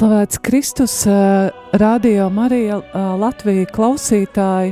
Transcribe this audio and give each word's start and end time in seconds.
Slavēts 0.00 0.38
Kristus, 0.40 0.92
Radio 1.76 2.30
Marija 2.32 2.78
Latvija 3.20 3.66
klausītāji. 3.68 4.70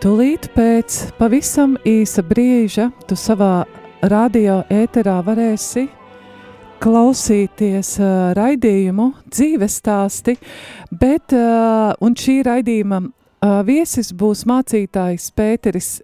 Tūlīt 0.00 0.46
pēc 0.54 0.94
pavisam 1.18 1.74
īsa 1.84 2.22
brīža 2.24 2.86
tu 3.04 3.12
savā 3.12 3.66
radio 4.08 4.62
ēterā 4.72 5.18
varēsi 5.26 5.84
klausīties 6.80 7.90
uh, 8.00 8.32
raidījumu 8.38 9.10
dzīves 9.28 9.76
stāsti, 9.82 10.38
bet 10.88 11.36
un 11.36 12.16
šī 12.16 12.38
raidījuma 12.48 13.02
viesis 13.68 14.14
būs 14.16 14.46
mācītājs 14.48 15.28
Pēteris 15.36 15.98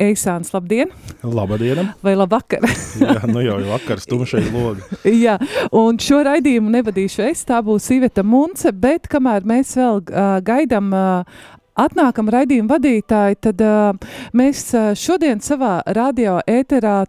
Eisāns, 0.00 0.48
labdien! 0.54 0.88
Labdien! 1.20 1.90
Vai 2.00 2.14
labvakar! 2.16 2.64
Jā, 3.02 3.18
nu 3.28 3.42
jau 3.44 3.58
ir 3.60 3.66
vakars, 3.68 4.06
tumšais 4.08 4.48
logi. 4.54 4.86
Jā, 5.20 5.34
un 5.76 6.00
šo 6.00 6.22
raidījumu 6.24 6.72
nevadīšu 6.72 7.26
es, 7.26 7.44
tā 7.48 7.58
būs 7.64 7.90
Iveta 7.92 8.24
Munce, 8.24 8.72
bet 8.72 9.10
kamēr 9.12 9.44
mēs 9.48 9.74
vēl 9.76 10.00
uh, 10.00 10.38
gaidām 10.46 10.88
uh, 10.96 11.42
atnākam 11.80 12.30
raidījuma 12.32 12.74
vadītāji, 12.74 13.38
tad 13.46 13.62
uh, 13.64 14.10
mēs 14.36 14.64
šodien 15.00 15.42
savā 15.44 15.80
radio 15.96 16.38
ēterā 16.48 17.04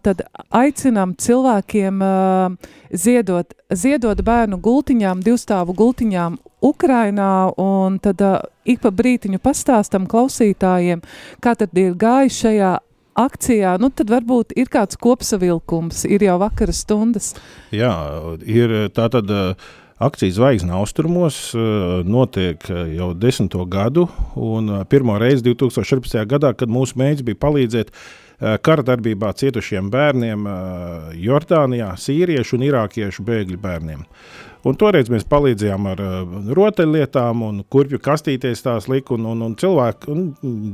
aicinām 0.50 1.16
cilvēkiem 1.20 2.04
uh, 2.04 2.70
ziedot, 2.92 3.52
ziedot 3.72 4.22
bērnu 4.24 4.60
gultiņām, 4.62 5.24
divstāvu 5.24 5.76
gultiņām 5.76 6.38
Ukrainā, 6.62 7.32
un 7.58 7.98
tad 8.02 8.22
uh, 8.22 8.38
ik 8.64 8.82
pa 8.84 8.92
brītiņu 8.94 9.42
pastāstam 9.42 10.06
klausītājiem, 10.10 11.02
kā 11.42 11.56
tad 11.58 11.76
ir 11.78 11.96
gājis 11.98 12.40
šajā 12.44 12.72
akcijā, 13.18 13.76
nu 13.82 13.90
tad 13.92 14.08
varbūt 14.12 14.54
ir 14.56 14.70
kāds 14.72 14.96
kopsavilkums, 15.00 16.06
ir 16.08 16.24
jau 16.24 16.38
vakara 16.40 16.72
stundas. 16.76 17.34
Jā, 17.74 17.92
ir 18.46 18.76
tā 18.96 19.10
tad. 19.12 19.30
Uh, 19.30 19.78
Akcijas 20.02 20.34
zvaigznes 20.34 20.74
austrumos 20.74 21.54
eh, 21.54 21.60
notiek 22.04 22.70
eh, 22.70 22.96
jau 22.96 23.12
desmito 23.14 23.62
gadu, 23.64 24.08
un 24.34 24.70
eh, 24.70 24.84
pirmo 24.90 25.14
reizi 25.18 25.44
2014. 25.46 26.24
gadā, 26.26 26.50
kad 26.58 26.72
mūsu 26.72 26.98
mērķis 26.98 27.26
bija 27.28 27.42
palīdzēt 27.46 27.94
kara 28.66 28.82
darbībā 28.82 29.28
cietušiem 29.38 29.86
bērniem 29.92 30.48
Jordānijā, 31.22 31.92
sīriešu 31.94 32.56
un 32.56 32.64
irākiešu 32.66 33.22
bēgļu 33.22 33.60
bērniem. 33.62 34.00
Un 34.66 34.78
toreiz 34.80 35.06
mēs 35.12 35.22
palīdzējām 35.30 35.86
ar 35.92 36.02
rotaļlietām, 36.58 37.44
un 37.46 37.62
kurpju 37.70 38.02
kastīties 38.02 38.64
tās 38.66 38.90
lika, 38.90 39.14
un, 39.14 39.28
un, 39.30 39.46
un 39.46 39.54
cilvēku 39.62 40.10
un 40.10 40.26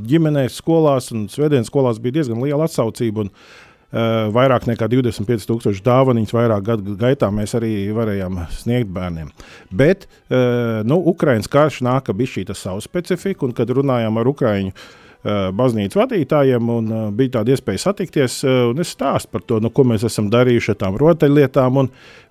ģimenēs, 0.09 0.57
skolās 0.63 1.13
un 1.13 1.29
svētdienas 1.29 1.69
skolās 1.69 2.01
bija 2.01 2.23
diezgan 2.23 2.41
liela 2.41 2.71
atsaucība. 2.71 3.27
Un, 3.27 3.35
Uh, 3.37 3.68
vairāk 3.89 4.67
nekā 4.69 4.85
25,000 4.93 5.81
dāvanas 5.85 6.35
vairāk 6.37 6.67
gadu 6.67 6.97
gaitā 7.01 7.31
mēs 7.33 7.55
arī 7.57 7.73
varējām 7.97 8.43
sniegt 8.53 8.93
bērniem. 8.93 9.31
Bet 9.73 10.05
uh, 10.07 10.85
nu, 10.85 11.01
Ukraiņas 11.15 11.49
karš 11.49 11.83
nāk 11.87 12.13
ar 12.13 12.25
šī 12.29 12.45
savu 12.53 12.85
specifiku, 12.85 13.49
un 13.49 13.57
kad 13.57 13.71
runājām 13.73 14.21
ar 14.21 14.29
Ukraiņu 14.29 14.75
uh, 14.75 15.49
baznīcas 15.57 15.97
vadītājiem, 15.97 16.69
un 16.73 16.91
uh, 16.93 17.07
bija 17.15 17.39
tāda 17.39 17.55
iespēja 17.55 17.87
satikties, 17.87 18.43
uh, 18.45 18.75
es 18.77 18.93
stāstu 18.93 19.33
par 19.33 19.47
to, 19.49 19.61
nu, 19.65 19.71
ko 19.73 19.87
mēs 19.89 20.05
esam 20.05 20.29
darījuši 20.33 20.75
ar 20.75 20.81
tām 20.85 20.99
rotaļlietām. 21.01 21.81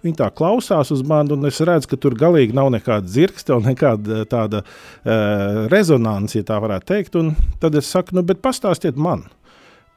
Viņi 0.05 0.19
tā 0.19 0.29
klausās 0.37 0.93
uz 0.93 1.01
mani, 1.01 1.33
un 1.33 1.49
es 1.49 1.57
redzu, 1.57 1.89
ka 1.89 1.97
tur 1.97 2.13
galīgi 2.19 2.53
nav 2.53 2.69
nekāda 2.75 3.09
zirgsta 3.09 3.57
un 3.57 3.65
nekāda 3.71 4.27
tāda 4.29 4.61
uh, 4.61 5.65
rezonance, 5.73 6.37
ja 6.37 6.45
tā 6.45 6.61
varētu 6.61 6.91
teikt. 6.93 7.17
Un 7.17 7.33
tad 7.61 7.75
es 7.81 7.89
saku, 7.89 8.13
nu, 8.17 8.25
bet 8.27 8.45
pastāstiet 8.45 8.99
man 8.99 9.25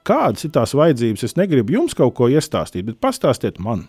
kādas 0.08 0.46
ir 0.46 0.54
tās 0.54 0.74
vajadzības. 0.76 1.24
Es 1.28 1.38
negribu 1.38 1.76
jums 1.76 1.96
kaut 1.98 2.14
ko 2.18 2.30
iestāstīt, 2.32 2.86
bet 2.88 3.00
pastāstiet 3.02 3.60
man. 3.62 3.86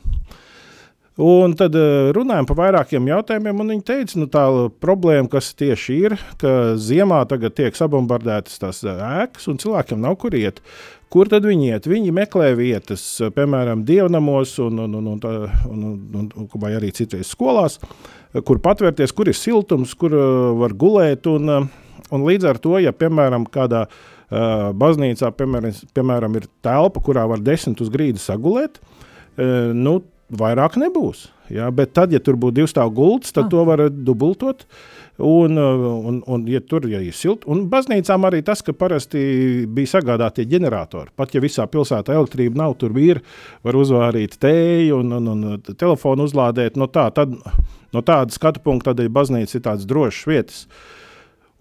Un 1.21 1.51
tad 1.59 1.75
eh, 1.75 2.09
runājām 2.15 2.47
par 2.47 2.57
vairākiem 2.61 3.09
jautājumiem, 3.11 3.59
un 3.59 3.73
viņi 3.73 3.83
teica, 3.83 4.17
nu, 4.21 4.29
tā 4.31 4.45
problēma, 4.81 5.27
kas 5.29 5.51
tieši 5.59 5.97
ir, 6.07 6.15
ka 6.39 6.53
ziemā 6.79 7.19
tagad 7.27 7.57
tiek 7.57 7.75
sabombardētas 7.75 8.61
tās 8.61 8.79
eh, 8.87 9.03
ēkas, 9.25 9.49
un 9.51 9.59
cilvēkiem 9.59 9.99
nav 10.01 10.15
kur 10.21 10.37
iet. 10.39 10.63
Kur 11.11 11.27
tad 11.27 11.43
viņi 11.43 11.73
iet? 11.73 11.89
Viņi 11.91 12.13
meklē 12.15 12.53
vietas, 12.55 13.03
piemēram, 13.35 13.83
dievnamos, 13.83 14.55
un, 14.63 14.79
un, 14.85 14.95
un, 15.01 15.11
un, 15.11 15.27
un, 15.27 15.83
un, 15.83 16.31
un, 16.31 16.47
vai 16.63 16.71
arī 16.77 16.93
citreiz 16.95 17.35
skolās, 17.35 17.75
kur 18.47 18.63
patvērties, 18.63 19.11
kur 19.11 19.27
ir 19.27 19.35
siltums, 19.35 19.91
kur 19.99 20.15
eh, 20.15 20.31
var 20.63 20.77
gulēt. 20.79 21.27
Un, 21.27 21.67
un 22.11 22.25
līdz 22.27 22.47
ar 22.55 22.63
to, 22.63 22.77
ja 22.79 22.95
piemēram 22.95 23.43
kādā 23.51 23.83
uh, 23.83 24.20
baznīcā, 24.31 25.31
piemēram, 25.35 25.75
piemēram, 25.95 26.39
ir 26.39 26.47
telpa, 26.63 27.03
kurā 27.03 27.25
var 27.27 27.43
desmit 27.43 27.81
uz 27.83 27.91
grīdas 27.91 28.29
sagulēt. 28.29 28.79
Uh, 29.35 29.71
nu, 29.75 29.99
vairāk 30.31 30.77
nebūs. 30.79 31.27
Ja? 31.51 31.67
Bet 31.75 31.93
tad, 31.97 32.13
ja 32.15 32.21
tur 32.23 32.37
būtu 32.39 32.61
divu 32.61 32.71
stāvu 32.71 32.93
gults, 32.95 33.33
tad 33.35 33.49
ah. 33.49 33.51
to 33.51 33.63
var 33.67 33.83
dubultot. 33.91 34.63
Un, 35.21 35.59
uh, 35.59 35.83
un, 36.07 36.21
un, 36.31 36.45
ja 36.49 36.61
tur 36.63 36.87
ja 36.89 37.01
ir 37.03 37.13
silti, 37.13 37.45
un 37.51 37.65
baznīcām 37.69 38.23
arī 38.25 38.39
tas, 38.45 38.63
ka 38.65 38.73
parasti 38.73 39.19
bija 39.69 39.97
sagādāti 39.97 40.47
ģeneratori. 40.49 41.11
Pat 41.19 41.35
ja 41.35 41.43
visā 41.43 41.67
pilsētā 41.69 42.15
elektrība 42.15 42.63
nav, 42.63 42.77
tur 42.81 42.95
ir, 42.97 43.19
var 43.67 43.77
uzvārīt 43.77 44.39
tēju 44.41 45.03
un, 45.03 45.13
un, 45.19 45.29
un 45.35 45.75
telefonu 45.75 46.25
uzlādēt. 46.29 46.79
No, 46.79 46.87
tā, 46.89 47.09
tad, 47.13 47.35
no 47.91 48.05
tāda 48.07 48.33
skatu 48.33 48.63
punkta, 48.63 48.95
tad 48.95 49.13
baznīca 49.13 49.59
ir 49.59 49.67
tāds 49.67 49.85
drošs 49.89 50.25
vietas. 50.31 50.65
Uh, 50.65 50.97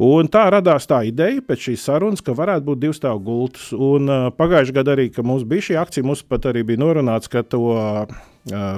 Un 0.00 0.31
tā 0.33 0.47
radās 0.49 0.87
tā 0.88 1.03
ideja 1.05 1.43
pēc 1.44 1.66
šīs 1.66 1.83
sarunas, 1.84 2.22
ka 2.25 2.33
varētu 2.33 2.65
būt 2.71 2.81
divu 2.81 2.97
stāvu 2.97 3.21
gultas. 3.27 3.69
Un, 3.77 4.09
uh, 4.09 4.28
Pagājušajā 4.33 4.77
gadā 4.78 4.94
arī, 4.97 5.11
kad 5.12 5.27
mums 5.28 5.44
bija 5.49 5.66
šī 5.66 5.77
akcija, 5.77 6.06
mums 6.09 6.22
pat 6.25 6.47
arī 6.49 6.62
bija 6.71 6.81
norunāts, 6.81 7.28
ka 7.28 7.43
to 7.44 7.61
uh, 7.75 8.15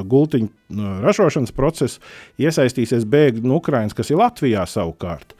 gultiņu 0.02 0.48
uh, 0.50 0.88
ražošanas 1.04 1.54
procesu 1.54 2.02
iesaistīsies 2.42 3.06
bēgļi 3.06 3.46
no 3.46 3.60
Ukrainas, 3.60 3.94
kas 3.94 4.10
ir 4.10 4.18
Latvijā 4.18 4.64
savukārt. 4.66 5.36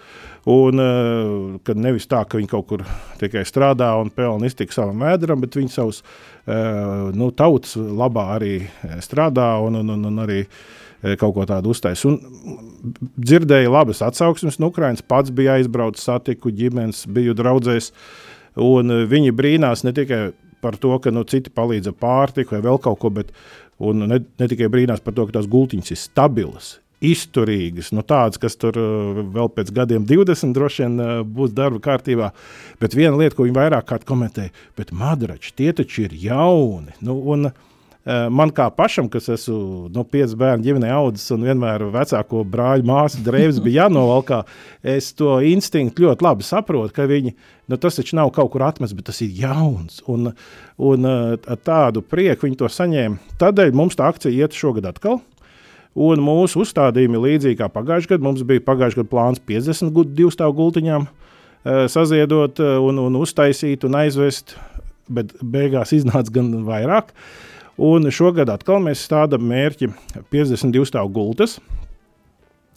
Un, 0.53 0.79
uh, 0.79 1.59
kad 1.67 1.81
nevis 1.83 2.07
tā, 2.11 2.23
ka 2.31 2.39
viņi 2.39 2.53
kaut 2.53 2.69
kur 2.71 2.87
tikai 3.19 3.43
strādā 3.47 3.91
un 3.99 4.13
pelna 4.15 4.47
iztiku 4.47 4.79
savam 4.79 5.03
vēdram, 5.03 5.43
bet 5.43 5.59
viņi 5.59 5.75
savus 5.75 6.05
uh, 6.07 7.11
nu, 7.11 7.33
tautas 7.35 7.75
labā 7.75 8.29
arī 8.37 8.55
strādā 9.03 9.57
un, 9.67 9.83
un, 9.83 9.97
un, 9.97 10.09
un 10.13 10.23
arī 10.29 10.45
uh, 10.47 10.63
kaut 11.03 11.35
ko 11.37 11.47
tādu 11.49 11.73
uztais. 11.75 12.05
Un 12.07 12.19
dzirdēju 13.19 13.73
labas 13.73 14.03
atsauksmes 14.05 14.59
no 14.63 14.71
Ukrainas, 14.73 15.03
pats 15.03 15.33
bija 15.35 15.59
aizbraucis, 15.59 16.07
satiku 16.07 16.53
ģimenes, 16.55 17.05
biju 17.11 17.35
draudzējis. 17.39 17.91
Un 18.63 18.93
e, 18.93 19.01
viņi 19.09 19.35
brīnās 19.35 19.85
ne 19.87 19.95
tikai 19.97 20.23
par 20.63 20.77
to, 20.79 20.95
ka 21.03 21.11
nu, 21.15 21.25
citi 21.27 21.51
palīdz 21.55 21.91
ar 21.91 21.99
pārtiku 21.99 22.57
vai 22.57 22.63
vēl 22.69 22.79
kaut 22.83 23.01
ko, 23.03 23.11
bet 23.15 23.33
ne, 23.81 24.21
ne 24.23 24.49
tikai 24.51 24.71
brīnās 24.71 25.03
par 25.03 25.17
to, 25.17 25.27
ka 25.27 25.39
tās 25.39 25.51
gultiņas 25.51 25.95
ir 25.95 25.99
stabilas, 25.99 26.69
izturīgas, 27.03 27.91
nu, 27.97 28.05
tādas, 28.07 28.39
kas 28.43 28.55
tur 28.61 28.79
e, 28.79 28.87
vēl 29.35 29.51
pēc 29.57 29.73
gadiem, 29.75 30.07
20 30.07 30.55
droši 30.55 30.87
vien 30.87 31.27
būs 31.35 31.57
darba 31.57 31.83
kārtībā. 31.83 32.31
Bet 32.83 32.95
viena 32.99 33.17
lieta, 33.19 33.35
ko 33.39 33.49
viņi 33.49 33.59
vairāk 33.59 33.89
kārt 33.91 34.07
komentēja, 34.07 34.55
bet 34.79 34.95
madrači 34.95 35.55
tie 35.59 35.73
taču 35.75 36.07
ir 36.07 36.15
jauni. 36.29 36.95
Nu, 37.03 37.19
un, 37.35 37.51
uh, 37.51 37.72
man 38.05 38.51
kā 38.51 38.67
pašam, 38.75 39.07
kas 39.11 39.29
esmu 39.31 39.57
no 39.87 40.03
nu, 40.03 40.05
piecu 40.09 40.35
bērnu 40.41 40.65
ģimenē 40.67 40.91
audzis 40.91 41.31
un 41.35 41.45
vienmēr 41.47 41.85
vecāko 41.95 42.43
brāļu 42.51 42.87
māsu 42.89 43.21
drēbes 43.23 43.61
bija 43.63 43.85
jānovalkā, 43.85 44.41
es 44.83 45.13
to 45.15 45.37
instinktu 45.47 46.09
ļoti 46.09 46.27
labi 46.27 46.47
saprotu, 46.47 46.91
ka 46.97 47.07
viņi, 47.07 47.35
nu, 47.71 47.79
tas 47.79 48.01
taču 48.01 48.19
nav 48.19 48.33
kaut 48.35 48.51
kur 48.55 48.65
atmests, 48.67 48.97
bet 48.99 49.07
tas 49.07 49.23
ir 49.23 49.37
jauns. 49.45 50.01
Un, 50.11 50.33
un 50.83 51.11
eh, 51.13 51.37
ar 51.47 51.61
tādu 51.63 52.03
prieku 52.03 52.49
viņi 52.49 52.59
to 52.65 52.71
saņēma. 52.73 53.37
Tādēļ 53.43 53.79
mums 53.79 53.99
tā 53.99 54.11
akcija 54.11 54.35
iet 54.35 54.59
šogad 54.59 54.91
atkal. 54.91 55.21
Un 55.93 56.25
mūsu 56.25 56.63
uzstādījumi 56.65 57.21
līdzīgi 57.21 57.61
kā 57.61 57.69
pagājušajā 57.71 58.17
gadā. 58.17 58.25
Mums 58.25 58.43
bija 58.49 58.65
pagājušajā 58.65 59.03
gadā 59.03 59.13
plāns 59.13 59.43
50 59.47 60.15
divu 60.17 60.33
stāvu 60.33 60.57
gultiņām 60.59 61.05
uh, 61.05 61.85
saziedot 61.93 62.63
un, 62.65 62.99
un 62.99 63.19
uztaisīt 63.21 63.85
un 63.85 64.01
aizvest, 64.01 64.57
bet 65.13 65.37
beigās 65.45 65.93
iznāca 65.93 66.33
gan 66.41 66.49
vairāk. 66.65 67.13
Uh, 67.13 67.52
Un 67.81 68.11
šogad 68.13 68.51
atkal 68.53 68.83
mēs 68.85 69.05
stādām 69.07 69.47
mērķi 69.49 69.89
52 70.33 70.91
stāvu 70.91 71.13
gultas. 71.15 71.57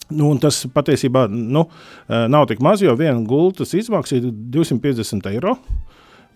Nu, 0.06 0.30
tas 0.38 0.62
patiesībā 0.70 1.26
nu, 1.28 1.66
eh, 2.08 2.26
nav 2.30 2.46
tik 2.46 2.62
maz, 2.62 2.82
jo 2.82 2.94
viena 2.96 3.18
gultas 3.26 3.74
izmaksa 3.74 4.16
ir 4.16 4.30
250 4.30 5.26
eiro. 5.32 5.56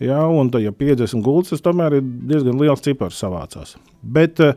Ja, 0.00 0.24
un, 0.26 0.50
ja 0.58 0.72
50 0.72 1.22
gultas, 1.22 1.52
tas 1.52 1.62
tomēr 1.62 1.98
ir 1.98 2.02
diezgan 2.02 2.58
liels 2.58 2.80
cipars 2.80 3.20
savācās. 3.20 3.76
Bet, 4.02 4.40
eh, 4.40 4.54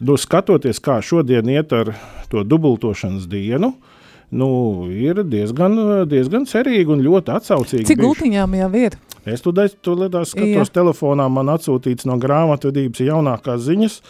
nu, 0.00 0.18
skatoties, 0.18 0.82
kā 0.82 1.00
šodien 1.02 1.48
iet 1.48 1.72
ar 1.72 1.94
to 2.28 2.44
dubultošanas 2.44 3.26
dienu, 3.30 3.72
nu, 4.30 4.50
ir 4.90 5.24
diezgan, 5.24 6.06
diezgan 6.10 6.44
cerīgi 6.46 6.92
un 6.92 7.02
ļoti 7.06 7.34
atsaucīgi. 7.38 7.86
Cik 7.88 8.02
gultiņām 8.02 8.58
jau 8.60 8.70
ir? 8.78 8.98
Es 9.28 9.42
tur 9.44 9.52
skatos, 10.24 10.70
Jā. 10.70 10.74
telefonā 10.80 11.28
man 11.28 11.52
atsūtīts 11.52 12.06
no 12.08 12.16
grāmatvedības 12.20 13.02
jaunākās 13.04 13.66
ziņas. 13.66 14.00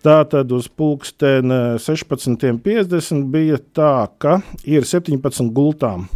Tātad 0.00 0.48
uz 0.56 0.68
pulksteni 0.72 1.76
16.50 1.76 3.26
bija 3.28 3.58
tā, 3.76 4.08
ka 4.18 4.38
ir 4.64 4.88
17 4.88 5.52
gultām 5.52 6.08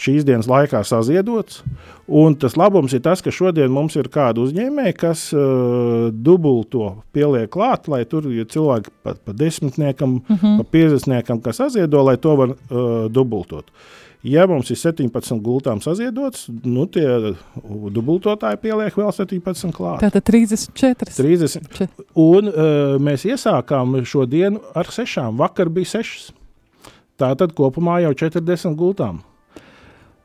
šīs 0.00 0.24
dienas 0.24 0.48
laikā 0.48 0.80
saziedots. 0.86 1.60
Un 2.08 2.34
tas 2.40 2.56
labums 2.58 2.94
ir 2.96 3.02
tas, 3.04 3.20
ka 3.22 3.32
šodien 3.34 3.70
mums 3.72 3.94
ir 4.00 4.08
kāda 4.10 4.42
uzņēmēja, 4.42 4.96
kas 4.98 5.26
uh, 5.36 6.08
dubulto 6.10 6.94
pieliek 7.14 7.50
klāt, 7.52 7.90
lai 7.92 8.02
tur 8.08 8.30
ja 8.34 8.46
cilvēki 8.48 8.94
pat 9.04 9.20
pa 9.26 9.36
desmitniekam, 9.36 10.18
uh 10.24 10.36
-huh. 10.36 10.56
pa 10.58 10.64
piecdesmitniekam, 10.72 11.42
kas 11.44 11.60
saziedo, 11.62 12.02
lai 12.02 12.16
to 12.16 12.36
var 12.36 12.54
uh, 12.54 13.06
dubultot. 13.12 13.70
Ja 14.20 14.44
mums 14.44 14.68
ir 14.68 14.76
17 14.76 15.38
gultām 15.40 15.78
saziedots, 15.80 16.44
nu 16.68 16.84
tie 16.92 17.06
dubultotāji 17.56 18.58
pieliek 18.60 18.98
vēl 18.98 19.08
17 19.16 19.72
klāt. 19.72 20.02
Tātad 20.02 20.26
34. 20.28 21.14
30. 21.16 21.88
Un 22.20 22.50
uh, 22.50 22.98
mēs 23.00 23.24
iesākām 23.24 23.96
šo 24.04 24.26
dienu 24.28 24.60
ar 24.76 24.92
6. 24.92 25.24
Vakar 25.40 25.72
bija 25.72 25.94
6. 25.96 26.34
Tātad 27.20 27.56
kopumā 27.56 28.02
jau 28.04 28.12
40 28.26 28.76
gultām. 28.76 29.22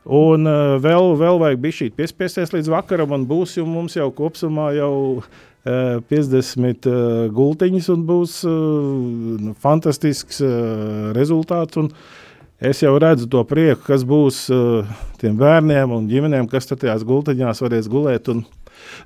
Un 0.06 0.44
uh, 0.44 0.76
vēl, 0.84 1.16
vēl 1.18 1.40
vajag 1.42 1.64
bija 1.64 1.80
šī 1.80 1.90
piespiesties 1.96 2.52
līdz 2.54 2.74
vakaram, 2.76 3.16
un 3.16 3.24
būs 3.26 3.56
jau 3.58 3.66
mums 3.66 3.96
jau 3.96 4.12
kopumā 4.14 4.74
jau 4.76 4.92
uh, 5.24 6.04
50 6.12 6.92
uh, 6.92 7.00
gultiņas, 7.34 7.90
un 7.96 8.06
būs 8.12 8.38
uh, 8.44 9.50
fantastisks 9.64 10.44
uh, 10.44 11.10
rezultāts. 11.16 11.80
Un 11.80 11.90
es 12.60 12.82
jau 12.84 12.96
redzu 13.02 13.30
to 13.32 13.44
prieku, 13.48 13.84
kas 13.88 14.06
būs 14.08 14.46
uh, 14.54 14.98
tiem 15.22 15.38
bērniem 15.40 15.94
un 15.96 16.10
ģimenēm, 16.12 16.50
kas 16.52 16.70
tajās 16.72 17.06
gultiņās 17.08 17.64
varēs 17.64 17.90
gulēt. 17.92 18.30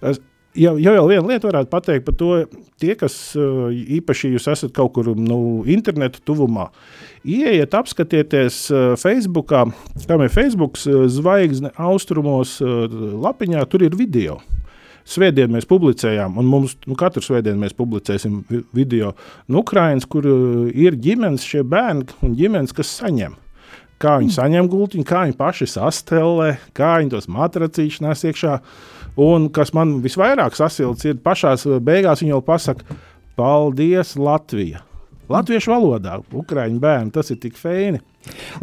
Es, 0.01 0.21
jau, 0.57 0.75
jau 0.81 1.05
viena 1.09 1.25
lieta 1.27 1.49
varētu 1.49 1.71
pateikt 1.71 2.05
par 2.07 2.17
to, 2.19 2.31
tie, 2.81 2.93
kas 2.99 3.15
īpaši 3.37 4.33
jūs 4.35 4.47
esat 4.51 4.73
kaut 4.75 4.93
kur 4.97 5.11
nu, 5.17 5.39
internetu 5.69 6.23
tuvumā, 6.25 6.69
ieiet, 7.23 7.75
apskatieties 7.75 8.65
Facebook, 9.01 9.51
kam 9.51 10.23
ir 10.25 10.33
Facebook 10.33 10.79
zvaigzne 10.79 11.73
austrumos 11.77 12.59
lapiņā, 12.61 13.65
tur 13.69 13.85
ir 13.87 13.97
video. 13.99 14.39
Svētdien 15.09 15.49
mēs 15.49 15.65
publicējām, 15.69 16.37
un 16.37 16.45
mums 16.45 16.75
nu, 16.85 16.93
katru 16.97 17.23
svētdienu 17.25 17.57
mēs 17.63 17.73
publicēsim 17.77 18.43
video 18.77 19.15
no 19.49 19.63
Ukrainas, 19.63 20.05
kur 20.05 20.27
ir 20.69 20.97
ģimenes, 21.01 21.45
šie 21.45 21.63
bērni 21.65 22.05
un 22.25 22.35
ģimenes, 22.37 22.75
kas 22.77 22.91
saņem. 22.99 23.33
Kā 23.99 24.19
viņi 24.21 24.31
saņem 24.31 24.69
gultiņu, 24.71 25.05
kā 25.07 25.25
viņi 25.25 25.35
paši 25.39 25.67
sastelē, 25.73 26.53
kā 26.77 26.93
viņi 27.01 27.11
tos 27.15 27.27
matracīšus 27.31 28.03
nes 28.05 28.21
iekšā. 28.29 28.59
Un 29.19 29.49
kas 29.51 29.73
man 29.75 29.97
visvairāk 30.03 30.55
sasilts, 30.55 31.07
ir 31.09 31.17
pašā 31.25 31.57
beigās 31.83 32.21
viņa 32.23 32.37
jau 32.37 32.43
pasaka, 32.45 32.99
paldies 33.39 34.13
Latvija. 34.15 34.85
Latviešu 35.29 35.73
valodā, 35.73 36.15
ukrāņu 36.33 36.79
bērni, 36.81 37.11
tas 37.13 37.33
ir 37.33 37.41
tik 37.41 37.57
feini. 37.59 37.99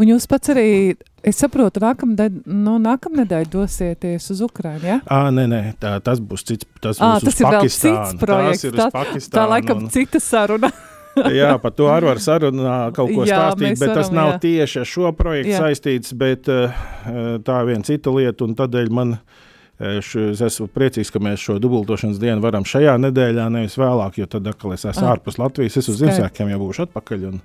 Un 0.01 0.09
jūs 0.11 0.27
pats 0.31 0.51
arī, 0.55 0.97
es 1.27 1.41
saprotu, 1.43 1.83
nākamnedēļ 1.83 2.43
nu, 2.49 2.77
nākamnedēļ 2.83 3.49
dosieties 3.53 4.29
uz 4.35 4.43
Ukrajinu, 4.47 4.87
ja? 4.87 4.99
Ā, 5.11 5.23
nē, 5.35 5.47
nē, 5.51 5.63
tā, 5.83 5.97
tas 6.05 6.21
būs 6.23 6.47
cits, 6.47 6.69
tas 6.83 7.01
à, 7.03 7.17
tas 7.23 7.41
ir 7.41 7.49
vēl 7.51 7.71
cits 7.71 8.19
projekts. 8.21 8.69
Tā, 8.77 8.91
tā 9.35 9.49
laikam 9.51 9.85
un... 9.85 9.89
cita 9.93 10.23
saruna. 10.23 10.71
jā, 11.41 11.51
par 11.63 11.73
to 11.77 11.89
arī 11.93 12.11
var 12.11 12.21
sarunā 12.23 12.77
kaut 12.97 13.11
ko 13.15 13.27
jā, 13.27 13.41
stāstīt, 13.41 13.81
bet 13.81 13.89
varam, 13.89 13.99
tas 14.03 14.13
nav 14.15 14.31
jā. 14.35 14.39
tieši 14.47 14.83
ar 14.83 14.91
šo 14.93 15.13
projektu 15.17 15.55
jā. 15.55 15.65
saistīts, 15.65 16.15
bet 16.17 16.47
tā 16.47 17.59
ir 17.63 17.71
viena 17.73 17.89
cita 17.89 18.15
lieta, 18.15 18.47
un 18.47 18.57
tādēļ 18.59 18.95
man 18.95 19.19
Es 19.77 20.15
esmu 20.17 20.71
priecīgs, 20.73 21.11
ka 21.13 21.21
mēs 21.21 21.43
šo 21.45 21.59
dubultošanas 21.61 22.17
dienu 22.17 22.41
varam 22.41 22.65
šajā 22.65 22.95
nedēļā, 22.97 23.45
nevis 23.53 23.75
vēlāk, 23.77 24.17
jo 24.23 24.29
tad, 24.33 24.49
kad 24.57 24.73
es 24.73 24.87
esmu 24.89 25.05
ah. 25.05 25.11
ārpus 25.13 25.37
Latvijas, 25.37 25.77
es 25.77 25.91
uz 25.93 25.99
Ziemassvētkiem 26.01 26.49
jau 26.55 26.61
būšu 26.63 26.87
atpakaļ. 26.87 27.27
Un, 27.29 27.43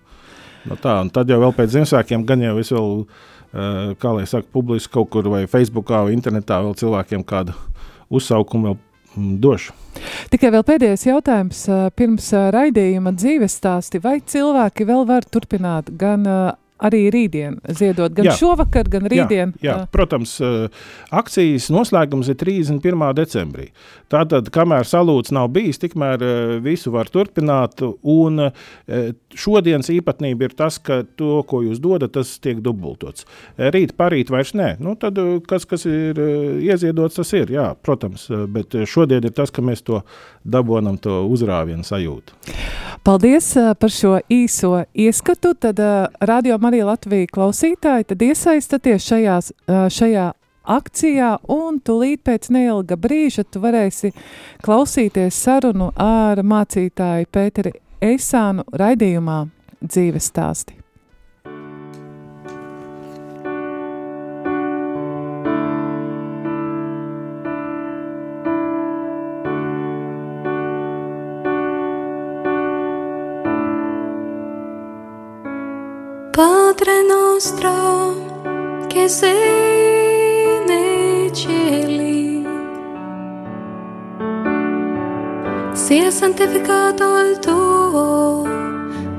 no 0.71 0.77
tā, 0.79 0.93
un 1.03 1.11
tad 1.11 1.33
jau 1.33 1.49
pēc 1.57 1.73
Ziemassvētkiem 1.75 2.23
gan 2.29 2.45
jau 2.45 2.53
es 2.61 2.71
vēl, 2.71 2.95
kā 3.51 4.13
lai 4.15 4.23
saka, 4.29 4.47
publiski 4.53 4.93
kaut 4.93 5.09
kur 5.11 5.27
vai 5.31 5.43
Facebookā 5.51 6.05
vai 6.05 6.15
internetā 6.15 6.61
vēl 6.63 6.77
cilvēkiem 6.79 7.25
kādu 7.27 7.55
uzsaukumu 8.11 8.69
vēl 8.69 8.77
mm, 8.77 9.35
došu. 9.43 9.75
Tikai 10.31 10.53
vēl 10.55 10.63
pēdējais 10.67 11.05
jautājums 11.09 11.65
pirms 11.99 12.31
raidījuma 12.55 13.11
dzīves 13.17 13.57
stāsti. 13.59 13.99
Vai 14.03 14.19
cilvēki 14.23 14.87
vēl 14.87 15.03
var 15.09 15.27
turpināt 15.27 15.91
gan 15.99 16.23
arī 16.81 17.05
rītdien 17.13 17.59
ziedot, 17.77 18.13
gan 18.15 18.29
jā. 18.29 18.35
šovakar, 18.39 18.89
gan 18.91 19.07
rītdien. 19.11 19.53
Jā, 19.61 19.67
jā. 19.67 19.77
protams, 19.93 20.35
akcijas 21.13 21.69
noslēgums 21.73 22.31
ir 22.31 22.39
31. 22.41 23.05
decembrī. 23.17 23.69
Tātad, 24.11 24.49
kamēr 24.53 24.87
salūts 24.87 25.33
nav 25.35 25.51
bijis, 25.55 25.79
tikmēr 25.81 26.23
visu 26.65 26.93
var 26.93 27.09
turpināt. 27.11 27.83
Un 28.01 28.49
šodienas 29.37 29.91
īpatnība 29.93 30.49
ir 30.49 30.57
tas, 30.57 30.79
ka 30.83 31.01
to, 31.17 31.41
ko 31.47 31.61
jūs 31.65 31.79
dodat, 31.83 32.13
tas 32.17 32.33
tiek 32.43 32.59
dubultots. 32.63 33.27
Rīt, 33.57 33.95
parīt 33.99 34.33
vairs 34.33 34.55
nē. 34.57 34.73
Nu, 34.83 34.97
tad, 34.99 35.19
kas, 35.47 35.67
kas 35.69 35.87
ir 35.89 36.19
ieziedots, 36.61 37.19
tas 37.21 37.33
ir, 37.37 37.53
jā, 37.55 37.71
protams. 37.85 38.27
Bet 38.51 38.75
šodien 38.89 39.23
ir 39.27 39.35
tas, 39.37 39.53
ka 39.53 39.63
mēs 39.65 39.85
to 39.87 40.01
dabonam, 40.43 40.99
to 41.01 41.21
uzrāvienu 41.31 41.85
sajūtu. 41.87 42.35
Paldies 43.01 43.55
par 43.81 43.89
šo 43.89 44.19
īso 44.29 44.83
ieskatu. 44.93 45.55
Tad 45.57 45.79
uh, 45.81 46.05
radio 46.21 46.59
Marija 46.71 46.85
Latvija 46.87 47.27
klausītāji, 47.27 48.05
tad 48.07 48.21
iesaistaties 48.23 49.03
šajās, 49.03 49.49
šajā 49.91 50.29
akcijā, 50.71 51.31
un 51.51 51.81
tūlīt 51.83 52.21
pēc 52.23 52.47
neilga 52.55 52.95
brīža 52.95 53.43
tu 53.43 53.59
varēsi 53.59 54.13
klausīties 54.63 55.35
sarunu 55.35 55.89
ar 55.99 56.39
mācītāju 56.39 57.27
Pēteri 57.27 57.73
Eisānu 58.13 58.63
raidījumā 58.71 59.41
dzīves 59.83 60.31
stāsti. 60.31 60.80
Padre 76.83 77.03
nostro 77.03 78.87
che 78.87 79.07
sei 79.07 80.65
nei 80.65 81.31
cieli, 81.31 82.43
sia 85.73 86.09
santificato 86.09 87.19
il 87.19 87.37
tuo 87.37 88.47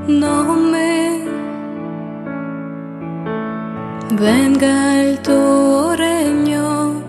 nome, 0.06 1.23
venga 4.15 5.00
il 5.03 5.20
tuo 5.20 5.94
regno, 5.94 7.00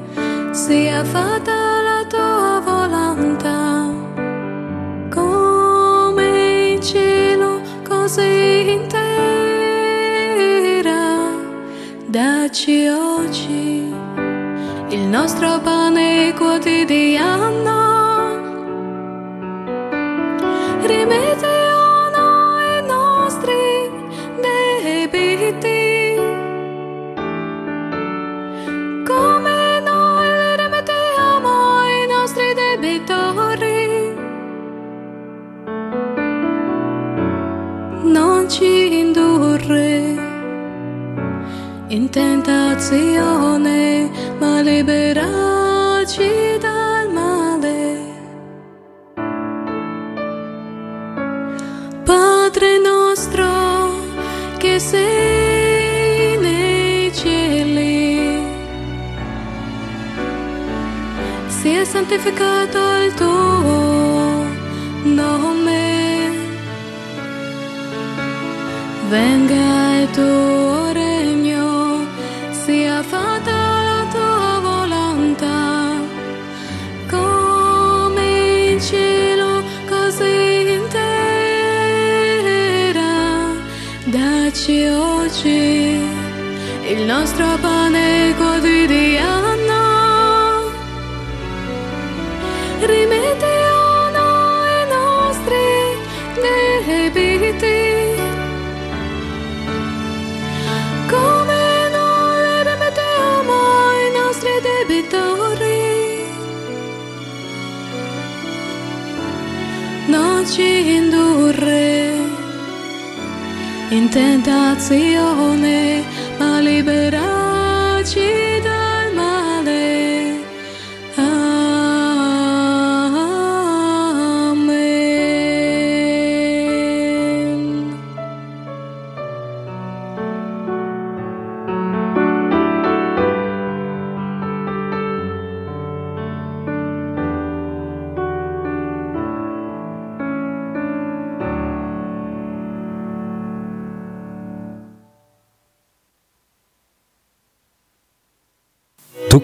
sia 0.52 1.04
fatta 1.04 1.82
la 1.82 2.06
tua 2.08 2.62
volontà, 2.64 3.92
come 5.10 6.74
in 6.74 6.80
cielo, 6.80 7.60
così 7.88 8.43
Dacci 12.14 12.86
oggi 12.90 13.92
il 14.90 15.00
nostro 15.00 15.60
pane 15.62 16.32
quotidiano. 16.38 17.72
Rimettiamo 20.86 21.63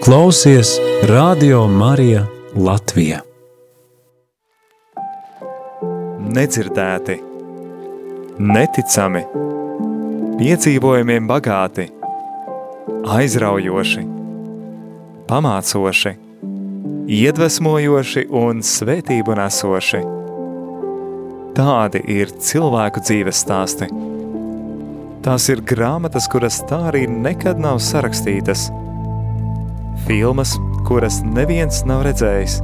klausies 0.00 0.68
Radio 1.02 1.66
Marija 1.68 2.26
Latvija. 2.56 3.20
nedzirdēti, 6.30 7.16
neticami, 8.38 9.22
piedzīvojumiem 10.38 11.26
bagāti, 11.26 11.88
aizraujoši, 13.16 14.04
pamācoši, 15.28 16.12
iedvesmojoši 17.20 18.26
un 18.42 18.62
svētību 18.62 19.36
nesoši. 19.40 20.04
Tādi 21.58 22.04
ir 22.14 22.30
cilvēku 22.38 23.02
dzīves 23.02 23.42
stāsti. 23.42 23.90
Tās 25.24 25.48
ir 25.50 25.64
grāmatas, 25.66 26.30
kuras 26.30 26.62
tā 26.70 26.86
arī 26.92 27.08
nekad 27.10 27.58
nav 27.60 27.82
sarakstītas, 27.82 28.70
filmas, 30.06 30.56
kuras 30.88 31.20
neviens 31.26 31.82
nav 31.88 32.04
redzējis, 32.08 32.60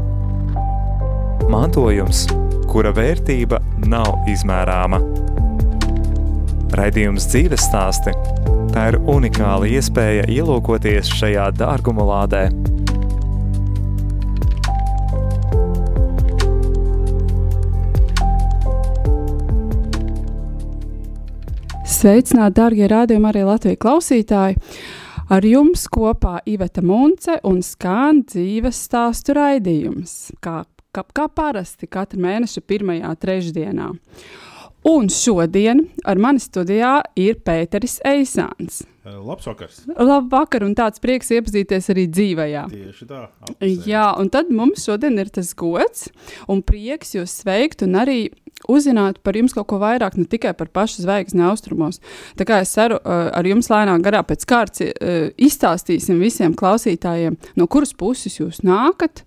mantojums, 1.52 2.26
kura 2.71 2.95
vērtība 2.97 3.61
nav 3.87 4.28
izmērāma. 4.31 5.02
Raidījums 6.76 7.28
dzīves 7.31 7.69
stāsti– 7.69 8.16
tā 8.76 8.90
ir 8.90 8.99
unikāla 9.09 9.69
iespēja 9.73 10.26
ielūkoties 10.28 11.09
šajā 11.16 11.47
dārguma 11.57 12.05
lādē. 12.05 12.43
Sveicināti, 21.87 22.59
darbie 22.59 22.90
rādījumi, 22.93 23.31
arī 23.31 23.47
Latvijas 23.49 23.81
klausītāji! 23.81 24.61
Ar 25.26 25.42
jums 25.42 25.88
kopā 25.90 26.37
Iveta 26.47 26.85
Munce 26.87 27.40
un 27.49 27.56
skan 27.66 28.21
dzīves 28.30 28.78
stāstu 28.87 29.35
raidījums, 29.35 30.12
kā, 30.38 30.61
kā, 30.95 31.02
kā 31.02 31.25
parasti 31.26 31.88
katra 31.90 32.21
mēneša 32.23 32.62
pirmajā 32.62 33.11
trešdienā. 33.25 33.88
Un 34.87 35.11
šodien 35.11 35.83
ar 36.06 36.23
mani 36.23 36.38
studijā 36.38 37.00
ir 37.18 37.40
Pēteris 37.42 37.99
Eisāns. 38.06 38.85
Eh, 39.06 39.14
Labs 39.22 39.46
vakars. 39.46 39.84
Labvakar, 39.94 40.64
un 40.66 40.72
tāds 40.75 40.98
prieks 41.02 41.30
iepazīties 41.30 41.92
arī 41.92 42.06
dzīvajā. 42.10 42.64
Tieši 42.72 43.06
tā. 43.06 43.20
Jā, 43.86 44.08
un 44.18 44.30
tad 44.34 44.50
mums 44.50 44.82
šodien 44.88 45.14
ir 45.22 45.30
tas 45.30 45.52
gods 45.54 46.08
un 46.50 46.64
prieks 46.66 47.14
jūs 47.14 47.36
sveikt 47.44 47.86
un 47.86 47.94
arī 48.00 48.18
uzzināt 48.72 49.20
par 49.22 49.38
jums 49.38 49.54
kaut 49.54 49.68
ko 49.70 49.78
vairāk, 49.78 50.16
ne 50.18 50.26
tikai 50.26 50.56
par 50.58 50.72
pašu 50.75 51.04
zvaigzni 51.04 51.44
austrumos. 51.46 52.00
Tā 52.40 52.48
kā 52.48 52.58
es 52.64 52.72
ceru, 52.75 52.98
uh, 52.98 53.28
ar 53.36 53.46
jums 53.46 53.70
lēnām 53.70 54.02
garā 54.02 54.25
pēc 54.26 54.46
kārtas 54.48 54.88
uh, 54.88 55.28
izstāstīsim 55.38 56.18
visiem 56.18 56.56
klausītājiem, 56.58 57.36
no 57.54 57.68
kuras 57.70 57.94
puses 57.94 58.40
jūs 58.40 58.64
nākat. 58.66 59.22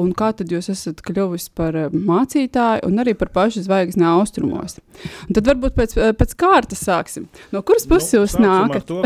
Un 0.00 0.10
kā 0.16 0.32
tad 0.34 0.50
jūs 0.50 0.66
esat 0.72 1.02
kļuvis 1.06 1.48
par 1.54 1.76
uh, 1.78 1.92
mācītāju 1.94 2.88
un 2.88 2.98
arī 3.02 3.12
par 3.18 3.30
pašu 3.34 3.62
zvaigzni 3.66 4.06
austrumos? 4.08 4.80
Un 5.28 5.36
tad 5.38 5.46
varbūt 5.46 5.76
pēc, 5.78 5.94
uh, 6.00 6.10
pēc 6.18 6.34
kārtas 6.40 6.82
sāksim. 6.86 7.28
No 7.54 7.62
kuras 7.62 7.86
puses 7.86 8.10
nu, 8.14 8.24
jūs 8.24 8.34
nākat? 8.42 8.88
To, 8.90 9.02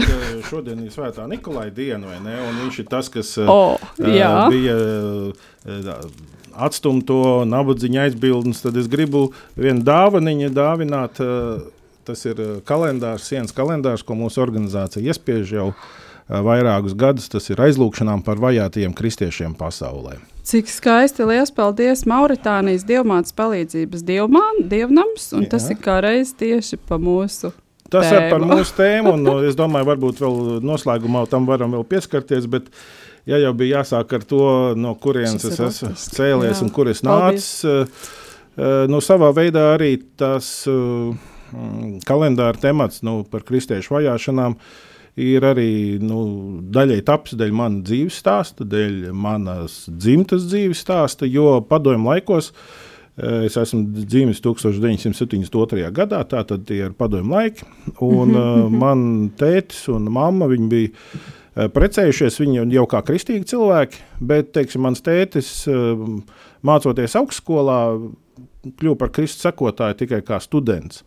šodien 0.49 0.80
ir 0.87 0.95
svētā 0.95 1.26
Nikolai 1.28 1.68
diena, 1.75 2.07
vai 2.09 2.18
ne? 2.25 2.38
Un 2.49 2.62
viņš 2.64 2.80
ir 2.85 2.88
tas, 2.88 3.11
kas 3.12 3.35
eh, 3.38 3.49
O, 3.52 3.76
eh, 4.00 4.16
jā. 4.21 4.33
bija 4.52 4.76
eh, 5.68 5.99
atstumts 6.59 7.07
to 7.07 7.18
nabadzīņa 7.49 8.07
aizbildnis, 8.09 8.62
tad 8.64 8.76
es 8.80 8.88
gribu 8.90 9.28
vienu 9.57 9.85
dāvaniņu 9.87 10.52
dāvināt. 10.57 11.21
eh, 11.25 11.75
Tas 12.09 12.23
ir 12.25 12.38
eh, 12.40 12.52
kalendārs, 12.64 13.26
sienas 13.28 13.52
kalendārs, 13.52 14.00
ko 14.00 14.14
mūsu 14.16 14.40
organizācija 14.40 15.04
iespiež 15.12 15.50
jau 15.52 15.66
eh, 15.75 16.38
vairākus 16.40 16.95
gadus. 16.97 17.28
Tas 17.28 17.50
ir 17.52 17.61
aizlūgšanām 17.61 18.23
par 18.25 18.40
vajātajiem 18.40 18.95
kristiešiem 18.97 19.52
pasaulē. 19.61 20.14
Cik 20.49 20.71
skaisti! 20.73 21.26
Lielas 21.28 21.50
paldies! 21.52 22.07
Mauritānijas 22.09 22.87
dievmātes 22.88 23.35
palīdzības 23.37 24.00
dievmān, 24.09 24.62
dievnams, 24.71 25.26
un 25.37 25.45
Jā. 25.45 25.50
tas 25.52 25.67
ir 25.69 25.76
kā 25.85 25.99
reiz 26.00 26.31
tieši 26.40 26.78
pa 26.88 26.97
mūsu. 26.97 27.50
Tas 27.93 28.09
ir 28.09 28.31
par 28.31 28.40
mūsu 28.49 28.73
tēmu, 28.78 29.12
un 29.19 29.26
no, 29.26 29.35
es 29.49 29.59
domāju, 29.59 29.90
varbūt 29.90 30.23
vēl 30.25 30.38
noslēgumā 30.64 31.26
tam 31.28 31.45
varam 31.49 31.76
vēl 31.76 31.85
pieskarties. 31.90 32.49
Bet, 32.49 32.73
ja 33.28 33.43
jau 33.43 33.52
bija 33.61 33.83
jāsāk 33.83 34.17
ar 34.17 34.25
to, 34.31 34.40
no 34.81 34.95
kurienes 34.97 35.45
es 35.45 35.61
esmu 35.67 35.93
cēlies 36.17 36.55
jā. 36.55 36.64
un 36.64 36.73
kur 36.73 36.88
es 36.95 37.05
nācu, 37.05 37.75
uh, 37.76 38.09
no 38.88 39.05
savā 39.05 39.28
veidā 39.37 39.75
arī 39.75 39.99
tas 40.17 40.49
uh, 40.73 41.12
mm, 41.52 41.99
kalendāra 42.09 42.57
temats 42.64 43.05
nu, 43.05 43.21
par 43.28 43.45
kristiešu 43.45 43.99
vajāšanām. 43.99 44.57
Ir 45.18 45.46
arī 45.48 45.70
nu, 46.02 46.18
daļai 46.70 47.00
tapis 47.06 47.34
dēļ 47.38 47.54
manas 47.58 47.88
dzīves 47.88 48.18
stāsta, 48.22 48.66
dēļ 48.68 49.08
manas 49.16 49.80
dzimtas 49.90 50.46
dzīves 50.50 50.84
stāsta, 50.84 51.26
jo 51.26 51.58
padomju 51.66 52.06
laikos 52.06 52.52
eh, 52.52 53.46
Es 53.48 53.56
esmu 53.58 53.82
dzimis 53.98 54.38
1972. 54.44 55.88
gadā, 55.90 56.22
tā 56.28 56.44
tad 56.46 56.68
tie 56.68 56.84
ir 56.87 56.94
padomju 56.94 57.34
laiki. 57.34 57.66
Un, 58.06 58.37
uh, 58.37 58.68
man 58.84 59.32
tētis 59.40 59.88
un 59.90 60.06
mamma 60.14 60.46
viņi 60.50 60.70
bija 60.70 60.92
uh, 60.94 61.66
precējušies, 61.75 62.38
viņi 62.44 62.68
jau 62.76 62.87
kā 62.90 63.02
kristīgi 63.02 63.50
cilvēki, 63.50 64.04
bet 64.22 64.52
teiksim, 64.54 64.87
mans 64.87 65.02
tētis, 65.02 65.50
mācoties 66.62 67.18
augstskolā, 67.18 67.80
kļuva 68.78 68.98
par 69.02 69.12
Kristus 69.14 69.46
sekotāju 69.46 69.98
tikai 70.04 70.22
kā 70.26 70.38
students. 70.42 71.02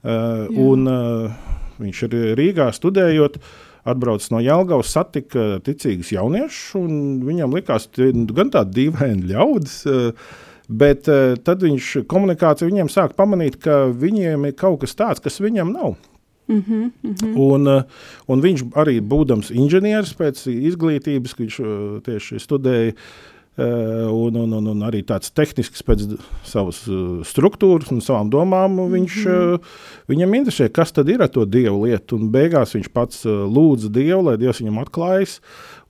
Uh, 0.00 0.48
un, 0.56 0.86
uh, 0.88 1.58
viņš 1.80 2.04
ir 2.06 2.16
Rīgā 2.38 2.70
studējot. 2.76 3.40
Atbraucis 3.88 4.28
no 4.28 4.42
Jālgavas, 4.44 4.90
satika 4.92 5.56
ticīgus 5.64 6.10
jauniešus, 6.12 6.74
un 6.76 6.98
viņam 7.24 7.56
likās, 7.56 7.86
ka 7.96 8.10
gan 8.36 8.52
tādi 8.52 8.76
dīvaini 8.76 9.30
ļaudis, 9.30 9.78
uh, 9.88 10.34
bet 10.68 11.08
uh, 11.08 11.32
tad 11.40 11.64
viņš 11.64 12.04
komunikācija 12.10 12.68
viņiem 12.68 12.92
sāk 12.92 13.16
pamanīt, 13.16 13.56
ka 13.64 13.86
viņiem 13.88 14.44
ir 14.50 14.56
kaut 14.60 14.82
kas 14.84 14.92
tāds, 14.98 15.24
kas 15.24 15.40
viņam 15.40 15.72
nav. 15.72 15.96
Mm 16.50 16.60
-hmm, 16.66 16.92
mm 17.02 17.14
-hmm. 17.14 17.34
Un, 17.40 17.66
uh, 17.66 17.82
un 18.28 18.40
viņš 18.42 18.62
arī 18.74 19.00
būdams 19.00 19.50
inženieris 19.54 20.12
pēc 20.18 20.46
izglītības, 20.50 21.38
viņš 21.38 21.60
tieši 22.04 22.40
studēja. 22.42 22.92
Uh, 22.92 23.30
un, 23.58 24.36
un, 24.36 24.52
un, 24.56 24.68
un 24.72 24.84
arī 24.86 25.00
tāds 25.04 25.32
tehnisks 25.34 25.82
pēc 25.84 26.04
savas 26.46 26.84
uh, 26.88 27.18
struktūras 27.26 27.90
un 27.92 27.98
savām 28.04 28.30
domām. 28.32 28.78
un 28.78 28.92
Viņš, 28.94 29.16
uh, 29.26 29.80
viņam 30.10 30.36
interesē, 30.38 30.68
kas 30.72 30.94
tad 30.96 31.10
ir 31.10 31.24
ar 31.24 31.32
to 31.34 31.44
dievu 31.44 31.84
lietu. 31.88 32.20
Un 32.20 32.30
beigās 32.32 32.76
viņš 32.76 32.88
pats 32.94 33.26
lūdza 33.26 33.90
dievu, 33.92 34.22
lai 34.28 34.36
dievs 34.40 34.62
viņam 34.62 34.80
atklājas. 34.84 35.40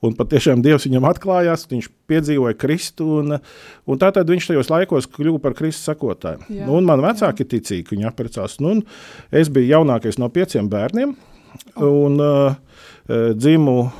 Un 0.01 0.17
patiešām 0.17 0.63
dievs 0.65 0.87
viņam 0.89 1.07
atklājās, 1.11 1.67
viņš 1.71 1.91
piedzīvoja 2.11 2.57
Kristu. 2.59 3.07
Un, 3.21 3.37
un 3.85 4.01
tātad 4.01 4.29
viņš 4.33 4.51
tajos 4.51 4.73
laikos 4.73 5.09
kļuva 5.13 5.43
par 5.45 5.55
Kristus 5.59 5.85
sekotāju. 5.91 6.43
Jā, 6.49 6.65
Nu, 6.65 6.79
un 6.79 6.89
man 6.89 7.03
vecāki 7.05 7.47
ticīgi, 7.47 7.93
viņi 7.93 8.09
apprecās. 8.09 8.57
Nu, 8.63 8.77
un 8.77 8.83
es 9.31 9.53
biju 9.53 9.77
jaunākais 9.77 10.19
no 10.19 10.31
pieciem 10.33 10.67
bērniem. 10.71 11.15
Un, 11.77 12.19
uh, 12.19 12.51
uh, 12.51 12.70
dzimu 13.09 13.75
uh, 13.81 13.91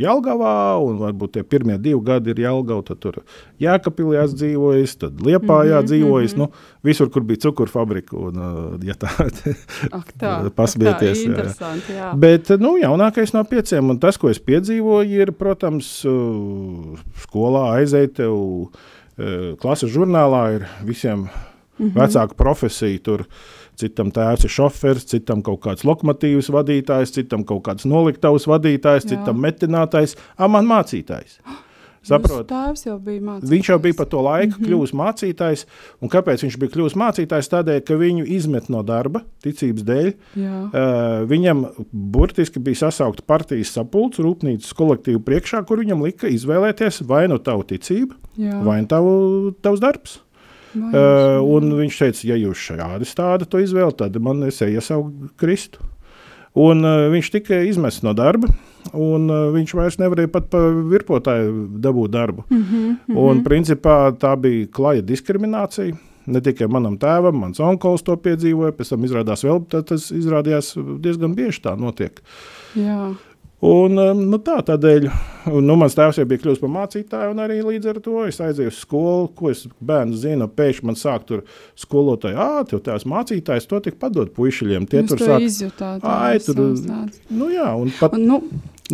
Jālgavā, 0.00 0.54
un 0.80 0.98
varbūt 1.00 1.34
tie 1.36 1.42
pirmie 1.44 1.76
divi 1.78 2.00
gadi 2.04 2.32
ir 2.32 2.40
Jālgavā. 2.46 2.82
Tad 2.86 3.00
tur 3.02 3.18
Jēkabīlī 3.60 4.22
dzīvojis, 4.32 4.96
tad 5.02 5.20
Liepājā 5.20 5.76
mm 5.76 5.80
-hmm, 5.80 5.88
dzīvojis. 5.90 6.36
Mm 6.36 6.42
-hmm. 6.42 6.48
nu, 6.48 6.80
visur, 6.82 7.10
kur 7.10 7.22
bija 7.22 7.38
cukurfabrika. 7.44 8.16
Un, 8.16 8.36
uh, 8.36 8.84
ja 8.84 8.94
tā, 8.94 9.10
Pasmieties, 10.58 11.24
jā. 11.24 11.74
jā. 11.96 12.14
Bet 12.16 12.48
nu, 12.60 12.76
jaunākais 12.78 13.34
no 13.34 13.44
pieciem, 13.44 13.90
un 13.90 13.98
tas, 13.98 14.16
ko 14.16 14.30
es 14.30 14.40
piedzīvoju, 14.40 15.10
ir, 15.10 15.32
protams, 15.32 16.04
uh, 16.04 16.98
skolā 17.22 17.80
aizēt, 17.80 18.14
tev 18.14 18.34
uh, 18.34 19.56
klases 19.60 19.90
žurnālā 19.90 20.54
ir 20.56 20.66
visiem 20.84 21.18
mm 21.18 21.28
-hmm. 21.78 21.94
vecāku 21.94 22.34
profesiju. 22.34 22.98
Tur 22.98 23.24
citam 23.80 24.12
tēvs 24.14 24.46
ir 24.46 24.54
šofers, 24.54 25.08
citam 25.14 25.44
kaut 25.46 25.62
kāds 25.64 25.86
lokomotīvas 25.88 26.52
vadītājs, 26.54 27.16
citam 27.16 27.46
kaut 27.48 27.64
kāds 27.68 27.88
noliktavas 27.88 28.48
vadītājs, 28.50 29.08
Jā. 29.08 29.16
citam 29.16 29.42
metinātājs, 29.42 30.16
a 30.36 30.48
man 30.50 30.68
mācītājs. 30.70 31.40
Saprot? 32.00 32.46
Tēvs 32.48 32.86
jau 32.86 32.94
bija 33.02 33.20
mācītājs. 33.20 33.50
Viņš 33.52 33.68
jau 33.68 33.76
bija 33.84 33.96
pa 33.98 34.06
to 34.08 34.22
laiku 34.24 34.54
mm. 34.54 34.54
-hmm. 34.54 34.68
kļuvis 34.68 34.94
mācītājs. 34.96 35.64
Un 36.00 36.12
kāpēc 36.12 36.44
viņš 36.46 36.56
bija 36.62 36.72
kļuvis 36.72 36.96
mācītājs? 36.96 37.50
Tādēļ, 37.52 37.82
ka 37.84 37.98
viņu 38.00 38.24
izmet 38.36 38.70
no 38.72 38.80
darba, 38.86 39.20
ticības 39.44 39.84
dēļ. 39.90 40.08
Jā. 40.40 40.54
Uh, 40.64 41.28
viņam 41.28 41.66
burtiski 41.92 42.62
bija 42.64 42.86
sasaukta 42.86 43.26
partijas 43.26 43.74
sapulce, 43.76 44.24
rūpnīcas 44.24 44.72
kolektīva 44.76 45.20
priekšā, 45.28 45.60
kur 45.68 45.84
viņam 45.84 46.06
lika 46.08 46.32
izvēlēties 46.32 47.02
vai 47.04 47.26
nu 47.28 47.36
tavu 47.38 47.68
ticību, 47.68 48.16
Jā. 48.40 48.64
vai 48.64 48.80
nu 48.80 48.88
tavu, 48.88 49.14
tavs 49.60 49.84
darbs. 49.84 50.20
Uh, 50.70 51.40
un 51.42 51.72
viņš 51.80 51.96
teica, 51.98 52.26
ja 52.30 52.36
jūs 52.38 52.60
šādi 52.70 53.08
stāda 53.08 53.46
to 53.48 53.58
izvēli, 53.62 53.96
tad 53.98 54.18
man 54.22 54.44
es 54.46 54.60
iesaucu 54.62 55.30
Kristu. 55.40 55.82
Un 56.58 56.82
uh, 56.86 57.06
viņš 57.10 57.30
tika 57.34 57.60
izmests 57.66 58.04
no 58.06 58.12
darba, 58.16 58.50
un 58.94 59.30
uh, 59.30 59.48
viņš 59.54 59.74
vairs 59.78 59.98
nevarēja 60.02 60.30
pat 60.34 60.48
pa 60.50 60.62
virpotāju 60.92 61.66
dabūt 61.82 62.14
darbu. 62.14 62.46
Mhm, 62.50 62.84
mhm. 63.08 63.18
Un 63.22 63.42
principā 63.46 63.98
tā 64.18 64.36
bija 64.38 64.70
klaja 64.74 65.06
diskriminācija. 65.06 65.98
Ne 66.30 66.42
tikai 66.44 66.68
manam 66.70 66.98
tēvam, 67.00 67.38
mans 67.42 67.58
onkulis 67.64 68.04
to 68.06 68.14
piedzīvoja, 68.20 68.74
pēc 68.76 68.92
tam 68.92 69.06
izrādās 69.08 69.42
vēl, 69.42 69.62
tas 69.72 70.10
izrādījās 70.14 70.74
diezgan 71.02 71.32
bieži 71.34 71.62
tā 71.64 71.72
notiek. 71.80 72.20
Jā. 72.78 73.08
Un, 73.60 73.92
um, 74.00 74.20
nu, 74.32 74.38
tā 74.40 74.54
tādēļ, 74.64 75.04
nu, 75.68 75.74
mans 75.76 75.92
tēvs 75.92 76.16
jau 76.16 76.24
bija 76.28 76.40
kļuvis 76.40 76.62
par 76.62 76.70
mācītāju, 76.72 77.32
un 77.34 77.42
arī 77.44 77.58
līdz 77.66 77.90
ar 77.92 77.98
to 78.00 78.22
es 78.24 78.38
aizēju 78.40 78.72
uz 78.72 78.78
skolu, 78.80 79.26
ko 79.36 79.50
es 79.52 79.66
bērnu 79.84 80.16
zinu. 80.16 80.46
Pēkšņi 80.56 80.88
man 80.88 80.96
sāk 80.96 81.26
tur 81.28 81.42
skolotāji, 81.76 82.38
ah, 82.40 82.62
tev 82.70 82.80
tās 82.86 83.04
mācītājs 83.04 83.68
to 83.68 83.82
tik 83.84 83.98
padod 84.00 84.32
puišiem. 84.36 84.88
Tie 84.88 85.02
Jūs 85.02 85.12
tur 85.12 85.20
sāk, 85.26 85.44
izjutāt. 85.44 86.00
Ai, 86.08 86.38
tur- 86.40 87.12
nu 87.28 87.50
jā, 87.52 87.68
un 87.76 87.92
pat, 88.00 88.16
Un, 88.16 88.24
nu, 88.30 88.40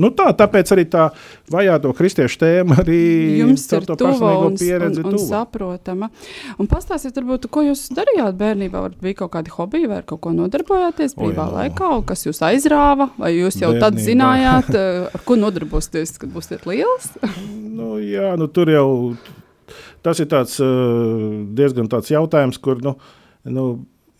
nu 0.03 0.11
tā, 0.17 0.29
tāpēc 0.37 0.73
arī 0.75 0.85
tā 0.91 1.07
vajāto 1.53 1.93
kristiešu 1.97 2.41
tēma 2.43 2.81
arī 2.83 3.01
jums 3.41 3.67
ir 3.73 3.87
tuva 3.89 4.33
un, 4.47 4.57
un, 4.57 4.99
un 5.13 5.19
saprotama. 5.23 6.11
Un 6.61 6.71
pastāstiet, 6.71 7.17
varbūt, 7.19 7.49
ko 7.53 7.65
jūs 7.67 7.87
darījāt 7.97 8.39
bērnībā? 8.41 8.83
Varbūt 8.87 9.05
bija 9.05 9.21
kaut 9.23 9.35
kādi 9.37 9.55
hobiji 9.55 9.91
vai 9.91 10.03
kaut 10.07 10.23
ko 10.27 10.35
nodarbojāties 10.37 11.17
brīvā 11.19 11.49
jā. 11.49 11.57
laikā, 11.61 11.91
kas 12.09 12.27
jūs 12.29 12.43
aizrāva, 12.47 13.11
vai 13.21 13.33
jūs 13.37 13.61
jau 13.63 13.73
tad 13.77 13.97
Bērnībā. 13.97 14.07
zinājāt, 14.11 14.71
eh, 14.83 15.03
ar 15.17 15.27
ko 15.27 15.39
nodarbosieties, 15.41 16.17
kad 16.23 16.33
būsiet 16.35 16.69
liels? 16.69 17.11
Nu, 17.77 17.97
jā, 18.03 18.35
nu, 18.41 18.49
tur 18.53 18.73
jau 18.73 18.89
tas 20.07 20.21
ir 20.23 20.31
tāds, 20.31 20.59
uh, 20.63 21.43
diezgan 21.59 21.91
tāds 21.91 22.13
jautājums, 22.13 22.61
kur 22.63 22.79
nu, 22.85 22.95
nu, 23.51 23.67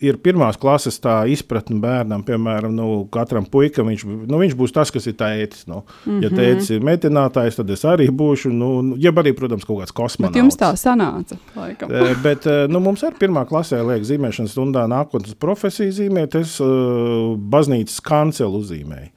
ir 0.03 0.17
pirmās 0.21 0.57
klases 0.61 0.99
tā 1.01 1.15
izpratne 1.31 1.79
bērnam. 1.81 2.23
Piemēram, 2.25 2.73
nu, 2.75 2.87
katram 3.13 3.45
puikam 3.49 3.89
viņš, 3.89 4.03
nu, 4.29 4.39
viņš 4.41 4.55
būs 4.59 4.73
tas, 4.75 4.91
kas 4.93 5.07
ir 5.09 5.15
tētis. 5.17 5.65
Nu. 5.67 5.83
Mm 6.05 6.11
-hmm. 6.11 6.23
Ja 6.23 6.29
Mhm. 6.29 6.37
tētis 6.39 6.69
ir 6.71 6.81
metinātājs, 6.81 7.55
tad 7.55 7.69
es 7.69 7.83
arī 7.85 8.09
būšu. 8.09 8.51
Nu, 8.51 8.81
nu, 8.81 8.95
ja 8.97 9.11
arī, 9.11 9.33
protams, 9.33 9.65
kaut 9.65 9.79
kāds 9.81 9.93
kosmonauts. 9.93 10.33
Bet 10.33 10.43
jums 10.43 10.57
tā 10.57 10.71
sanāca, 10.75 11.37
laikam. 11.55 11.91
Eh, 11.91 12.15
Bet 12.23 12.45
eh, 12.47 12.67
nu, 12.67 12.79
mums 12.79 13.03
arī 13.03 13.15
pirmā 13.19 13.45
klasē 13.47 13.81
liek 13.81 14.03
zīmēšanas 14.03 14.53
stundā 14.53 14.87
nākotnes 14.87 15.33
profesiju 15.35 15.91
zīmēt. 15.91 16.35
Es 16.35 16.59
uh, 16.61 17.37
baznīcas 17.37 18.01
kancelu 18.01 18.59
uzzīmēju. 18.59 19.09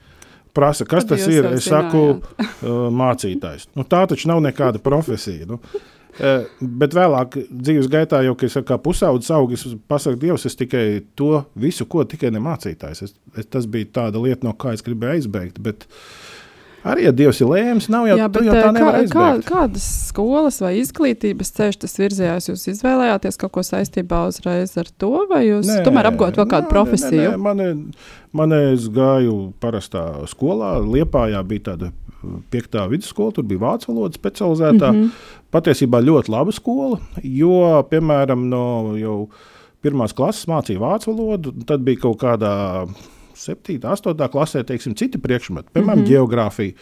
Prasa, 0.52 0.84
kas 0.84 1.04
Tad 1.04 1.18
tas 1.18 1.28
ir? 1.28 1.44
Es 1.44 1.64
saku, 1.64 2.20
mācītājs. 2.90 3.68
Nu, 3.76 3.84
tā 3.84 4.06
taču 4.06 4.28
nav 4.28 4.40
nekāda 4.40 4.78
profesija. 4.78 5.46
Nu. 5.46 5.60
Eh, 6.18 6.48
Bet 6.80 6.94
vēlāk, 6.96 7.36
dzīves 7.50 7.88
gaitā, 7.90 8.22
jau 8.26 8.34
es 8.46 8.56
kā 8.66 8.78
pusaudzis 8.82 9.30
augsts, 9.34 9.68
es 9.70 9.78
pasaku, 9.90 10.18
Dievs, 10.20 10.46
es 10.48 10.58
tikai 10.58 11.02
to 11.16 11.44
visu, 11.54 11.86
ko 11.86 12.04
tikai 12.04 12.32
nemācītājs. 12.34 13.04
Es, 13.06 13.14
es, 13.36 13.46
tas 13.46 13.68
bija 13.70 13.88
tāda 14.00 14.22
lieta, 14.22 14.44
no 14.46 14.54
kā 14.58 14.74
es 14.74 14.84
gribēju 14.86 15.20
aizbēgt. 15.20 15.60
Bet 15.62 15.86
arī, 16.82 17.06
ja 17.06 17.14
Dievs 17.16 17.40
ir 17.40 17.50
lēms, 17.52 17.88
nav 17.92 18.08
jau, 18.10 18.18
Jā, 18.20 18.28
bet 18.32 18.48
jau 18.48 18.56
tā 18.56 18.66
eh, 18.66 18.80
kā, 18.80 18.90
kā, 19.14 19.30
kādas 19.46 19.86
skolas 20.10 20.60
vai 20.64 20.74
izglītības 20.80 21.54
ceļš 21.56 21.80
tas 21.86 21.96
virzījās? 22.02 22.50
Jūs 22.50 22.66
izvēlējāties 22.74 23.40
kaut 23.40 23.54
ko 23.56 23.66
saistībā 23.70 24.24
uzreiz 24.32 24.76
ar 24.80 24.90
to, 24.90 25.14
vai 25.30 25.44
jūs 25.46 25.70
nē, 25.70 25.80
tomēr 25.86 26.10
apgūt 26.10 26.42
vēl 26.42 26.50
kādu 26.50 26.68
nē, 26.68 26.74
profesiju? 26.74 27.32
Nē, 27.32 27.38
nē, 27.38 27.42
man, 27.46 27.88
man 28.42 28.58
es 28.60 28.90
gāju 28.92 29.40
parastā 29.62 30.08
skolā. 30.32 30.76
Liepājā 30.84 31.44
bija 31.46 31.70
tāda 31.72 31.94
piektā 32.52 32.86
vidusskola, 32.90 33.34
tur 33.36 33.46
bija 33.48 33.62
vācu 33.62 33.92
valoda 33.92 34.18
specializētā. 34.18 34.90
Mm. 34.92 35.00
-hmm. 35.00 35.38
Patiesībā 35.50 36.02
ļoti 36.04 36.30
laba 36.30 36.52
skola, 36.52 36.98
jo, 37.22 37.82
piemēram, 37.90 38.48
no 38.48 38.96
jau 38.98 39.28
pirmās 39.82 40.14
klases 40.14 40.46
mācīja 40.46 40.78
vācu 40.78 41.10
valodu, 41.14 41.54
tad 41.66 41.80
bija 41.80 42.04
kaut 42.04 42.20
kādā 42.22 42.52
7, 43.34 43.80
8 43.80 44.28
klasē, 44.28 44.64
teiksim, 44.64 44.94
citi 44.94 45.18
priekšmeti, 45.18 45.72
piemēram, 45.72 45.98
mm. 45.98 46.04
-hmm. 46.04 46.12
geogrāfija. 46.12 46.72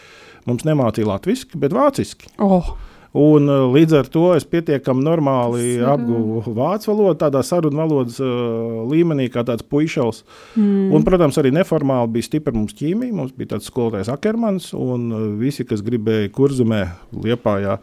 Mums 0.45 0.63
nemācīja 0.63 1.07
latviešu, 1.07 1.57
bet 1.59 1.73
vāciski. 1.73 2.29
Oh, 2.37 2.75
Un, 3.17 3.47
uh, 3.49 3.65
līdz 3.73 3.95
ar 3.97 4.09
to 4.13 4.27
es 4.35 4.45
pietiekami 4.45 5.01
normāli 5.01 5.79
apguvu 5.81 6.53
vācu 6.53 6.91
valodu, 6.91 7.15
tādā 7.23 7.41
sarunu 7.45 7.81
valodas 7.81 8.19
uh, 8.21 8.83
līmenī, 8.89 9.29
kā 9.33 9.41
tāds 9.47 9.65
puišals. 9.65 10.21
mm. 10.53 10.91
Un, 10.93 11.07
protams, 11.07 11.39
arī 11.41 11.53
neformāli 11.55 12.13
bija 12.19 12.27
stipra 12.29 12.53
mums 12.53 12.77
ķīmija. 12.77 13.15
Mums 13.15 13.33
bija 13.33 13.55
tāds 13.55 13.71
skolotājs 13.71 14.11
Akermans, 14.13 14.69
un 14.77 15.09
uh, 15.09 15.25
visi, 15.41 15.65
kas 15.65 15.81
gribēja 15.85 16.29
kurzemē, 16.35 16.83
liepājā, 17.25 17.79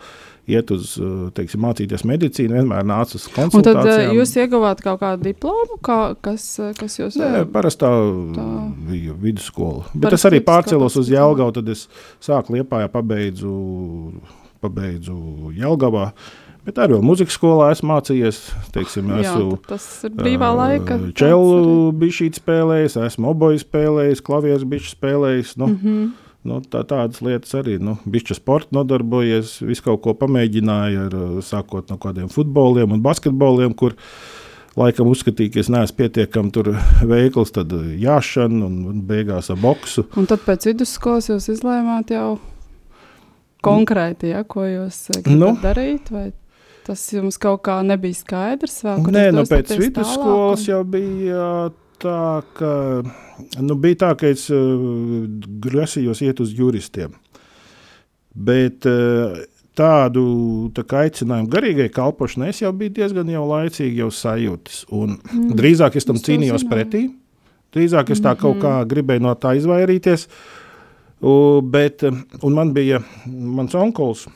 iet 0.46 0.70
uz, 0.70 0.94
teiksim, 1.34 1.62
mācīties 1.64 2.04
medicīnu, 2.06 2.60
vienmēr 2.60 2.86
nāca 2.86 3.18
uz 3.18 3.26
Un 3.26 3.34
tad 3.34 3.42
eh, 3.42 3.60
konsultācijām. 3.66 4.14
jūs 4.20 4.34
ieguvāt 4.38 4.82
kaut 4.84 5.00
kādu 5.02 5.26
diplomu, 5.26 5.78
kā, 5.84 5.98
kas, 6.22 6.46
eh, 6.62 6.72
kas 6.78 6.98
jūs 7.00 7.18
Nē, 7.18 7.44
parastā 7.50 7.90
Tā. 8.36 8.46
bija 8.86 9.16
vidusskola. 9.18 9.88
Bet 9.92 10.12
Parasti 10.12 10.22
es 10.22 10.30
arī 10.30 10.42
pārcēlos 10.46 10.98
uz 11.02 11.10
Jālgavu, 11.10 11.56
tad 11.58 11.74
es 11.74 11.88
sāku 12.22 12.54
liepājā, 12.60 12.90
pabeidzu, 12.94 13.56
pabeidzu 14.60 15.52
Jālgavā. 15.56 16.10
Bet 16.66 16.80
arī 16.82 16.96
vēl 16.96 17.04
muzikas 17.06 17.36
skolā 17.38 17.68
esmu 17.70 17.92
mācījies. 17.92 18.38
Teiksim, 18.74 19.06
Jā, 19.14 19.20
esmu 19.30 19.58
tas 19.68 19.84
ir 20.08 20.14
brīvā 20.18 20.48
laika. 20.50 20.96
tāds 20.98 21.14
Čelu 21.20 21.92
bija 21.94 22.30
spēlējis, 22.40 22.96
esmu 23.06 23.28
oboju 23.30 23.60
spēlējis, 23.62 24.22
klavieres 24.26 24.64
bija 24.66 24.82
spēlējis. 24.90 25.52
Nu, 25.62 25.68
mm 25.70 25.76
Mhm. 25.82 26.08
nu, 26.46 26.60
tā, 26.66 26.82
tādas 26.86 27.22
lietas 27.22 27.54
arī. 27.54 27.78
Nu, 27.82 27.98
Bišķi 28.06 28.34
sporta 28.38 28.74
nodarbojies, 28.74 29.60
visu 29.66 29.82
kaut 29.82 30.02
ko 30.02 30.14
pamēģināju, 30.14 31.06
ar, 31.06 31.14
uh, 31.14 31.38
sākot 31.42 31.88
no 31.90 31.96
kādiem 31.98 32.28
futboliem 32.30 32.92
un 32.92 33.00
basketboliem, 33.02 33.74
kur 33.74 33.94
laikam 34.76 35.06
uzskatīju, 35.10 35.52
ka 35.54 35.60
es 35.60 35.70
neesmu 35.72 35.96
pietiekami 35.96 36.50
tur 36.52 36.72
veikls, 37.02 37.50
tad 37.54 37.72
uh, 37.72 37.82
jāšana 37.98 38.66
un, 38.66 38.76
un 38.90 39.02
beigās 39.06 39.50
ar 39.50 39.56
boksu. 39.62 40.06
Un 40.16 40.26
tad 40.26 40.42
pēc 40.46 40.66
vidusskolas 40.70 41.30
jūs 41.30 41.46
izlēmāt 41.54 42.10
jau 42.10 42.38
konkrēti, 43.66 44.30
ja, 44.32 44.42
ko 44.44 44.64
jūs 44.68 45.00
eh, 45.14 45.22
gribat 45.22 45.38
Nu. 45.40 45.54
darīt. 45.62 46.10
vai 46.14 46.32
Tas 46.86 47.00
jums 47.10 47.34
kaut 47.42 47.64
kā 47.66 47.80
nebija 47.82 48.14
skaidrs. 48.14 48.76
Vēl, 48.86 49.00
Nē, 49.10 49.32
nu, 49.34 49.42
pēc 49.42 49.72
vidusskolas 49.74 50.60
tālāk, 50.62 50.68
jau 50.70 50.84
bija 50.86 51.46
tā, 51.98 52.42
ka, 52.54 53.02
nu, 53.58 53.74
bija 53.82 53.96
tā, 54.04 54.10
ka 54.20 54.28
es 54.30 54.44
uh, 54.54 55.26
grasījos 55.66 56.22
iet 56.22 56.38
uz 56.44 56.52
juristiem. 56.54 57.10
Bet 58.36 58.86
uh, 58.86 59.34
tādu 59.76 60.24
tā 60.76 60.84
aicinājumu 61.02 61.50
garīgai 61.52 61.88
kalpošanai 61.92 62.50
es 62.52 62.62
jau 62.62 62.70
biju 62.76 62.94
diezgan 63.00 63.28
jau 63.32 63.44
laicīgi 63.50 64.02
jau 64.04 64.10
sajūtis. 64.12 64.84
Un 64.92 65.18
Mm. 65.18 65.54
drīzāk 65.58 65.96
es 65.96 66.04
tam 66.04 66.16
es 66.16 66.22
cīnījos 66.22 66.62
zināju. 66.62 66.70
pretī. 66.70 67.02
Drīzāk 67.74 68.10
es 68.14 68.20
tā 68.20 68.36
kaut 68.38 68.56
Mhm. 68.56 68.62
kā 68.62 68.86
gribēju 68.88 69.20
no 69.20 69.34
tā 69.34 69.56
izvairīties. 69.58 70.28
U, 71.20 71.60
bet, 71.62 72.02
uh, 72.04 72.18
un 72.42 72.56
man 72.56 72.74
bija 72.76 73.00
mans 73.26 73.74
onkulis. 73.74 74.26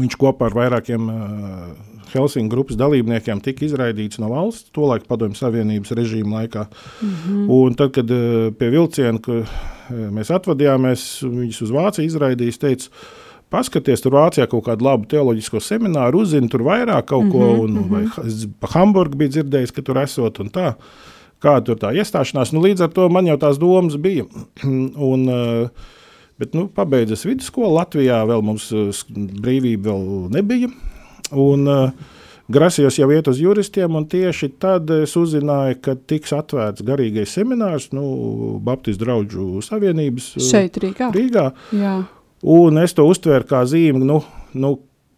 Viņš 0.00 0.16
kopā 0.18 0.48
ar 0.48 0.56
vairākiem 0.56 1.08
uh, 1.12 1.70
Helsinku 2.10 2.50
grupas 2.54 2.78
dalībniekiem 2.80 3.42
tika 3.44 3.64
izraidīts 3.66 4.18
no 4.18 4.30
valsts, 4.32 4.72
tolaik 4.74 5.06
Padomju 5.08 5.38
Savienības 5.38 5.94
režīma 5.94 6.40
laikā. 6.40 6.66
Mm 7.02 7.14
-hmm. 7.14 7.50
Un 7.56 7.74
tad, 7.74 7.92
kad 7.94 8.10
uh, 8.10 8.52
pie 8.58 8.70
vilciena 8.70 9.18
ka, 9.22 9.32
uh, 9.32 9.46
mēs 9.90 10.32
atvadījāmies, 10.34 11.22
viņus 11.22 11.62
uz 11.62 11.70
Vāciju 11.70 12.06
izraidījis, 12.06 12.58
teica, 12.58 12.88
paskaties, 13.50 14.00
tur 14.00 14.12
Vācijā 14.12 14.46
kaut 14.50 14.64
kādu 14.64 14.86
labu 14.86 15.06
teoloģisko 15.10 15.60
semināru, 15.60 16.22
uzzini 16.24 16.48
tur 16.48 16.62
vairāk 16.62 17.04
kaut 17.10 17.24
mm 17.24 17.30
-hmm, 17.30 17.56
ko, 17.56 17.62
un, 17.64 17.88
vai 17.90 18.26
es 18.26 18.46
pa 18.60 18.68
Hamburgu 18.74 19.16
biju 19.16 19.30
dzirdējis, 19.30 19.72
ka 19.72 19.82
tur 19.82 19.98
esot 19.98 20.40
un 20.40 20.50
tā. 20.50 20.74
Kāda 21.40 21.64
tur 21.70 21.78
tā 21.80 21.94
iestāšanās, 21.96 22.52
nu 22.52 22.60
līdz 22.60 22.84
ar 22.84 22.92
to 22.92 23.08
man 23.08 23.26
jau 23.26 23.38
tās 23.40 23.58
domas 23.58 23.96
bija. 23.96 24.26
un, 25.10 25.26
uh, 25.28 25.96
Bet, 26.40 26.54
nu, 26.56 26.70
pabeidzas 26.72 27.26
vidusskolu 27.28 27.74
Latvijā, 27.76 28.22
vēl 28.24 28.40
mums 28.40 28.70
sk- 28.96 29.12
brīvība 29.44 29.90
vēl 29.90 30.30
nebija. 30.32 30.70
Un, 31.36 31.66
uh, 31.68 32.16
Grasījos 32.50 32.96
jau 32.98 33.06
iet 33.14 33.28
uz 33.30 33.38
juristiem, 33.38 33.94
un 33.94 34.08
tieši 34.10 34.48
tad 34.58 34.88
es 34.90 35.12
uzzināju, 35.18 35.76
ka 35.84 35.92
tiks 35.94 36.32
atvērts 36.34 36.82
garīgais 36.86 37.30
seminārs, 37.36 37.90
nu, 37.94 38.02
Baptistu 38.64 39.04
draugu 39.04 39.60
savienības 39.62 40.32
Šeit 40.48 40.80
Rīgā. 40.82 41.12
Rīgā. 41.14 41.44
Jā. 41.78 41.92
Un 42.50 42.80
es 42.82 42.96
to 42.96 43.06
uztvēru 43.06 43.46
kā 43.46 43.60
zīmi, 43.70 44.02
nu, 44.08 44.18
nu, 44.58 44.72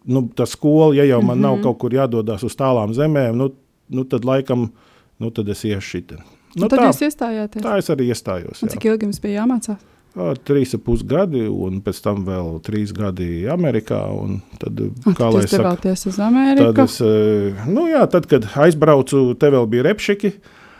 nu 0.05 0.23
tā 0.37 0.45
skola, 0.49 0.91
ja 0.99 1.07
jau 1.09 1.21
man 1.23 1.39
mm 1.39 1.43
-hmm. 1.43 1.47
Mhm. 1.47 1.61
nav 1.63 1.63
kaut 1.63 1.77
kur 1.79 1.91
jādodas 1.93 2.43
uz 2.43 2.55
tālām 2.55 2.93
zemēm, 2.93 3.33
nu, 3.35 3.49
nu 3.89 4.03
tad 4.03 4.25
laikam, 4.25 4.69
nu, 5.19 5.29
tad 5.31 5.49
es 5.53 5.65
iešu 5.67 5.89
šitien. 5.97 6.23
Nu, 6.53 6.63
Nu, 6.63 6.67
tad 6.69 6.83
tā, 6.83 6.89
jūs 6.91 7.01
iestājāties. 7.07 7.63
tā 7.65 7.77
es 7.81 7.87
arī 7.89 8.11
iestājos. 8.13 8.61
Un 8.61 8.69
cik 8.69 8.85
ilgi 8.85 9.07
jums 9.09 9.19
bija 9.23 9.41
jāmācās? 9.41 9.81
trīs 10.45 10.75
ap 10.77 10.83
pus 10.85 11.01
gadi, 11.01 11.47
un 11.49 11.79
pēc 11.81 12.01
tam 12.05 12.19
vēl 12.27 12.59
trīs 12.61 12.91
gadi 12.93 13.47
Amerikā. 13.49 14.01
Tad, 14.61 14.81
Ak, 15.09 15.15
kā 15.17 15.29
lai 15.33 15.43
es 15.47 15.55
devāties 15.55 16.05
uz 16.05 16.19
Ameriku. 16.21 16.67
tad, 16.69 16.83
es, 16.85 16.99
nu, 17.65 17.87
jā, 17.89 18.03
tad, 18.05 18.27
kad 18.29 18.45
aizbraucu, 18.53 19.33
te 19.41 19.49
vēl 19.49 19.65
bija 19.71 19.87
repšiki. 19.89 20.33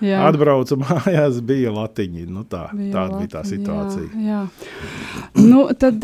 Jā. 0.03 0.19
Atbraucu 0.27 0.77
mājās, 0.83 1.39
bija 1.41 1.71
latiņi. 1.73 2.27
Nu, 2.29 2.43
tā, 2.45 2.67
Bija 2.75 2.93
tāda 2.93 3.21
bija 3.21 3.31
tā 3.39 3.43
situācija. 3.47 4.09
Jā, 4.13 4.43
jā. 4.43 5.41
Nu, 5.41 5.65
tad, 5.79 6.03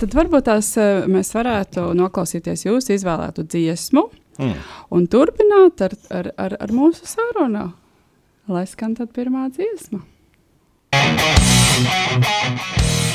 tad 0.00 0.16
varbūt 0.16 0.48
tās 0.48 0.72
mēs 1.10 1.30
varētu 1.36 1.90
noklausīties 2.00 2.64
jūsu 2.66 2.96
izvēlētu 2.96 3.44
dziesmu 3.46 4.08
Mm. 4.40 4.56
un 4.96 5.04
turpināt 5.12 5.82
ar, 5.84 5.92
ar, 6.08 6.30
ar, 6.40 6.54
ar 6.64 6.72
mūsu 6.72 7.04
sarunu. 7.08 7.66
Lai 8.48 8.64
skan 8.66 8.96
tad 8.96 9.12
pirmā 9.12 9.50
dziesma. 9.52 10.00
We 10.92 13.09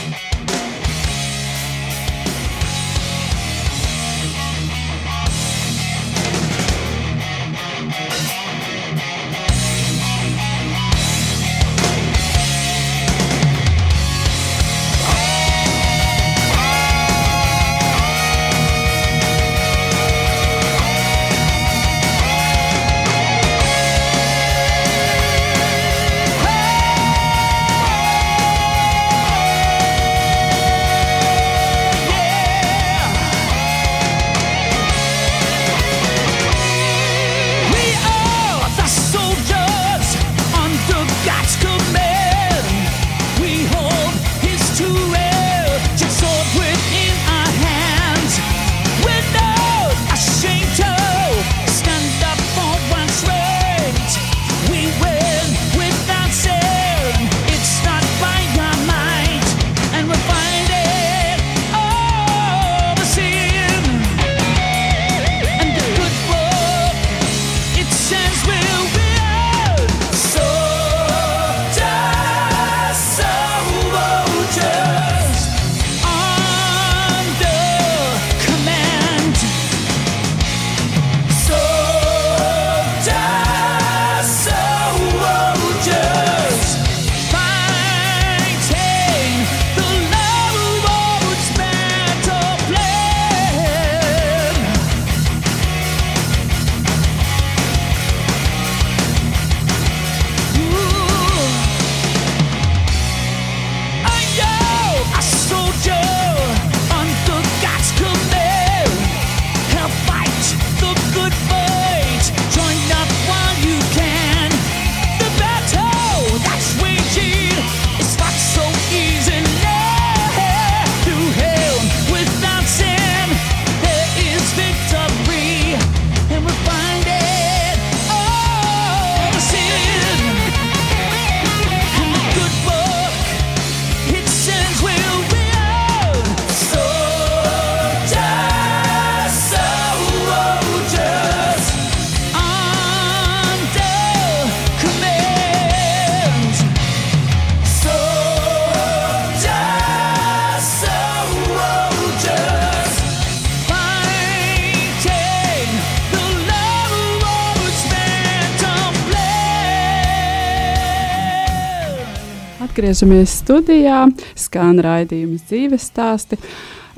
Atgriežamies 162.86 163.32
studijā, 163.40 164.04
skan 164.38 164.78
raidījums 164.78 165.48
dzīves 165.50 165.88
stāsti. 165.90 166.38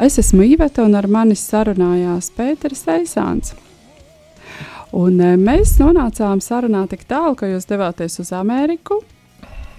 Es 0.04 0.18
esmu 0.20 0.44
Iveta 0.44 0.84
un 0.84 0.98
ar 1.00 1.06
mani 1.08 1.38
sarunājās 1.40 2.28
Pēters 2.36 2.82
Eisāns. 2.92 3.54
Un 4.92 5.16
e, 5.24 5.30
mēs 5.40 5.78
nonācām 5.80 6.42
sarunā 6.44 6.82
tik 6.92 7.08
tālu, 7.08 7.38
ka 7.40 7.48
jūs 7.48 7.70
devāties 7.72 8.20
uz 8.20 8.34
Ameriku. 8.36 9.00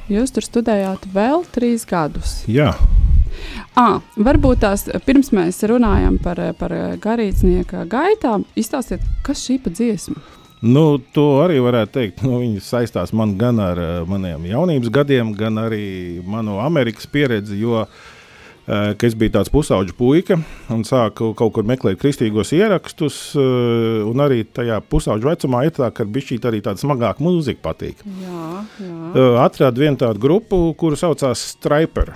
Jūs 0.09 0.33
tur 0.33 0.49
studējāt 0.49 1.05
vēl 1.13 1.45
trīs 1.53 1.85
gadus. 1.85 2.39
Jā, 2.49 2.73
À, 3.77 4.01
varbūt 4.17 4.65
tās 4.65 4.89
pirms 5.05 5.29
mēs 5.37 5.61
runājam 5.69 6.17
par, 6.25 6.41
par 6.59 6.73
garīdznieka 7.05 7.85
gaitām, 7.93 8.49
izstāstiet, 8.57 9.05
kas 9.29 9.45
šī 9.45 9.61
pa 9.61 9.77
dziesma. 9.77 10.25
Nu, 10.65 10.99
to 11.15 11.27
arī 11.45 11.61
varētu 11.63 11.95
teikt. 11.95 12.23
Nu, 12.27 12.41
viņi 12.43 12.63
saistās 12.65 13.13
man 13.15 13.37
gan 13.39 13.61
ar 13.63 13.79
uh, 13.79 13.91
maniem 14.11 14.49
jaunības 14.51 14.91
gadiem, 14.95 15.33
gan 15.39 15.61
arī 15.63 16.19
manu 16.27 16.59
Amerikas 16.65 17.07
pieredzi. 17.11 17.61
Jo 17.63 17.85
uh, 17.85 19.07
es 19.07 19.15
biju 19.19 19.33
tāds 19.37 19.53
pusauģis 19.55 19.97
puika 19.97 20.39
un 20.75 20.83
sāku 20.85 21.31
kaut 21.39 21.55
kur 21.57 21.69
meklēt 21.69 22.01
kristīgos 22.03 22.51
ierakstus. 22.57 23.21
Un 23.39 24.25
arī 24.25 24.43
tajā 24.45 24.81
pusauģa 24.91 25.31
vecumā 25.33 25.65
ir 25.69 25.77
tā, 25.79 25.93
ka 25.95 26.05
bija 26.05 26.41
arī 26.51 26.61
tāda 26.65 26.83
smagāka 26.83 27.25
mūzika 27.25 27.63
patīk. 27.71 28.03
Jā, 28.25 28.65
jā. 28.83 29.29
Atradu 29.45 29.87
vienu 29.87 30.01
tādu 30.01 30.21
grupu, 30.23 30.61
kuru 30.79 30.99
saucās 30.99 31.47
Striper. 31.55 32.13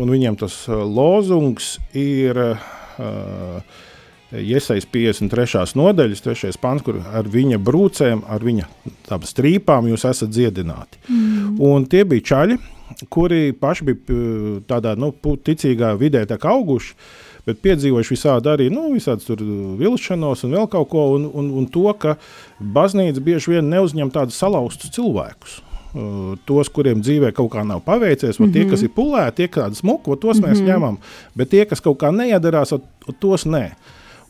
Un 0.00 0.12
viņiem 0.12 0.36
tas 0.38 0.62
lozungs 0.68 1.78
ir 1.96 2.38
uh, 2.38 3.80
Iesaistīts 4.30 4.86
53. 5.26 5.74
nodaļas, 5.74 6.22
3. 6.22 6.52
pants, 6.62 6.84
kur 6.86 7.00
ar 7.02 7.26
viņa 7.26 7.58
brūcēm, 7.66 8.22
ar 8.30 8.44
viņa 8.46 8.68
strīpām 9.26 9.88
jūs 9.90 10.06
esat 10.06 10.30
dziedināti. 10.30 11.00
Mm. 11.08 11.56
Un 11.66 11.86
tie 11.90 12.04
bija 12.06 12.28
čaļi, 12.30 12.58
kuri 13.10 13.50
paši 13.58 13.88
bija 13.88 14.60
tādā 14.70 14.94
nu, 14.98 15.10
ticīgā 15.18 15.96
vidē 15.98 16.22
auguši. 16.40 16.94
Bet 17.46 17.62
piedzīvojuši 17.64 18.12
visādi 18.14 18.50
arī 18.52 18.68
nu, 18.70 18.90
visādas 18.92 19.26
vilšanos 19.80 20.44
un 20.44 20.54
vēl 20.54 20.66
kaut 20.70 20.90
ko, 20.92 21.06
un, 21.16 21.24
un, 21.34 21.50
un 21.56 21.66
to, 21.72 21.88
ka 21.98 22.18
baznīca 22.60 23.22
bieži 23.24 23.56
vien 23.56 23.70
neuzņem 23.72 24.12
tādus 24.12 24.38
salauztus 24.38 24.92
cilvēkus. 24.94 25.58
Uh, 25.90 26.36
tos, 26.46 26.68
kuriem 26.70 27.00
dzīvē 27.02 27.32
kaut 27.34 27.48
kā 27.50 27.64
nav 27.66 27.80
paveicies, 27.82 28.38
mm 28.38 28.44
-hmm. 28.46 28.52
tie, 28.52 28.64
kas 28.70 28.82
ir 28.86 28.92
pulēti, 28.94 29.36
tie, 29.36 29.48
kādi 29.48 29.74
smuki, 29.74 30.12
tos 30.20 30.38
mm 30.38 30.44
-hmm. 30.44 30.50
mēs 30.50 30.60
ņemam. 30.68 30.98
Bet 31.34 31.50
tie, 31.50 31.64
kas 31.64 31.80
kaut 31.80 31.98
kā 31.98 32.12
neiedarās, 32.14 32.74
tos 33.18 33.46
nē. 33.46 33.70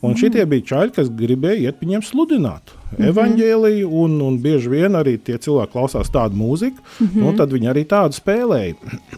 Un 0.01 0.15
šitie 0.17 0.45
bija 0.49 0.65
čaļi, 0.71 0.93
kas 0.95 1.09
gribēja 1.13 1.69
iet 1.69 1.81
viņiem 1.83 2.01
sludināt 2.01 2.71
mm 2.73 2.95
-hmm. 2.97 3.09
evaņģēliju, 3.11 3.89
un, 4.03 4.15
un 4.25 4.39
bieži 4.41 4.69
vien 4.69 4.97
arī 4.97 5.17
tie 5.17 5.37
cilvēki 5.37 5.71
klausās 5.75 6.09
tādu 6.09 6.39
mūziku, 6.39 6.81
mm 6.81 7.07
-hmm. 7.07 7.21
nu, 7.21 7.33
tad 7.37 7.53
viņi 7.53 7.69
arī 7.69 7.85
tādu 7.85 8.17
spēlēja. 8.17 8.75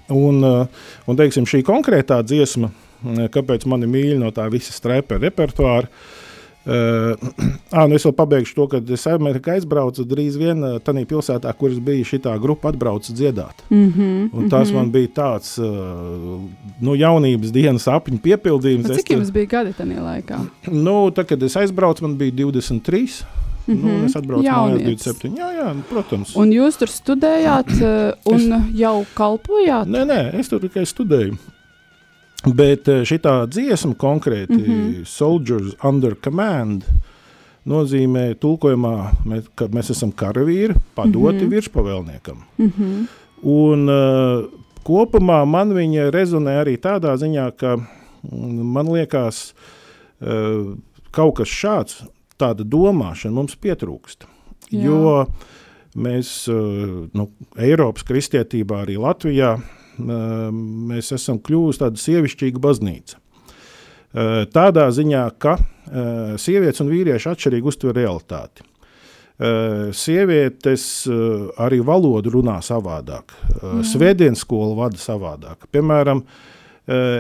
Un, 0.10 0.44
uh, 0.44 0.68
un 1.08 1.16
teiksim, 1.16 1.46
šī 1.46 1.64
konkrētā 1.64 2.20
dziesma, 2.24 2.70
uh, 2.70 3.26
kāpēc 3.32 3.66
mani 3.66 3.88
mīļi 3.88 4.20
no 4.20 4.32
tā 4.32 4.50
visa 4.52 4.74
strepa 4.74 5.18
repertuāra, 5.18 5.88
Uh, 5.88 6.23
ah, 6.66 7.88
nu 7.90 7.98
es 7.98 8.06
vēl 8.08 8.14
pabeigšu 8.16 8.56
to, 8.56 8.68
ka 8.72 8.80
es 8.96 9.04
Amerikā 9.12 9.58
aizbraucu 9.58 10.06
drīz 10.08 10.38
vien 10.40 10.64
uh, 10.64 10.78
tādā 10.84 11.04
pilsētā, 11.08 11.52
kuras 11.60 11.82
bija 11.84 12.08
šī 12.08 12.22
grupa 12.40 12.72
atbrauca 12.72 13.14
dziedāt. 13.14 13.64
Mm 13.70 13.92
-hmm, 13.92 14.30
Un 14.34 14.50
tas 14.50 14.72
man 14.72 14.92
bija 14.92 15.08
tāds 15.08 15.60
uh, 15.60 16.40
nu, 16.80 16.96
jaunības 16.96 17.52
dienas 17.52 17.84
sapņu 17.84 18.20
piepildījums. 18.24 18.90
Es 18.90 18.98
cik 18.98 19.12
jums 19.12 19.32
bija 19.32 19.46
gadi 19.46 19.74
tajā 19.78 20.02
laikā? 20.02 20.40
Nu, 20.72 21.12
tad, 21.12 21.26
kad 21.26 21.44
es 21.44 21.56
aizbraucu, 21.56 22.08
man 22.08 22.18
bija 22.18 22.32
23. 22.32 23.24
Mm 23.68 23.76
-hmm. 23.76 23.84
nu, 23.84 23.96
un 23.96 24.06
es 24.06 24.16
atbraucu 24.16 24.46
Jaunietis. 24.46 25.08
27. 25.08 25.38
Jā, 25.38 25.50
jā, 25.60 25.74
nu, 25.74 25.82
protams. 25.90 26.36
Un 26.36 26.50
jūs 26.50 26.78
tur 26.78 26.88
studējāt 26.88 27.72
uh, 27.82 28.34
un 28.34 28.64
jau 28.74 29.06
kalpojāt? 29.14 29.88
Nē, 29.88 30.06
nē, 30.06 30.40
es 30.40 30.50
tur 30.50 30.60
tikai 30.60 30.86
studēju. 30.86 31.38
Bet 32.44 32.90
šī 33.08 33.20
dziesma 33.48 33.96
konkrēti, 33.96 34.54
mm 34.54 34.64
-hmm. 34.66 35.06
Soldiers 35.06 35.76
Under 35.84 36.16
Command, 36.16 36.84
nozīmē 37.66 38.36
tulkojumā, 38.36 39.12
mē- 39.26 39.48
ka 39.56 39.66
mēs 39.68 39.92
esam 39.92 40.12
karavīri, 40.12 40.76
padoti 40.96 41.38
mm 41.38 41.40
-hmm. 41.40 41.50
virspavēlniekam. 41.50 42.38
Mm 42.58 42.72
-hmm. 42.80 43.08
Un 43.44 43.90
uh, 43.90 44.46
kopumā 44.84 45.46
man 45.46 45.72
viņa 45.72 46.12
rezonē 46.12 46.64
arī 46.64 46.78
tādā 46.78 47.16
ziņā, 47.16 47.52
ka 47.52 47.78
mm, 47.78 48.66
man 48.72 48.92
liekas, 48.92 49.54
uh, 50.22 50.76
kaut 51.12 51.36
kas 51.36 51.48
šāds, 51.48 52.04
tāda 52.38 52.64
domāšana 52.64 53.32
mums 53.32 53.56
pietrūkst. 53.56 54.26
Jā. 54.72 54.84
Jo 54.84 55.26
mēs 55.96 56.52
uh, 56.52 57.08
nu, 57.14 57.30
Eiropas 57.58 58.04
kristietībā, 58.04 58.84
arī 58.84 58.98
Latvijā, 58.98 59.54
uh, 59.54 59.83
mēs 59.98 61.12
esam 61.16 61.40
kļuvusi 61.40 61.80
tāda 61.80 62.02
sievišķīga 62.02 62.60
baznīca. 62.60 63.18
Uh, 63.18 63.22
Tādā 64.54 64.86
ziņā, 64.94 65.24
ka 65.42 65.56
uh, 65.58 66.36
sievietes 66.38 66.84
un 66.84 66.92
vīrieši 66.94 67.32
atšķirīgi 67.32 67.70
uztver 67.74 67.98
realitāti. 67.98 68.70
Sievietes 69.98 70.84
arī 71.60 71.80
valodu 71.84 72.30
runā 72.36 72.60
savādāk, 72.64 73.34
uh, 73.34 73.80
svētdienas 73.84 74.44
skolu 74.46 74.76
vada 74.78 75.00
savādāk. 75.02 75.66
Piemēram, 75.74 76.22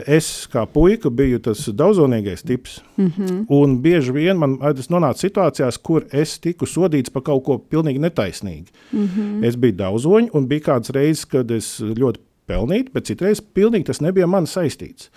es 0.05 0.27
kā 0.51 0.67
puika 0.69 1.09
biju 1.09 1.39
tas 1.41 1.65
daudzonīgais 1.73 2.45
tips, 2.45 2.81
mm 2.97 3.07
-hmm. 3.07 3.45
un 3.49 3.81
bieži 3.81 4.11
vien 4.11 4.37
man 4.37 4.57
es 4.77 4.89
nonācu 4.89 5.25
situācijās, 5.25 5.81
kur 5.81 6.05
es 6.11 6.37
tiku 6.39 6.65
sodīts 6.65 7.09
par 7.09 7.23
kaut 7.23 7.43
ko 7.43 7.57
pilnīgi 7.57 7.99
netaisnīgi. 7.99 8.69
Mm 8.91 9.07
-hmm. 9.07 9.45
Es 9.47 9.55
biju 9.55 9.73
daudzoņš, 9.73 10.29
un 10.33 10.47
bija 10.47 10.61
kādas 10.61 10.89
reizes, 10.89 11.25
kad 11.25 11.51
es 11.51 11.79
ļoti 11.79 12.19
pelnīju, 12.47 12.89
bet 12.93 13.07
citreiz 13.09 13.41
pilnīgi 13.41 13.89
tas 13.91 14.01
nebija 14.03 14.27
man 14.27 14.47
saistīts. 14.49 15.09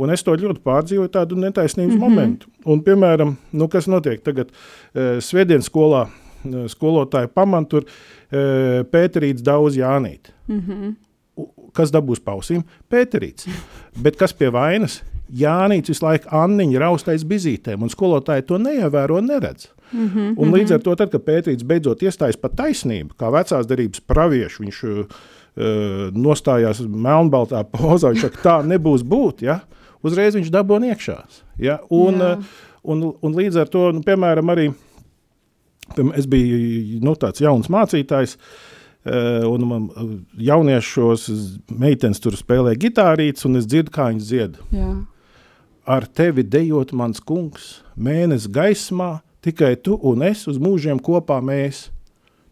Un 0.00 0.10
es 0.10 0.24
to 0.24 0.34
ļoti 0.38 0.62
pārdzīvoju, 0.64 1.12
tādu 1.12 1.36
netaisnības 1.36 1.94
mm 1.94 2.00
-hmm. 2.00 2.08
momentu. 2.08 2.48
Un, 2.64 2.82
piemēram, 2.82 3.36
nu, 3.52 3.68
kas 3.68 3.86
notiek 3.86 4.22
tagad 4.24 4.50
uh, 4.50 5.20
Svētdienas 5.20 5.68
skolā, 5.68 6.06
uh, 6.08 6.64
skolotāja 6.66 7.28
pamanā, 7.28 7.68
tur 7.68 7.84
uh, 7.84 8.82
Pēterīts 8.90 9.44
daudz 9.44 9.76
Jānīt. 9.76 10.32
Mm 10.48 10.60
-hmm. 10.60 10.94
Kas 11.72 11.92
dabūs 11.92 12.20
pausīm? 12.20 12.62
Pēterīts. 12.90 13.48
Bet 14.02 14.16
kas 14.16 14.32
pie 14.32 14.50
vainas? 14.50 15.02
Jānis 15.32 15.88
visu 15.88 16.04
laiku 16.04 16.28
Anniņa 16.28 16.78
raustais 16.78 17.24
bizītēm, 17.24 17.82
un 17.82 17.88
skolotāji 17.88 18.44
to 18.46 18.58
neievēro 18.58 19.16
un 19.18 19.26
neredz. 19.26 19.70
Mm 19.92 20.08
-hmm, 20.08 20.34
un 20.36 20.52
līdz 20.52 20.74
ar 20.74 20.80
to, 20.80 20.94
tad, 20.94 21.10
kad 21.10 21.20
Pēterīts 21.20 21.64
beidzot 21.64 22.02
iestājas 22.02 22.36
par 22.36 22.50
taisnību, 22.50 23.14
kā 23.16 23.30
vecās 23.32 23.66
derības 23.66 24.00
praviešu, 24.00 24.62
viņš 24.62 24.82
nostājās 25.52 26.80
melnbaltā 26.88 27.60
pozā, 27.68 28.12
viņš 28.12 28.26
saka, 28.26 28.42
tā 28.44 28.56
nebūs 28.66 29.04
būt, 29.04 29.44
ja? 29.44 29.60
uzreiz 30.02 30.34
viņš 30.38 30.48
dabūna 30.50 30.92
iekšā. 30.94 31.18
Ja? 31.62 31.78
Un, 31.92 32.22
uh, 32.24 32.54
un, 32.82 33.04
un 33.20 33.36
līdz 33.36 33.60
ar 33.62 33.70
to, 33.70 33.90
nu, 33.94 34.02
piemēram, 34.06 34.52
arī 34.54 34.70
es 36.16 36.28
biju 36.30 37.00
nu, 37.04 37.14
tāds 37.20 37.42
jauns 37.42 37.70
mācītājs, 37.72 38.36
un 39.02 39.64
man 39.66 39.88
jauniešos 40.38 41.26
meitenes 41.74 42.22
tur 42.22 42.36
spēlē 42.38 42.76
gitārītes, 42.78 43.46
un 43.48 43.58
es 43.58 43.66
dzirdu, 43.66 43.90
kā 43.94 44.06
viņas 44.12 44.28
dzied. 44.28 44.60
Jā. 44.76 44.92
Ar 45.90 46.06
tevi 46.06 46.44
dejot, 46.46 46.92
mans 46.94 47.18
kungs, 47.18 47.80
mēnesis 47.98 48.46
gaismā, 48.54 49.16
tikai 49.42 49.74
tu 49.82 49.96
un 50.06 50.22
es 50.22 50.46
uz 50.46 50.60
mūžiem 50.62 51.02
kopā 51.02 51.40
mēs. 51.42 51.88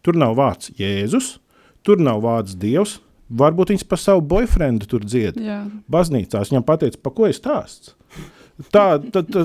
Tur 0.02 0.16
nav 0.18 0.34
vārds 0.38 0.72
Jēzus, 0.78 1.36
tur 1.82 1.98
nav 2.02 2.20
vārds 2.24 2.56
Dievs. 2.58 2.98
Varbūt 3.30 3.70
viņš 3.70 3.84
par 3.86 3.98
savu 4.02 4.20
boyfriendu 4.26 4.86
tur 4.90 5.04
dzied. 5.06 5.36
Jā. 5.38 5.60
Baznīcās 5.90 6.50
viņam 6.50 6.64
pateica, 6.66 6.98
pa 7.02 7.10
ko 7.14 7.28
ir 7.30 7.36
stāsts. 7.36 7.94
Tā, 8.74 8.98
tā, 9.14 9.22
tā, 9.22 9.44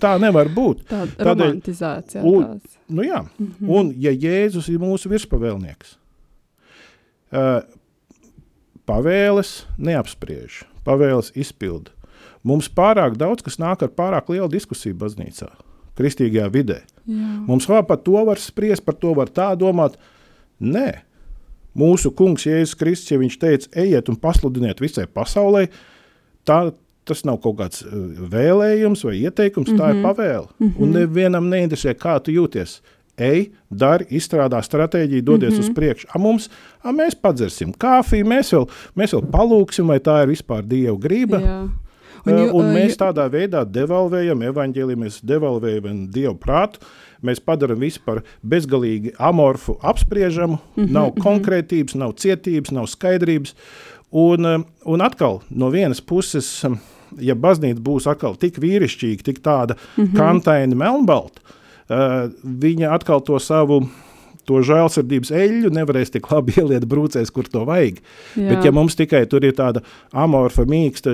tā 0.00 0.12
nevar 0.22 0.48
būt. 0.48 0.84
Tāda 0.88 1.10
Tādēļ- 1.18 1.50
romantizācija. 1.50 2.22
un- 2.22 2.44
tāds. 2.46 2.76
Nu, 2.88 3.02
jā, 3.02 3.18
mm 3.38 3.46
-hmm. 3.60 3.68
un 3.68 3.92
ja 3.96 4.10
Jēzus 4.10 4.68
ir 4.72 4.78
mūsu 4.78 5.10
virspavēlnieks, 5.10 5.96
uh, 7.32 7.60
pavēles 8.88 9.64
neapspriež, 9.78 10.62
pavēles 10.86 11.32
izpilda. 11.36 11.90
Mums 12.46 12.68
pārāk 12.72 13.16
daudz 13.16 13.42
kas 13.42 13.58
nāk 13.58 13.82
ar 13.82 13.88
pārāk 13.88 14.30
lielu 14.32 14.48
diskusiju 14.48 14.94
baznīcā, 14.94 15.50
kristīgajā 15.98 16.48
vidē. 16.54 16.80
Jā. 17.06 17.46
Mums 17.48 17.66
vēl 17.68 17.84
par 17.86 17.98
to 17.98 18.24
var 18.24 18.36
spriest, 18.38 18.84
par 18.86 18.94
to 18.94 19.12
var 19.14 19.26
tā 19.26 19.56
domāt. 19.58 19.96
Nē, 20.60 21.00
mūsu 21.76 22.12
kungs 22.16 22.46
Jēzus 22.46 22.76
Kristus, 22.78 23.10
ja 23.12 23.18
viņš 23.18 23.38
teica, 23.38 23.72
ejiet 23.84 24.08
un 24.08 24.16
pasludiniet 24.20 24.80
visai 24.80 25.06
pasaulē, 25.06 25.66
tā, 26.48 26.72
tas 27.08 27.24
nav 27.24 27.40
kaut 27.44 27.58
kāds 27.60 27.82
uh, 27.84 27.90
vēlējums 28.32 29.04
vai 29.04 29.16
ieteikums, 29.22 29.72
mm 29.72 29.76
-hmm. 29.76 29.82
tā 29.82 29.96
ir 29.96 30.04
pavēle. 30.04 30.46
Mm 30.58 30.68
-hmm. 30.68 30.82
Un 30.82 30.90
nevienam 30.92 31.50
neinteresē, 31.50 31.94
kā 31.94 32.20
tu 32.20 32.30
jūties. 32.30 32.80
Ej, 33.18 33.50
dari, 33.70 34.04
izstrādā 34.14 34.62
stratēģiju, 34.62 35.22
dodies 35.22 35.54
mm 35.54 35.60
-hmm. 35.60 35.70
uz 35.70 35.74
priekšu. 35.74 36.06
A 36.14 36.18
mums, 36.18 36.50
a 36.82 36.92
mēs 36.92 37.14
padzersim 37.20 37.72
kafiju, 37.72 38.24
mēs 38.24 38.52
vēl, 38.52 38.68
mēs 38.96 39.12
vēl 39.12 39.24
palūksim, 39.30 39.86
vai 39.86 39.98
tā 39.98 40.22
ir 40.22 40.28
vispār 40.28 40.62
Dieva 40.62 40.98
griba. 40.98 41.40
Jā. 41.40 41.68
Un, 42.28 42.38
jū- 42.38 42.54
un 42.58 42.70
mēs 42.74 42.96
tādā 43.00 43.28
veidā 43.32 43.64
devalvējam 43.64 44.42
evaņģēliju, 44.50 45.00
mēs 45.04 45.20
devalvējam 45.26 46.06
dievu 46.14 46.34
prātu, 46.38 46.80
mēs 47.22 47.40
padarām 47.40 47.80
visu 47.82 48.00
par 48.04 48.22
bezgalīgi 48.42 49.14
amorfu, 49.18 49.78
apspriežamu, 49.82 50.58
mm 50.58 50.84
-hmm, 50.84 50.90
nav 50.92 51.14
konkrētības, 51.18 51.94
nav 51.94 52.14
cietības, 52.16 52.70
nav 52.72 52.86
skaidrības. 52.86 53.54
Un, 54.10 54.64
un 54.84 55.00
atkal 55.04 55.40
no 55.50 55.68
vienas 55.70 56.00
puses, 56.00 56.64
ja 57.20 57.34
baznīca 57.34 57.80
būs 57.80 58.06
atkal 58.08 58.36
tik 58.36 58.56
vīrišķīga, 58.58 59.22
tik 59.22 59.40
tāda 59.44 59.74
mm 59.96 60.04
-hmm. 60.04 60.16
kantaina, 60.16 60.74
melnbalta, 60.74 61.40
uh, 61.40 62.30
viņa 62.44 62.94
atkal 62.94 63.20
to 63.20 63.38
savu. 63.38 63.88
To 64.48 64.62
žēlsirdības 64.64 65.30
eļļu 65.36 65.70
nevarēs 65.76 66.14
tik 66.14 66.28
labi 66.32 66.54
ieliet 66.62 66.86
brūcēs, 66.88 67.28
kur 67.34 67.48
to 67.52 67.66
vajag. 67.68 67.98
Jā. 68.34 68.46
Bet, 68.48 68.64
ja 68.64 68.72
mums 68.72 68.96
tikai 68.96 69.24
tur 69.28 69.44
ir 69.44 69.52
tāda 69.58 69.82
amorfa, 70.16 70.64
mīksta 70.68 71.12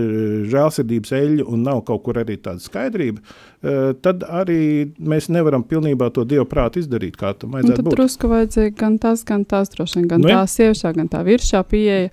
žēlsirdības 0.53 1.15
eļļa 1.19 1.47
un 1.51 1.65
nav 1.67 1.83
kaut 1.89 2.05
kur 2.07 2.21
arī 2.23 2.37
tāda 2.39 2.63
skaidrība, 2.63 3.21
eh, 3.65 3.93
tad 4.05 4.23
arī 4.29 4.61
mēs 4.99 5.29
nevaram 5.35 5.65
pilnībā 5.67 6.13
to 6.15 6.25
dievu 6.29 6.47
prātu 6.51 6.83
izdarīt, 6.85 7.19
kā 7.19 7.35
tam 7.35 7.51
Un 7.55 7.59
vajadzētu 7.59 7.87
būt. 7.89 7.97
drusku 7.99 8.31
vajadzīga 8.31 8.77
gan 8.79 8.99
tas, 9.03 9.25
gan 9.27 9.45
tās 9.45 9.75
droši 9.75 10.01
vien, 10.01 10.09
gan 10.09 10.21
Nu 10.25 10.29
nu, 10.29 10.33
jā. 10.33 10.45
tā 10.45 10.55
sievišķā, 10.55 10.95
gan 10.95 11.09
tā 11.13 11.25
virsšā 11.27 11.65
pieeja. 11.69 12.11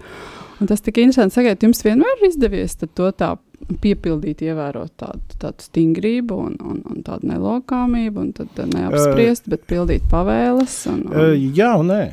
Un 0.62 0.68
tas 0.68 0.82
tik 0.82 0.98
interesanti 1.02 1.34
sagaidt, 1.38 1.64
jums 1.66 1.82
vienmēr 1.86 2.20
ir 2.22 2.30
izdevies 2.30 2.76
to 2.82 3.12
tā 3.18 3.36
piepildīt, 3.82 4.42
ievērot 4.46 4.94
tādu, 5.00 5.38
tādu 5.42 5.66
stingrību 5.66 6.38
un, 6.48 6.58
un, 6.66 6.82
un 6.92 7.06
tādu 7.06 7.30
nelokāmību, 7.32 8.26
un 8.26 8.34
tad 8.38 8.60
uh, 8.60 8.68
neapspriest, 8.72 9.50
bet 9.52 9.64
pildīt 9.70 10.08
pavēles. 10.12 10.76
Un, 10.92 11.06
un, 11.08 11.22
Eh, 11.22 11.48
Jā, 11.58 11.76
un 11.80 11.92
nē. 11.92 12.04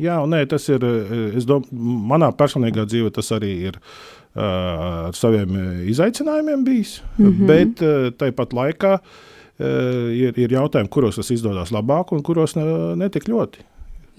Jā, 0.00 0.16
un 0.24 0.32
nē, 0.32 0.44
tas 0.48 0.64
ir, 0.72 0.80
domāju, 0.80 1.68
manā 2.08 2.30
personīgā 2.36 2.86
dzīvē 2.88 3.10
tas 3.12 3.28
arī 3.36 3.52
ir 3.68 3.76
eh, 3.76 4.40
ar 4.40 5.16
saviem 5.16 5.52
izaicinājumiem 5.92 6.64
bijis, 6.64 7.00
mm. 7.18 7.26
-hmm. 7.26 7.50
bet 7.50 7.82
eh, 7.82 8.08
tāpat 8.16 8.56
laikā 8.56 8.94
eh, 8.96 10.08
ir, 10.16 10.38
ir 10.38 10.56
jautājumi, 10.56 10.88
kuros 10.88 11.20
tas 11.20 11.30
izdodas 11.30 11.74
labāk 11.76 12.14
un 12.16 12.22
kuros 12.22 12.56
ne, 12.56 12.64
netik 12.96 13.28
ļoti. 13.28 13.66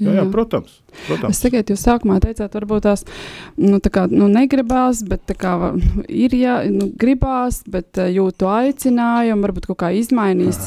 Jā, 0.03 0.13
jā, 0.19 0.29
protams. 0.31 0.82
Protams. 1.07 1.35
Es 1.37 1.43
tikai 1.45 1.63
jūs 1.67 1.83
sākumā 1.87 2.19
teicāt, 2.23 2.53
varbūt 2.57 2.85
tās 2.87 3.05
nu, 3.57 3.79
tā 3.83 3.91
kā, 3.93 4.05
nu, 4.11 4.27
negribās, 4.31 5.03
bet 5.07 5.25
tā 5.29 5.35
kā, 5.39 5.53
ir 6.09 6.35
jā, 6.37 6.59
nu, 6.71 6.89
gribās, 6.99 7.61
bet 7.67 7.99
uh, 8.01 8.07
jūtu 8.13 8.49
aicinājumu, 8.49 9.43
varbūt 9.47 9.67
kaut 9.71 9.79
kā 9.83 9.91
izmainīs, 9.97 10.59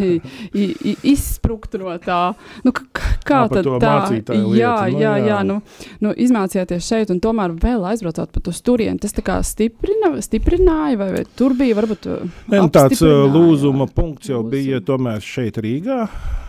i- 0.54 0.74
i- 0.92 0.96
izsprukt 1.12 1.74
no 1.80 1.92
tā. 2.02 2.20
Nu, 2.64 2.72
k- 2.72 2.86
k- 2.92 3.12
kā 3.26 3.42
Jā, 3.44 3.48
tad 3.52 3.66
tā? 3.82 3.92
mācītāju 4.00 4.54
jā, 4.56 4.74
nu, 4.92 5.00
jā, 5.02 5.14
jā. 5.18 5.26
jā, 5.30 5.38
nu, 5.46 5.60
nu, 6.04 6.12
izmācījāties 6.26 6.86
šeit 6.86 7.10
un 7.14 7.20
tomēr 7.24 7.54
vēl 7.62 7.84
aizbraucāt 7.92 8.32
pat 8.34 8.48
uz 8.52 8.60
turieni. 8.64 8.98
Tas 9.02 9.14
tā 9.16 9.24
kā 9.26 9.38
stiprina, 9.46 10.12
stiprināja 10.24 10.98
vai, 11.00 11.10
vai 11.18 11.24
tur 11.36 11.54
bija 11.58 11.76
varbūt 11.78 12.06
uh, 12.10 12.24
Ne, 12.52 12.60
nu, 12.62 12.68
tāds 12.70 12.96
apstiprināja, 12.96 13.32
lūzuma 13.34 13.86
punkts 13.92 14.30
jau 14.30 14.40
Lūzuma. 14.42 14.50
bija 14.54 14.80
tomēr 14.86 15.22
šeit, 15.24 15.58
Rīgā. 15.62 16.00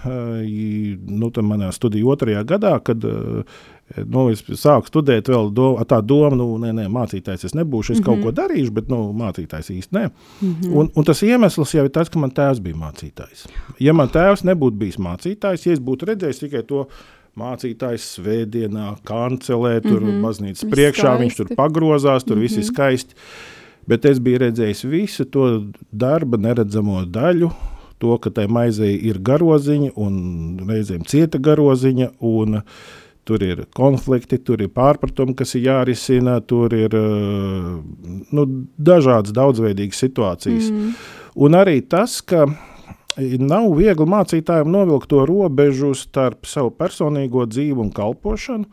Uh, 0.08 0.40
nu, 1.10 1.28
manā 1.44 1.72
studiju 1.76 2.14
otrajā 2.14 2.44
gadā, 2.48 2.76
kad 2.86 3.04
uh, 3.04 3.17
Nu, 4.04 4.26
es 4.34 4.42
sāku 4.44 4.90
studēt, 4.90 5.30
vēl 5.32 5.48
do, 5.56 5.70
tā 5.88 6.02
domu, 6.04 6.36
nu, 6.36 6.46
nē, 6.60 6.74
nē, 6.76 6.86
mācītājs 6.92 7.46
es 7.48 7.54
nebūšu. 7.56 7.94
Es 7.94 8.00
mm 8.00 8.04
-hmm. 8.04 8.06
kaut 8.06 8.24
ko 8.24 8.32
darīšu, 8.36 8.72
bet 8.76 8.90
nu, 8.92 8.98
mācītājs 9.16 9.70
īsti 9.72 9.96
nē. 9.96 10.10
Mm 10.10 10.56
-hmm. 10.56 10.74
un, 10.76 10.90
un 10.96 11.04
tas 11.04 11.24
iemesls 11.24 11.74
jau 11.74 11.86
ir 11.86 11.92
tas, 11.92 12.10
ka 12.10 12.20
man 12.20 12.32
tēvs 12.32 12.60
bija 12.60 12.76
mācītājs. 12.76 13.48
Ja 13.80 13.94
man 13.94 14.10
tēvs 14.10 14.44
nebūtu 14.44 14.78
bijis 14.78 14.98
mācītājs, 15.00 15.66
ja 15.66 15.74
es 15.74 15.80
būtu 15.80 16.06
redzējis 16.06 16.40
tikai 16.40 16.64
to 16.68 16.88
mācītājs 17.38 18.18
svētdienā, 18.18 18.98
kancelē, 19.04 19.82
tur 19.82 20.02
mm 20.02 20.08
-hmm. 20.08 20.22
baznīcas 20.22 20.64
Viss 20.64 20.74
priekšā, 20.74 21.18
viņš 21.20 21.34
skaisti. 21.34 21.56
tur 21.56 21.56
pagrozās, 21.56 22.24
tur 22.24 22.36
mm 22.36 22.40
-hmm. 22.40 22.44
viss 22.44 22.58
ir 22.58 22.64
skaisti. 22.64 23.16
Bet 23.88 24.06
es 24.06 24.20
biju 24.20 24.38
redzējis 24.38 24.84
visu 24.90 25.26
to 25.26 25.64
darba 25.92 26.38
neredzamo 26.38 27.06
daļu, 27.06 27.52
to, 27.98 28.18
ka 28.18 28.30
tai 28.30 28.48
maizei 28.48 28.96
ir 29.10 29.20
garoziņa 29.20 29.92
un 29.96 30.14
reizēm 30.68 31.06
cieta 31.08 31.38
garoziņa. 31.38 32.10
Un, 32.20 32.62
Tur 33.28 33.44
ir 33.44 33.66
konflikti, 33.76 34.40
tur 34.40 34.62
ir 34.64 34.72
pārpratumi, 34.72 35.36
kas 35.36 35.52
ir 35.58 35.66
jārisina, 35.68 36.38
tur 36.48 36.72
ir 36.78 36.94
eh, 36.96 37.72
nu, 38.32 38.48
dažādas 38.80 39.36
daudzveidīgas 39.36 40.04
situācijas. 40.06 40.72
Mm. 40.72 40.94
Un 41.48 41.58
arī 41.60 41.82
tas, 41.84 42.22
ka 42.24 42.46
nav 43.18 43.72
viegli 43.78 44.08
mācītājiem 44.10 44.70
novilkt 44.72 45.10
to 45.12 45.26
robežu 45.28 45.94
starp 45.98 46.48
savu 46.48 46.72
personīgo 46.72 47.46
dzīvi 47.50 47.84
un 47.84 47.92
kalpošanu. 47.92 48.68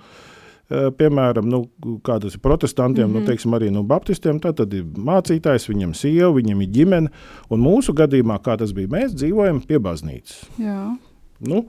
Eh, 0.65 0.91
Piemēram, 0.97 1.49
nu, 1.49 1.65
kā 2.05 2.17
tas 2.21 2.37
ir 2.37 2.41
protestantiem, 2.41 3.09
mm 3.09 3.15
-hmm. 3.15 3.21
nu, 3.21 3.27
teiksim, 3.27 3.53
arī 3.53 3.71
nu, 3.71 3.83
baptistiem, 3.83 4.41
tad, 4.41 4.57
tad 4.57 4.73
ir 4.73 4.85
mācītājs, 4.85 5.69
viņam 5.69 5.95
sieva, 5.95 6.33
viņam 6.33 6.63
ir 6.63 6.69
ģimene. 6.69 7.11
Un 7.51 7.61
mūsu 7.61 7.93
gadījumā, 7.93 8.39
kā 8.41 8.57
tas 8.59 8.73
bija, 8.73 8.89
mēs 8.89 9.13
dzīvojam 9.15 9.61
pie 9.67 9.79
baznīcas. 9.79 10.49
Jā. 10.59 10.97
Nu, 11.41 11.65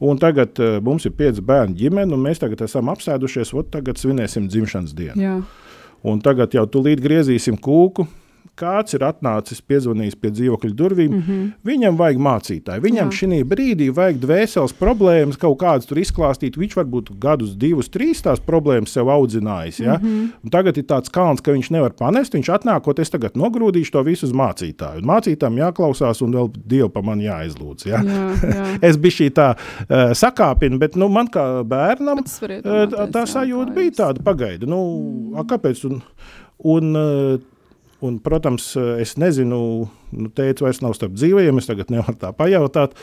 un 0.00 0.20
tagad 0.20 0.58
uh, 0.62 0.78
mums 0.84 1.06
ir 1.08 1.14
pieci 1.18 1.42
bērni 1.44 1.76
ģimene, 1.78 2.14
un 2.14 2.22
mēs 2.24 2.42
tagad 2.42 2.62
esam 2.66 2.90
apsēdušies, 2.92 3.54
un 3.56 3.68
tagad 3.72 4.00
svinēsim 4.00 4.48
dzimšanas 4.50 4.94
dienu. 4.98 5.22
Jā. 5.22 5.36
Un 6.06 6.22
tagad 6.22 6.54
jau 6.54 6.64
tūlīt 6.70 7.02
griezīsim 7.02 7.58
kūku. 7.58 8.06
Kāds 8.58 8.96
ir 8.96 9.04
atnācis, 9.06 9.60
piezvanījis 9.62 10.16
pie 10.18 10.32
dzīvokļa 10.34 10.74
durvīm, 10.74 11.12
mm 11.12 11.22
-hmm. 11.22 11.44
viņam 11.68 11.98
vajag 12.00 12.18
mācītāju. 12.26 12.82
Viņam 12.82 13.12
Jā. 13.12 13.18
šī 13.20 13.38
brīdī 13.46 13.88
vajag 13.94 14.18
dvēseles 14.24 14.74
problēmas, 14.78 15.38
kaut 15.38 15.60
kādas 15.60 15.86
tur 15.86 16.00
izklāstīt. 16.02 16.58
Viņš 16.58 16.74
varbūt 16.80 17.12
gadus, 17.22 17.54
divus, 17.54 17.88
trīs 17.88 18.22
tās 18.24 18.42
problēmas 18.42 18.96
sev 18.96 19.12
audzinājis. 19.14 19.78
Ja? 19.78 19.98
Mm 19.98 20.08
-hmm. 20.08 20.32
Un 20.44 20.50
tagad 20.50 20.78
ir 20.78 20.84
tāds 20.84 21.10
kalns, 21.10 21.40
ka 21.40 21.52
viņš 21.52 21.70
nevar 21.70 21.94
panest. 21.94 22.34
Viņš 22.34 22.50
atnākot, 22.58 22.98
es 22.98 23.10
tagad 23.10 23.36
nogrūdīšu 23.36 23.92
to 23.92 24.02
visu 24.02 24.26
uz 24.26 24.32
mācītāju. 24.32 25.02
Un 25.02 25.06
mācītājiem 25.06 25.58
jāklausās, 25.58 26.22
un 26.22 26.34
vēl 26.34 26.50
Dievu 26.66 26.88
pa 26.88 27.02
mani 27.02 27.24
jāizlūdz. 27.24 27.86
Ja? 27.86 28.02
Jā, 28.02 28.34
jā. 28.42 28.78
es 28.88 28.96
biju 28.96 29.12
šī 29.12 29.30
tā 29.30 29.54
uh, 29.54 30.10
sakāpina, 30.12 30.78
bet 30.78 30.96
nu, 30.96 31.08
man 31.08 31.28
kā 31.28 31.62
bērnam 31.64 32.18
uh, 32.18 32.26
tā, 32.26 33.06
tā 33.06 33.22
jā, 33.22 33.26
sajūta 33.26 33.68
kā 33.68 33.74
bija 33.74 33.94
tāda 34.02 34.24
pagaida. 34.24 34.66
Nu, 34.66 34.80
mm. 35.34 35.46
Kāpēc? 35.48 35.84
Un, 35.88 36.02
un, 36.64 36.96
uh, 36.96 37.40
un, 38.04 38.18
protams, 38.22 38.70
es 39.02 39.16
nezinu, 39.18 39.58
nu, 40.12 40.28
teicu, 40.36 40.64
vairs 40.66 40.80
nav 40.84 40.94
starp 40.98 41.16
dzīvajiem, 41.18 41.58
es 41.58 41.66
tagad 41.70 41.90
nevaru 41.94 42.18
tā 42.20 42.32
pajautāt. 42.36 42.94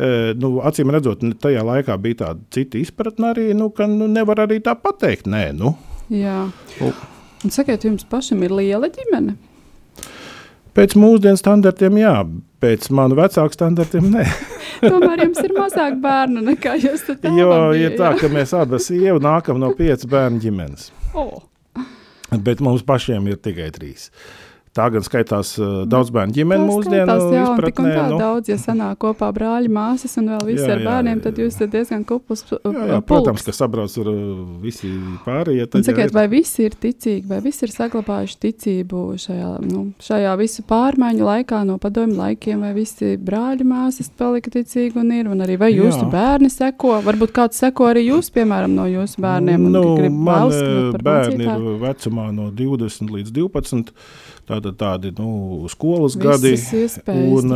Uh, 0.00 0.30
nu, 0.40 0.54
acīm 0.64 0.88
redzot, 0.94 1.20
tajā 1.42 1.60
laikā 1.66 1.96
bija 2.00 2.20
tāda 2.22 2.40
cita 2.54 2.78
izpratne 2.80 3.32
arī, 3.34 3.48
nu, 3.58 3.68
ka 3.74 3.84
nu, 3.90 4.06
nevar 4.08 4.46
arī 4.46 4.60
tā 4.64 4.72
pateikt. 4.78 5.26
Nē, 5.28 5.50
nu. 5.58 5.74
Jā. 6.08 6.46
U- 6.80 6.94
Un 7.40 7.48
sakiet, 7.52 7.84
jums 7.88 8.04
pašam 8.04 8.42
ir 8.44 8.52
liela 8.52 8.88
ģimene? 8.92 9.32
Pēc 10.76 10.92
mūsdienu 11.00 11.38
standartiem, 11.40 11.96
jā, 11.98 12.12
pēc 12.62 12.86
manu 12.94 13.16
vecāku 13.18 13.56
standartiem, 13.56 14.06
nē. 14.12 14.24
Tomēr 14.84 15.24
jums 15.24 15.40
ir 15.42 15.54
mazāk 15.56 15.96
bērnu 16.04 16.44
nekā 16.46 16.76
jūs 16.78 17.02
Jo 17.08 17.16
tēvam 17.24 17.64
ir 17.74 17.78
bija, 17.78 17.90
tā, 17.98 18.10
jā. 18.12 18.18
ka 18.20 18.30
mēs 18.32 18.52
abi 18.56 18.78
sievi 18.80 19.18
nākam 19.24 19.58
no 19.60 19.72
piecu 19.76 20.08
bērnu 20.12 20.38
ģimenes. 20.44 20.90
O, 21.16 21.24
Bet 22.30 22.62
mums 22.62 22.84
pašiem 22.86 23.26
ir 23.30 23.40
tikai 23.42 23.70
trīs. 23.74 24.10
Tā 24.70 24.84
gan 24.94 25.02
skaitās 25.02 25.48
uh, 25.58 25.80
daudz 25.90 26.12
bērnu 26.14 26.30
ģimene 26.36 26.62
mūsdienu 26.62 27.02
jā, 27.02 27.14
un 27.18 27.32
un 27.34 27.38
izpratnē. 27.40 27.90
tā 27.96 28.02
nu, 28.12 28.18
daudz, 28.20 28.50
ja 28.52 28.54
sanāk 28.62 29.00
kopā 29.02 29.32
brāļi, 29.34 29.66
māsas 29.74 30.12
un 30.20 30.28
vēl 30.30 30.44
visi 30.46 30.62
Jā, 30.62 30.76
ar 30.76 30.78
jā, 30.78 30.86
bērniem, 30.86 31.16
jā, 31.18 31.22
tad 31.24 31.40
jā. 31.40 31.46
jūs 31.48 31.56
esat 31.56 31.72
diezgan 31.72 32.04
kupls. 32.06 32.44
uh, 32.54 32.60
jā, 32.70 32.84
jā, 32.92 32.98
protams, 33.08 33.42
ka 33.42 33.54
sabrauc 33.56 33.96
ar 33.98 34.10
uh, 34.12 34.20
visi 34.62 34.90
pārējie. 35.24 35.64
Un 35.66 35.72
tad 35.72 35.82
jau 35.82 35.88
sakiet, 35.90 36.12
ir- 36.12 36.14
vai 36.14 36.24
visi 36.30 36.62
ir 36.68 36.76
ticīgi, 36.86 37.26
vai 37.32 37.40
visi 37.48 37.66
ir 37.66 37.74
saglabājuši 37.74 38.38
ticību 38.46 39.02
šajā, 39.24 39.50
nu, 39.72 39.82
šajā 40.06 40.36
visu 40.38 40.62
pārmaiņu 40.70 41.26
laikā, 41.32 41.64
no 41.66 41.80
padomju 41.82 42.14
laikiem, 42.22 42.62
vai 42.62 42.70
visi 42.78 43.16
brāļi, 43.18 43.66
māsas 43.74 44.12
palika 44.22 44.54
ticīgi 44.54 44.94
un 45.02 45.10
ir, 45.18 45.26
un 45.34 45.42
arī 45.42 45.58
vai 45.58 45.72
jūsu 45.74 46.04
Jā. 46.06 46.10
bērni 46.14 46.46
seko, 46.54 47.00
varbūt 47.10 47.34
kāds 47.34 47.58
seko 47.58 47.90
arī 47.90 48.06
jūs, 48.06 48.30
piemēram, 48.38 48.78
no 48.78 48.86
jūsu 48.86 49.18
bērniem, 49.26 49.66
un 49.66 49.74
nu, 49.80 49.84
man 50.14 50.54
bērni 51.02 51.42
ir 51.50 51.70
vecumā 51.82 52.30
no 52.30 52.52
20 52.54 53.10
līdz 53.18 53.34
12. 53.34 53.94
Tātad 54.50 54.76
tādi 54.80 55.12
nu, 55.18 55.28
skolas 55.70 56.16
gadi. 56.18 56.56
Visas 56.56 56.72
iespējas, 56.74 57.28
un, 57.38 57.52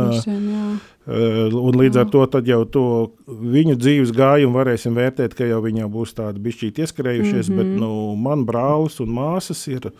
jā. 0.55 0.67
Uh, 1.05 1.53
un 1.59 1.75
līdz 1.77 1.99
ar 2.01 2.07
to 2.09 2.21
jau 2.47 2.61
to 2.65 2.83
viņu 3.27 3.75
dzīves 3.77 4.13
gājumu 4.15 4.55
varēsim 4.57 4.95
vērtēt, 4.97 5.35
ka 5.37 5.45
jau 5.45 5.59
viņi 5.61 5.83
jau 5.83 5.89
būs 5.99 6.15
tādi 6.17 6.39
bišķīgi 6.47 6.85
ieskrējušies. 6.85 7.49
Mm 7.49 7.53
Mhm. 7.53 7.59
-hmm. 7.59 7.75
Bet 7.75 7.81
nu, 7.83 8.15
man 8.15 8.45
brālis 8.47 8.99
un 9.03 9.11
māsas 9.13 9.67
ir, 9.67 9.91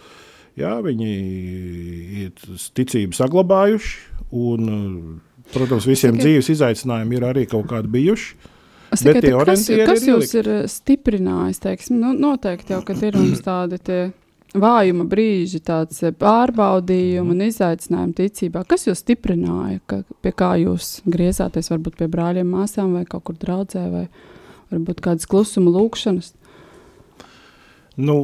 jā, 0.58 0.73
viņi 0.81 1.12
ir 2.25 2.31
ticību 2.75 3.13
saglabājuši. 3.13 3.95
Un, 4.31 5.21
protams, 5.53 5.86
visiem 5.86 6.15
Sakiet- 6.15 6.23
dzīves 6.25 6.49
izaicinājumi 6.55 7.13
ir 7.19 7.21
arī 7.23 7.45
kaut 7.47 7.67
kādi 7.67 7.88
bijuši. 7.91 8.34
Es 8.91 9.01
tikai 9.01 9.21
tie 9.21 9.31
te- 9.31 9.45
kas, 9.45 9.67
kas 9.86 10.03
ir 10.08 10.13
jūs 10.13 10.34
ir 10.39 10.47
eh, 10.49 10.63
stiprinājis? 10.67 11.60
Teiksim, 11.60 11.99
nu, 11.99 12.13
noteikti 12.13 12.71
jau, 12.73 12.81
kad 12.86 13.01
ir 13.03 13.13
mums 13.17 13.41
tādi 13.49 13.77
tie 13.84 14.12
vājuma 14.61 15.05
brīži, 15.09 15.61
tāds 15.65 16.01
eh, 16.03 16.13
pārbaudījumi 16.15 17.35
un 17.35 17.45
izaicinājumi 17.47 18.17
ticībā. 18.17 18.65
Kas 18.69 18.87
jūs 18.87 19.03
stiprināja? 19.03 19.81
Ka, 19.89 20.01
pie 20.23 20.33
kā 20.35 20.55
jūs 20.61 20.99
griezāties? 21.05 21.71
Varbūt 21.73 21.99
pie 22.01 22.09
brāļiem, 22.11 22.49
māsām 22.49 22.95
vai 22.97 23.05
kaut 23.09 23.27
kur 23.29 23.39
draudzē, 23.41 23.85
vai 23.91 24.05
varbūt 24.73 25.01
kādas 25.05 25.29
klusuma 25.29 25.73
lūkšanas? 25.75 26.33
Nu, 27.95 28.15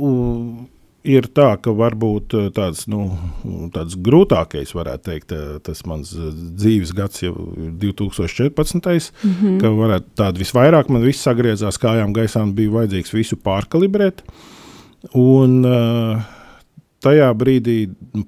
ir 1.07 1.27
tā, 1.31 1.53
ka 1.63 1.73
varbūt 1.75 2.35
uh, 2.37 2.47
tāds, 2.53 2.85
nu, 2.91 3.05
tāds 3.73 3.95
grūtākais, 3.95 4.73
varētu 4.75 5.07
teikt, 5.07 5.35
uh, 5.35 5.59
tas 5.63 5.83
mans 5.89 6.13
uh, 6.17 6.31
dzīves 6.31 6.93
gads 6.97 7.23
jau 7.23 7.33
ir 7.55 7.75
2014. 7.81 9.11
Mm 9.23 9.35
-hmm. 9.41 9.59
ka 9.61 9.73
varētu 9.75 10.15
tādu 10.15 10.43
visvairāk 10.43 10.89
man 10.89 11.05
viss 11.07 11.23
sagriezās 11.23 11.79
kājām 11.79 12.13
gaisā 12.13 12.43
un 12.43 12.53
bija 12.53 12.71
vajadzīgs 12.71 13.13
visu 13.13 13.35
pārkalibrēt. 13.37 14.25
Un 15.17 15.61
uh, 15.65 16.21
tajā 17.01 17.31
brīdī 17.37 17.77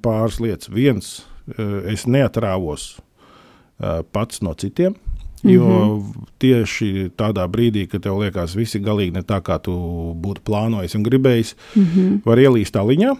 pāris 0.01 0.39
lietas. 0.41 0.71
Viens, 0.73 1.15
uh, 1.57 1.81
es 1.89 2.07
neatrāvos 2.09 2.95
uh, 2.97 4.01
pats 4.12 4.41
no 4.41 4.53
citiem. 4.53 4.95
Jo 5.43 5.67
mm 5.67 5.99
-hmm. 5.99 6.27
tieši 6.39 7.12
tādā 7.17 7.47
brīdī, 7.51 7.88
kad 7.88 8.01
tev 8.01 8.19
liekas, 8.19 8.55
viss 8.55 8.75
ir 8.75 8.81
galīgi 8.81 9.13
ne 9.13 9.21
tā, 9.21 9.41
kā 9.41 9.59
tu 9.59 9.73
būtu 10.15 10.39
plānojis 10.45 10.95
un 10.95 11.03
gribējis, 11.03 11.55
mm 11.75 11.83
-hmm. 11.83 12.21
var 12.25 12.38
ielīst 12.38 12.73
tā 12.73 12.79
līnā 12.79 13.17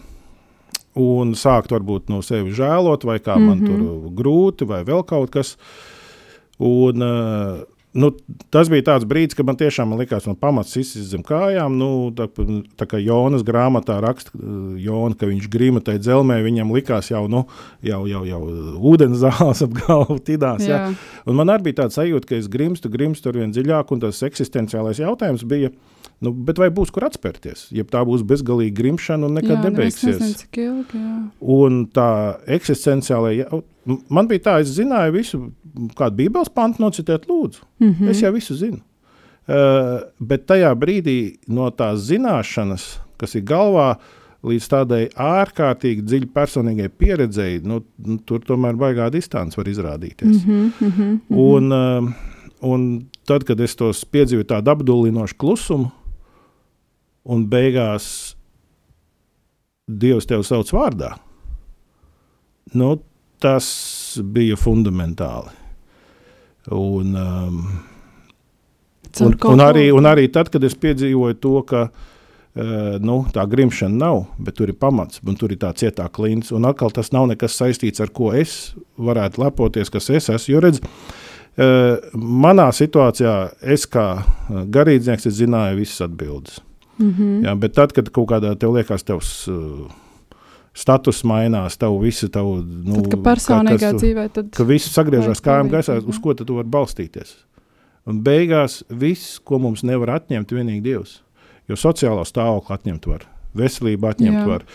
un 0.96 1.34
sākt 1.34 1.74
varbūt 1.74 2.10
no 2.10 2.22
sevis 2.22 2.56
žēlot, 2.58 3.04
vai 3.04 3.20
kā 3.20 3.36
mm 3.36 3.42
-hmm. 3.42 3.48
man 3.48 3.66
tur 3.66 4.12
grūti, 4.24 4.68
vai 4.68 4.84
vēl 4.84 5.04
kaut 5.06 5.30
kas. 5.30 5.58
Un, 6.60 7.02
uh, 7.02 7.64
nu, 7.94 8.10
tas 8.54 8.70
bija 8.72 8.88
tāds 8.88 9.06
brīdis, 9.10 9.38
kad 9.38 9.48
man 9.48 9.58
tiešām 9.60 9.92
man 9.92 10.02
likās, 10.02 10.26
ka 10.26 10.34
pamats 10.40 10.76
izsist 10.80 11.12
zem 11.12 11.24
kājām. 11.26 11.78
Nu, 11.78 11.90
tā, 12.18 12.28
tā 12.80 12.88
kā 12.90 13.02
Jonas 13.02 13.46
grāmatā 13.46 14.00
raksta, 14.04 14.34
uh, 14.38 14.74
Jona, 14.82 15.18
ka 15.18 15.30
viņš 15.30 15.50
grima 15.54 15.84
tajā 15.84 16.02
dzelzmē, 16.02 16.40
viņam 16.46 16.74
likās 16.74 17.12
jau, 17.12 17.24
nu, 17.32 17.46
jau, 17.86 18.04
jau, 18.10 18.24
jau 18.30 18.42
ūdens 18.94 19.22
zāles 19.24 19.64
ap 19.66 19.78
galvu 19.84 20.20
tidās. 20.26 20.66
Jā. 20.68 20.84
Jā. 20.88 21.18
Un 21.30 21.40
man 21.40 21.54
arī 21.54 21.70
bija 21.70 21.84
tāds 21.84 22.00
sajūta, 22.00 22.32
ka 22.32 22.40
es 22.42 22.50
grimstu, 22.52 22.92
grimstu 22.94 23.32
ar 23.32 23.42
vien 23.44 23.54
dziļāk, 23.54 23.94
un 23.94 24.06
tas 24.08 24.24
eksistenciālais 24.26 25.02
jautājums 25.04 25.46
bija, 25.48 25.74
nu, 26.24 26.32
bet 26.48 26.60
vai 26.62 26.70
būs 26.74 26.92
kur 26.94 27.06
atspērties? 27.08 27.68
Ja 27.76 27.86
tā 27.88 28.04
būs 28.08 28.24
bezgalīga 28.28 28.76
grimšana 28.80 29.28
un 29.28 29.38
nekad 29.40 29.58
jā, 29.58 29.60
nu, 29.60 29.68
es 29.68 29.74
nebeigsies. 29.74 30.18
nezinu, 30.22 30.40
cik 30.40 30.62
ilgi. 30.64 31.04
Jā. 31.04 31.20
Un 31.58 31.84
tā 31.94 32.10
eksistenciālā, 32.58 33.36
jau- 33.42 33.64
man 34.10 34.30
bija 34.32 34.48
tā, 34.48 34.56
es 34.64 34.74
zināju 34.78 35.16
visu, 35.18 35.42
kādu 36.00 36.22
bībeles 36.22 36.52
pantu 36.54 36.84
nocitēt, 36.86 37.28
lūdzu. 37.30 37.64
Mm. 37.80 37.94
-hmm. 37.94 38.10
Es 38.10 38.22
jau 38.22 38.34
visu 38.34 38.56
zinu. 38.56 38.82
Uh, 39.44 40.00
bet 40.20 40.46
tajā 40.48 40.72
brīdī 40.80 41.36
no 41.48 41.70
tās 41.70 42.06
zināšanas, 42.08 43.00
kas 43.20 43.36
ir 43.36 43.44
galvā, 43.44 43.98
līdz 44.44 44.68
tādai 44.72 45.02
ārkārtīgi 45.16 46.04
dziļai 46.04 46.30
personīgai 46.36 46.90
pieredzei, 46.90 47.60
nu, 47.64 47.82
nu, 47.98 48.18
tur 48.28 48.40
tomēr 48.40 48.76
baigā 48.80 49.10
distance 49.12 49.60
var 49.60 49.66
izrādīties. 49.66 50.46
Mm 50.46 50.72
-hmm. 50.80 51.20
un, 51.30 51.72
uh, 51.72 52.14
un 52.62 53.06
tad, 53.28 53.44
kad 53.44 53.60
es 53.60 53.76
tos 53.76 54.06
piedzīvoju 54.06 54.48
tādu 54.48 54.72
apdullinošu 54.72 55.36
klusumu, 55.38 55.92
un 57.24 57.48
beigās 57.50 58.36
Dievs 59.84 60.24
tevi 60.30 60.46
sauc 60.48 60.70
vārdā, 60.72 61.10
nu, 62.80 62.94
tas 63.44 63.66
bija 64.24 64.56
fundamentāli. 64.56 65.52
Un, 66.72 67.18
um, 67.20 67.58
Un, 69.22 69.36
un, 69.46 69.62
arī, 69.62 69.92
un 69.94 70.08
arī 70.10 70.26
tad, 70.34 70.50
kad 70.50 70.64
es 70.66 70.74
piedzīvoju 70.82 71.36
to, 71.38 71.54
ka 71.70 71.82
uh, 71.86 72.96
nu, 73.04 73.20
tā 73.34 73.44
grimšana 73.50 73.94
nav, 73.94 74.24
bet 74.42 74.58
tur 74.58 74.72
ir 74.72 74.78
pamats, 74.80 75.22
un 75.22 75.38
tur 75.38 75.54
ir 75.54 75.60
tā 75.62 75.70
cietā 75.78 76.08
klints. 76.10 76.50
Un 76.56 76.66
atkal 76.66 76.90
tas 76.96 77.12
nav 77.14 77.28
nekas 77.30 77.60
saistīts 77.60 78.02
ar 78.02 78.10
ko 78.10 78.32
es 78.34 78.74
varētu 78.98 79.44
lepoties, 79.44 79.94
kas 79.94 80.10
es 80.10 80.32
esmu. 80.34 80.56
Jo 80.56 80.64
redz, 80.66 80.82
uh, 80.82 82.02
manā 82.18 82.72
situācijā, 82.74 83.38
es 83.76 83.86
kā 83.86 84.08
uh, 84.18 84.64
garīdznieks, 84.74 85.30
es 85.30 85.38
zināju 85.44 85.84
visas 85.84 86.08
atbildes. 86.08 86.64
Mm 86.98 87.14
-hmm. 87.14 87.46
Jā, 87.46 87.56
bet 87.60 87.74
tad, 87.74 87.94
kad 87.94 88.10
kaut 88.10 88.30
kādā 88.30 88.56
tev 88.60 88.74
liekas, 88.76 89.04
tavs 89.04 89.48
uh, 89.48 89.90
status 90.74 91.24
mainās, 91.24 91.78
tavu 91.78 92.00
visu 92.00 92.30
tavu. 92.30 92.56
Nu, 92.66 92.96
Tad, 92.96 93.10
kad 93.10 93.20
kā 93.20 93.34
personīgā 93.34 93.92
tas- 93.92 94.02
dzīvē, 94.02 94.30
tad 94.34 94.52
ka 94.52 94.64
viss 94.64 94.94
sagriežas 94.94 95.42
Vajag 95.42 95.46
kājām 95.48 95.72
gaisā, 95.72 95.98
uz 96.08 96.20
ko 96.20 96.34
tu 96.34 96.56
vari 96.56 96.68
balstīties. 96.68 97.36
Un 98.06 98.24
beigās 98.24 98.84
viss, 98.90 99.40
ko 99.40 99.60
mums 99.60 99.84
nevar 99.84 100.10
atņemt, 100.20 100.52
ir 100.52 100.58
vienīgi 100.58 100.82
Dievs. 100.82 101.22
Jo 101.68 101.76
sociālo 101.76 102.26
stāvokli 102.28 102.76
atņemt 102.76 103.06
var, 103.08 103.24
veselību 103.56 104.10
atņemt 104.10 104.42
jā. 104.42 104.48
var, 104.48 104.66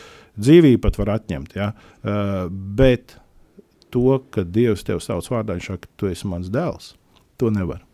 dzīvību 0.41 0.81
pat 0.81 0.97
var 0.99 1.09
atņemt. 1.19 1.57
Ja? 1.59 1.73
Uh, 2.03 2.49
bet 2.49 3.19
to, 3.91 4.23
ka 4.31 4.47
Dievs 4.47 4.87
tevi 4.87 5.01
sauc 5.05 5.29
vārdā, 5.29 5.59
viņš 5.59 5.67
saka, 5.75 5.91
tu 5.97 6.09
esi 6.09 6.31
mans 6.31 6.49
dēls, 6.49 6.95
to 7.37 7.51
nevar. 7.51 7.85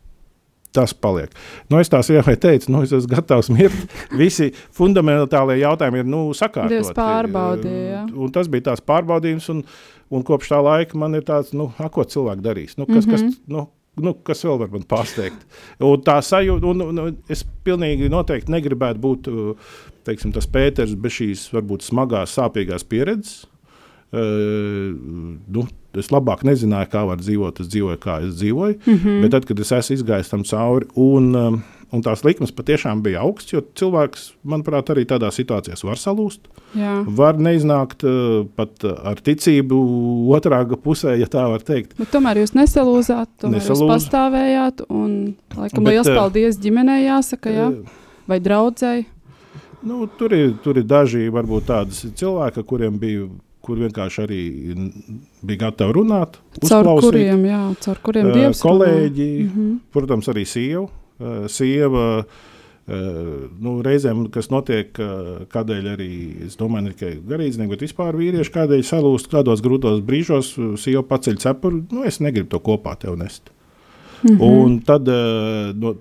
Tas 0.75 0.91
paliek. 0.91 1.31
Nu, 1.71 1.79
es 1.79 1.91
tās 1.93 2.09
jau 2.11 2.23
teicu, 2.27 2.73
nu, 2.75 2.83
es 2.83 2.93
esmu 2.97 3.13
gatavs 3.13 3.51
mirt. 3.55 3.95
Visi 4.19 4.49
fundamentālie 4.75 5.61
jautājumi 5.61 6.03
ir 6.03 6.09
nu, 6.11 6.25
sakārtoti. 6.35 6.81
Dievs 6.81 6.91
pārbaudīja, 6.97 7.85
jā. 7.93 8.03
Un 8.11 8.35
tas 8.35 8.51
bija 8.51 8.73
tās 8.73 8.83
pārbaudījums, 8.83 9.47
un, 9.55 9.63
un 10.11 10.27
kopš 10.27 10.51
tā 10.51 10.59
laika 10.65 10.99
man 10.99 11.15
ir 11.15 11.23
tāds, 11.29 11.55
nu, 11.55 11.69
a, 11.79 11.87
ko 11.95 12.03
cilvēki 12.03 12.43
darīs. 12.43 12.75
Nu, 12.81 12.89
kas, 12.91 13.07
mm 13.07 13.15
-hmm. 13.15 13.31
kas, 13.31 13.41
nu, 13.55 13.69
nu, 14.03 14.17
kas 14.27 14.45
vēl 14.45 14.59
var 14.65 14.75
man 14.75 14.89
pārsteigt? 14.91 15.47
Un 15.79 16.03
tā 16.03 16.19
sajūta, 16.19 16.67
un, 16.67 16.83
un, 16.91 16.99
un 17.07 17.17
es 17.31 17.47
pilnīgi 17.65 18.11
noteikti 18.11 18.51
negribētu 18.51 19.01
būt 19.07 19.31
teiksim, 20.05 20.35
tas 20.35 20.49
Pēters 20.51 20.95
bez 21.01 21.13
šīs 21.21 21.49
varbūt 21.55 21.87
smagās, 21.87 22.35
sāpīgās 22.35 22.85
pieredzes. 22.89 23.45
Uh, 24.15 24.95
nu, 25.51 25.65
es 26.01 26.11
labāk 26.13 26.45
nezināju, 26.47 26.91
kā 26.93 27.05
var 27.09 27.23
dzīvot. 27.23 27.61
Es 27.61 27.71
dzīvoju, 27.73 28.01
kā 28.03 28.19
es 28.27 28.35
dzīvoju. 28.41 28.79
Mm 28.87 28.99
-hmm. 28.99 29.23
Bet 29.23 29.31
tad, 29.31 29.45
kad 29.45 29.61
es 29.61 29.73
esmu 29.73 29.97
izgājis 29.97 30.31
tam 30.31 30.45
cauri, 30.45 30.87
un, 30.95 31.35
um, 31.37 31.63
un 31.93 32.03
tās 32.03 32.25
likmes 32.25 32.53
patiešām 32.53 33.03
bija 33.03 33.21
augstas, 33.21 33.53
jo 33.53 33.61
cilvēks, 33.75 34.33
manuprāt, 34.45 34.91
arī 34.91 35.05
tādā 35.07 35.31
situācijā 35.31 35.85
var 35.85 35.97
salūst. 35.97 36.41
jā. 36.77 37.05
Var 37.07 37.35
neiznākt 37.35 38.05
uh, 38.05 38.47
pat 38.57 38.85
uh, 38.85 38.91
ar 39.05 39.17
ticību 39.17 39.79
otrā 40.37 40.65
pusē, 40.77 41.19
ja 41.19 41.27
tā 41.27 41.49
var 41.51 41.61
teikt. 41.61 41.95
Bet 41.99 42.11
tomēr 42.11 42.37
jūs 42.37 42.55
nesalūzāt, 42.55 43.29
tomēr 43.41 43.61
jūs 43.61 43.69
Nesalūzu. 43.69 43.89
pastāvējāt. 43.93 44.83
Un, 44.89 45.35
laikam, 45.57 45.85
Bet, 45.85 45.93
liels 45.93 46.09
eh, 46.09 46.17
paldies 46.17 46.59
ģimenei, 46.59 47.05
jāsaka, 47.07 47.51
jā, 47.51 47.69
Uh, 47.69 48.03
vai 48.27 48.41
draudzēji. 48.41 49.05
Nu, 49.85 50.07
tur, 50.19 50.33
ir, 50.33 50.55
tur 50.65 50.79
ir 50.81 50.85
daži 50.89 51.29
varbūt 51.29 51.67
tādi 51.69 51.93
cilvēki, 52.17 52.63
kuriem 52.65 52.99
bija. 52.99 53.29
Kur 53.65 53.79
vienkārši 53.81 54.25
arī 54.27 54.41
bija 55.49 55.63
gatavi 55.71 55.95
runāt, 55.97 56.37
Caur 56.69 56.85
kuriem, 57.01 57.47
jā, 57.49 57.61
caur 57.81 58.01
kuriem 58.05 58.29
Eh, 58.29 58.35
Dievs 58.37 58.61
runā. 58.61 58.67
kolēģi, 58.69 59.29
Mhm. 59.47 59.71
protams, 59.95 60.29
arī 60.29 60.45
sieva. 60.45 60.89
Eh, 61.21 61.49
sieva 61.49 62.25
eh, 62.87 62.93
nu, 63.65 63.79
reizēm, 63.83 64.27
kas 64.31 64.51
notiek, 64.53 64.91
eh, 65.01 65.47
kādēļ 65.49 65.87
arī, 65.97 66.11
es 66.45 66.57
domāju, 66.61 66.83
ne 66.85 66.91
tikai 66.93 67.13
garīdznieki, 67.25 67.71
bet 67.71 67.81
vispār 67.87 68.13
vīrieši, 68.21 68.53
kādēļ 68.53 68.83
salūst 68.85 69.31
kādos 69.33 69.63
grūtos 69.65 70.03
brīžos, 70.05 70.51
eh, 70.59 70.77
sieva 70.77 71.03
paceļ 71.03 71.39
cepuri, 71.41 71.85
nu, 71.91 72.05
es 72.05 72.19
negribu 72.21 72.51
to 72.51 72.61
kopā 72.61 72.99
tev 72.99 73.17
nest. 73.17 73.49
Mhm. 74.25 74.41
Un 74.41 74.79
tad, 74.81 75.09
eh, 75.09 75.73
no, 75.77 75.95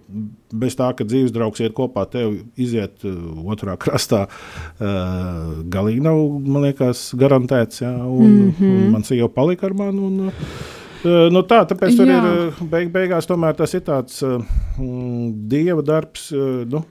bez 0.53 0.77
tā, 0.79 0.87
ka 0.95 1.03
dzīves 1.03 1.33
draugs 1.35 1.59
iet 1.59 1.73
kopā, 1.75 2.05
tev 2.07 2.37
iziet 2.55 3.03
uh, 3.03 3.15
otrā 3.51 3.75
krastā, 3.81 4.27
uh, 4.29 5.57
galīgi 5.73 6.03
nav, 6.05 6.21
man 6.45 6.67
liekas, 6.69 7.09
garantēts. 7.19 7.81
Jā, 7.83 7.91
un, 7.91 8.29
mm. 8.29 8.53
-hmm. 8.59 8.77
un 8.77 8.91
man 8.93 9.03
sieva 9.03 9.27
palika 9.27 9.67
ar 9.67 9.73
mani. 9.73 9.99
Un, 9.99 10.31
nu 11.33 11.41
tā, 11.43 11.63
tāpēc 11.67 11.97
tur 11.97 12.07
ir 12.07 12.53
beig, 12.71 12.91
beigās 12.93 13.27
tomēr 13.27 13.57
tas 13.57 13.73
ir 13.73 13.81
tāds 13.81 14.21
mm, 14.23 15.49
dieva 15.51 15.81
darbs. 15.83 16.31
Nu, 16.69 16.85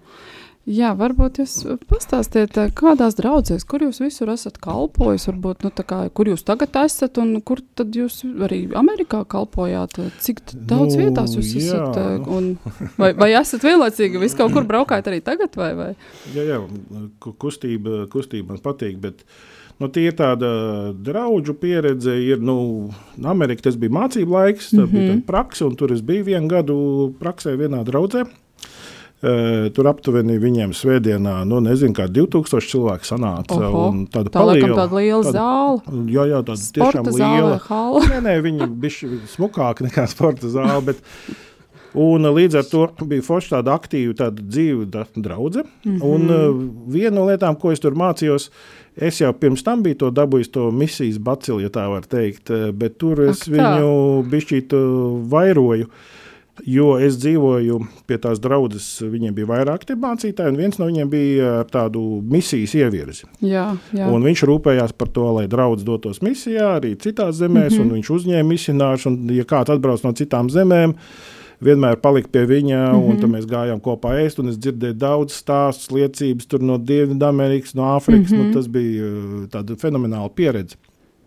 Jā, 0.62 0.92
varbūt 0.94 1.40
jūs 1.40 1.54
pastāstiet, 1.90 2.54
eh, 2.54 2.68
kādās 2.70 3.16
draudzēs, 3.18 3.64
kur 3.66 3.82
jūs 3.82 3.98
visur 3.98 4.30
esat 4.30 4.60
kalpojis, 4.62 5.24
varbūt, 5.26 5.64
nu, 5.66 5.72
kā, 5.74 6.04
kur 6.14 6.28
jūs 6.30 6.44
tagad 6.46 6.76
esat 6.84 7.18
un 7.18 7.40
kur 7.42 7.58
tad 7.74 7.90
jūs 7.98 8.20
arī 8.46 8.60
Amerikā 8.78 9.24
kalpojāt, 9.26 9.98
cik 10.22 10.44
daudz 10.54 10.94
Nu, 10.94 11.00
vietās 11.02 11.34
jūs 11.34 11.50
jā, 11.56 11.64
esat, 11.66 11.96
eh, 11.98 12.18
nu. 12.18 12.36
un 12.36 12.58
vai, 12.96 13.10
vai 13.12 13.32
esat 13.32 13.66
vienlaicīgi, 13.66 14.20
visu 14.22 14.38
kaut 14.38 14.52
kur 14.54 14.62
braukājat 14.62 15.10
arī 15.10 15.18
tagad, 15.20 15.50
vai, 15.58 15.72
vai? 15.74 15.96
jā, 16.30 16.46
jā, 16.46 16.60
ku- 17.18 17.34
kustība, 17.34 18.06
kustība 18.06 18.54
man 18.54 18.62
patīk. 18.62 19.00
Bet, 19.00 19.26
Nu, 19.80 19.88
tie 19.88 20.04
ir 20.06 20.14
tāda 20.14 20.92
draugu 20.94 21.54
pieredze. 21.58 22.12
Ir, 22.22 22.38
nu, 22.38 22.92
Amerikā 23.18 23.64
tas 23.66 23.74
bija 23.74 23.90
mācību 23.90 24.30
laiks, 24.30 24.68
tā 24.70 24.76
mm 24.76 24.84
-hmm. 24.84 24.92
bija 24.92 25.12
tāda 25.12 25.26
praksa, 25.26 25.66
un 25.66 25.74
tur 25.74 25.92
es 25.92 26.00
biju 26.02 26.24
vienu 26.24 26.48
gadu 26.48 27.14
praksē 27.18 27.56
vienā 27.56 27.82
draudzē. 27.82 28.22
Uh, 29.22 29.68
tur 29.70 29.86
aptuveni 29.86 30.34
viņiem 30.42 30.72
svētdienā, 30.74 31.44
nu, 31.46 31.60
nezinu, 31.62 31.94
kā 31.94 32.08
2000 32.10 32.66
cilvēku 32.66 33.06
sanāca. 33.06 33.54
Oho, 33.68 33.84
Tāda 34.10 34.32
Tā 34.34 34.40
paliela- 34.40 34.74
tāda 34.80 34.96
liela 34.98 35.22
tāda- 35.22 35.36
zāle, 35.38 36.08
Jā, 36.10 36.24
jā, 36.26 36.40
tāda 36.42 36.56
sporta 36.58 36.98
tiešām 36.98 37.12
zāle, 37.14 37.36
liela. 37.38 37.58
hala. 37.68 38.00
Nē, 38.10 38.18
nē, 38.26 38.34
viņi 38.42 38.66
bija 38.82 39.20
smukāki 39.36 39.86
nekā 39.86 40.08
sporta 40.10 40.50
zāle. 40.50 40.82
Bet, 40.84 40.96
un, 41.94 42.24
uh, 42.26 42.32
līdz 42.34 42.58
ar 42.58 42.64
to 42.64 42.88
bija 43.06 43.22
forši 43.22 43.52
tāda 43.54 43.78
aktīva, 43.78 44.12
tāda 44.24 44.42
dzīva 44.42 45.06
draudzene. 45.14 45.68
Mm 45.84 45.98
-hmm. 45.98 46.02
Un 46.02 46.22
uh, 46.30 46.92
viena 46.92 47.14
no 47.20 47.26
lietām, 47.30 47.54
ko 47.60 47.70
es 47.70 47.78
tur 47.78 47.92
mācījos, 47.94 48.50
es 48.96 49.20
jau 49.20 49.32
pirms 49.32 49.62
tam 49.62 49.82
biju 49.82 49.94
to 49.98 50.10
dabūjis, 50.10 50.50
to 50.50 50.70
misijas 50.72 51.18
bacilu, 51.18 51.60
ja 51.60 51.68
tā 51.68 51.86
var 51.88 52.02
teikt. 52.02 52.50
uh, 52.50 52.72
Bet 52.72 52.98
tur 52.98 53.20
es 53.20 53.42
Ak, 53.42 53.54
tā. 53.54 53.78
viņu 53.78 54.24
bišķīt 54.30 54.72
vairoju. 55.30 55.86
Jo 56.68 56.98
es 57.00 57.16
dzīvoju 57.16 57.78
pie 58.06 58.18
tās 58.20 58.38
draudzes, 58.38 59.00
viņiem 59.08 59.32
bija 59.34 59.46
vairāk 59.48 59.86
mācītāji, 59.96 60.52
un 60.52 60.56
viens 60.60 60.76
no 60.78 60.86
viņiem 60.86 61.08
bija 61.10 61.52
ar 61.62 61.64
tādu 61.72 62.20
misijas 62.28 62.74
ievirzi. 62.76 63.24
Jā, 63.40 63.70
jā. 63.96 64.06
Un 64.12 64.22
viņš 64.22 64.42
rūpējās 64.50 64.92
par 64.92 65.08
to, 65.08 65.24
lai 65.32 65.46
draugs 65.48 65.82
dotos 65.82 66.20
misijā, 66.20 66.76
arī 66.78 66.94
citās 67.00 67.40
zemēs, 67.40 67.72
mm 67.72 67.78
Mhm. 67.78 67.82
-hmm. 67.82 67.90
un 67.90 67.96
viņš 67.96 68.10
uzņēma 68.16 68.48
misionārus. 68.52 69.06
un, 69.06 69.28
Ja 69.32 69.44
kāds 69.44 69.70
atbrauc 69.72 70.02
no 70.04 70.12
citām 70.12 70.50
zemēm, 70.50 70.94
vienmēr 71.62 71.96
palika 71.96 72.28
pie 72.28 72.44
viņa, 72.46 72.92
mm 72.92 72.98
-hmm. 73.00 73.08
un 73.10 73.20
tad 73.20 73.30
mēs 73.30 73.46
gājām 73.46 73.80
kopā 73.80 74.10
ēst. 74.20 74.38
un 74.38 74.48
Es 74.48 74.58
dzirdēju 74.58 74.92
daudz 74.98 75.32
stāstu, 75.32 75.94
liecības 75.94 76.46
tur 76.46 76.60
no 76.60 76.76
Dienvidamerikas, 76.78 77.74
no 77.74 77.82
Āfrikas. 77.96 78.30
Mm 78.30 78.36
Mhm. 78.36 78.42
-hmm. 78.42 78.46
nu, 78.48 78.52
tas 78.54 78.66
bija 78.68 79.04
uh, 79.04 79.48
tāda 79.48 79.76
fenomenāla 79.76 80.28
pieredze. 80.34 80.76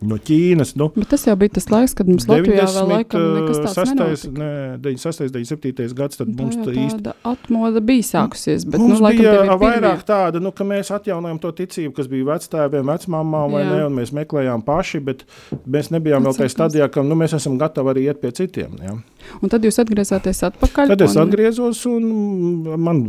No 0.02 0.18
Ķīnas. 0.20 0.74
Nu, 0.76 0.90
Bet 0.94 1.08
tas 1.14 1.24
jau 1.26 1.34
bija 1.40 1.54
tas 1.56 1.70
laiks, 1.72 1.94
kad 1.96 2.06
mums 2.12 2.26
Latvijā 2.28 2.66
vēl 2.68 2.90
laikam 2.92 3.22
nekas 3.38 3.62
tāds 3.64 3.78
96, 3.80 3.94
nenotika. 3.96 4.32
ne, 4.38 4.50
96, 4.84 5.32
97 5.32 5.96
gads, 5.96 6.18
tad 6.20 6.28
Tā 6.28 6.42
mums 6.44 6.58
jau 6.60 6.66
tā 6.68 6.74
īsti 6.84 7.14
atmoda 7.32 7.80
bija 7.82 8.04
sākusies, 8.04 8.66
bet, 8.68 8.82
Mums 8.84 9.00
nu, 9.00 9.06
laikam, 9.06 9.24
bija 9.24 9.56
vairāk 9.62 10.04
pirmie. 10.04 10.08
tāda, 10.10 10.42
nu, 10.44 10.52
ka 10.52 10.68
mēs 10.68 10.92
atjaunojam 10.94 11.40
to 11.42 11.52
ticību, 11.62 11.94
kas 11.96 12.10
bija 12.12 12.28
vectēviem, 12.28 12.92
vecmāmām, 12.92 13.56
vai 13.56 13.64
Jā. 13.64 13.72
ne, 13.72 13.80
un 13.88 13.96
mēs 13.96 14.12
meklējām 14.20 14.66
paši, 14.68 15.00
bet 15.08 15.24
mēs 15.66 15.90
nebijām 15.96 16.28
vēl 16.28 16.38
tajā 16.42 16.52
stadijā, 16.58 16.90
ka 16.92 17.02
nu, 17.02 17.16
mēs 17.16 17.34
esam 17.40 17.56
gatavi 17.58 17.94
arī 17.96 18.06
iet 18.10 18.20
pie 18.22 18.32
citiem. 18.36 18.76
Ja. 18.84 18.98
Un 19.42 19.50
tad 19.50 19.64
jūs 19.64 19.80
atgriezāties 19.82 20.44
atpakaļ. 20.52 20.92
Tad 20.92 21.02
es 21.08 21.16
un- 21.16 21.24
atgriezos, 21.24 21.86
un 21.88 22.76
man 22.84 23.02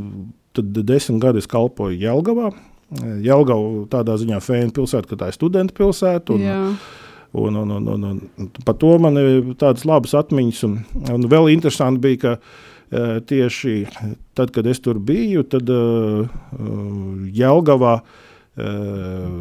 tad 0.54 0.72
desmit 0.86 1.20
gadi 1.20 1.38
es 1.42 1.46
kalpoju 1.50 1.98
Jelgavā. 1.98 2.54
Jelgava 2.94 3.86
tādā 3.90 4.14
ziņā 4.20 4.38
fēna 4.42 4.70
pilsēta, 4.74 5.10
ka 5.10 5.18
tā 5.24 5.32
ir 5.32 5.36
studenta 5.36 5.74
pilsēta. 5.74 6.36
Un, 6.36 6.46
Jā, 6.46 6.60
Un, 7.36 7.52
un, 7.58 7.70
un, 7.70 7.88
un, 7.88 8.04
un 8.38 8.50
par 8.64 8.78
to 8.80 8.94
man 9.02 9.18
ir 9.20 9.50
tādas 9.60 9.82
labas 9.84 10.14
atmiņas. 10.16 10.60
Un, 10.64 10.76
un 11.12 11.26
vēl 11.28 11.50
interesanti 11.52 12.00
bija, 12.00 12.20
ka 12.22 12.30
uh, 12.38 13.18
tieši 13.28 13.74
tad, 14.38 14.54
kad 14.54 14.64
es 14.70 14.80
tur 14.80 14.96
biju, 15.02 15.42
tad 15.44 15.68
uh, 15.68 16.24
Jelgavā 17.36 17.98
uh, 18.00 19.34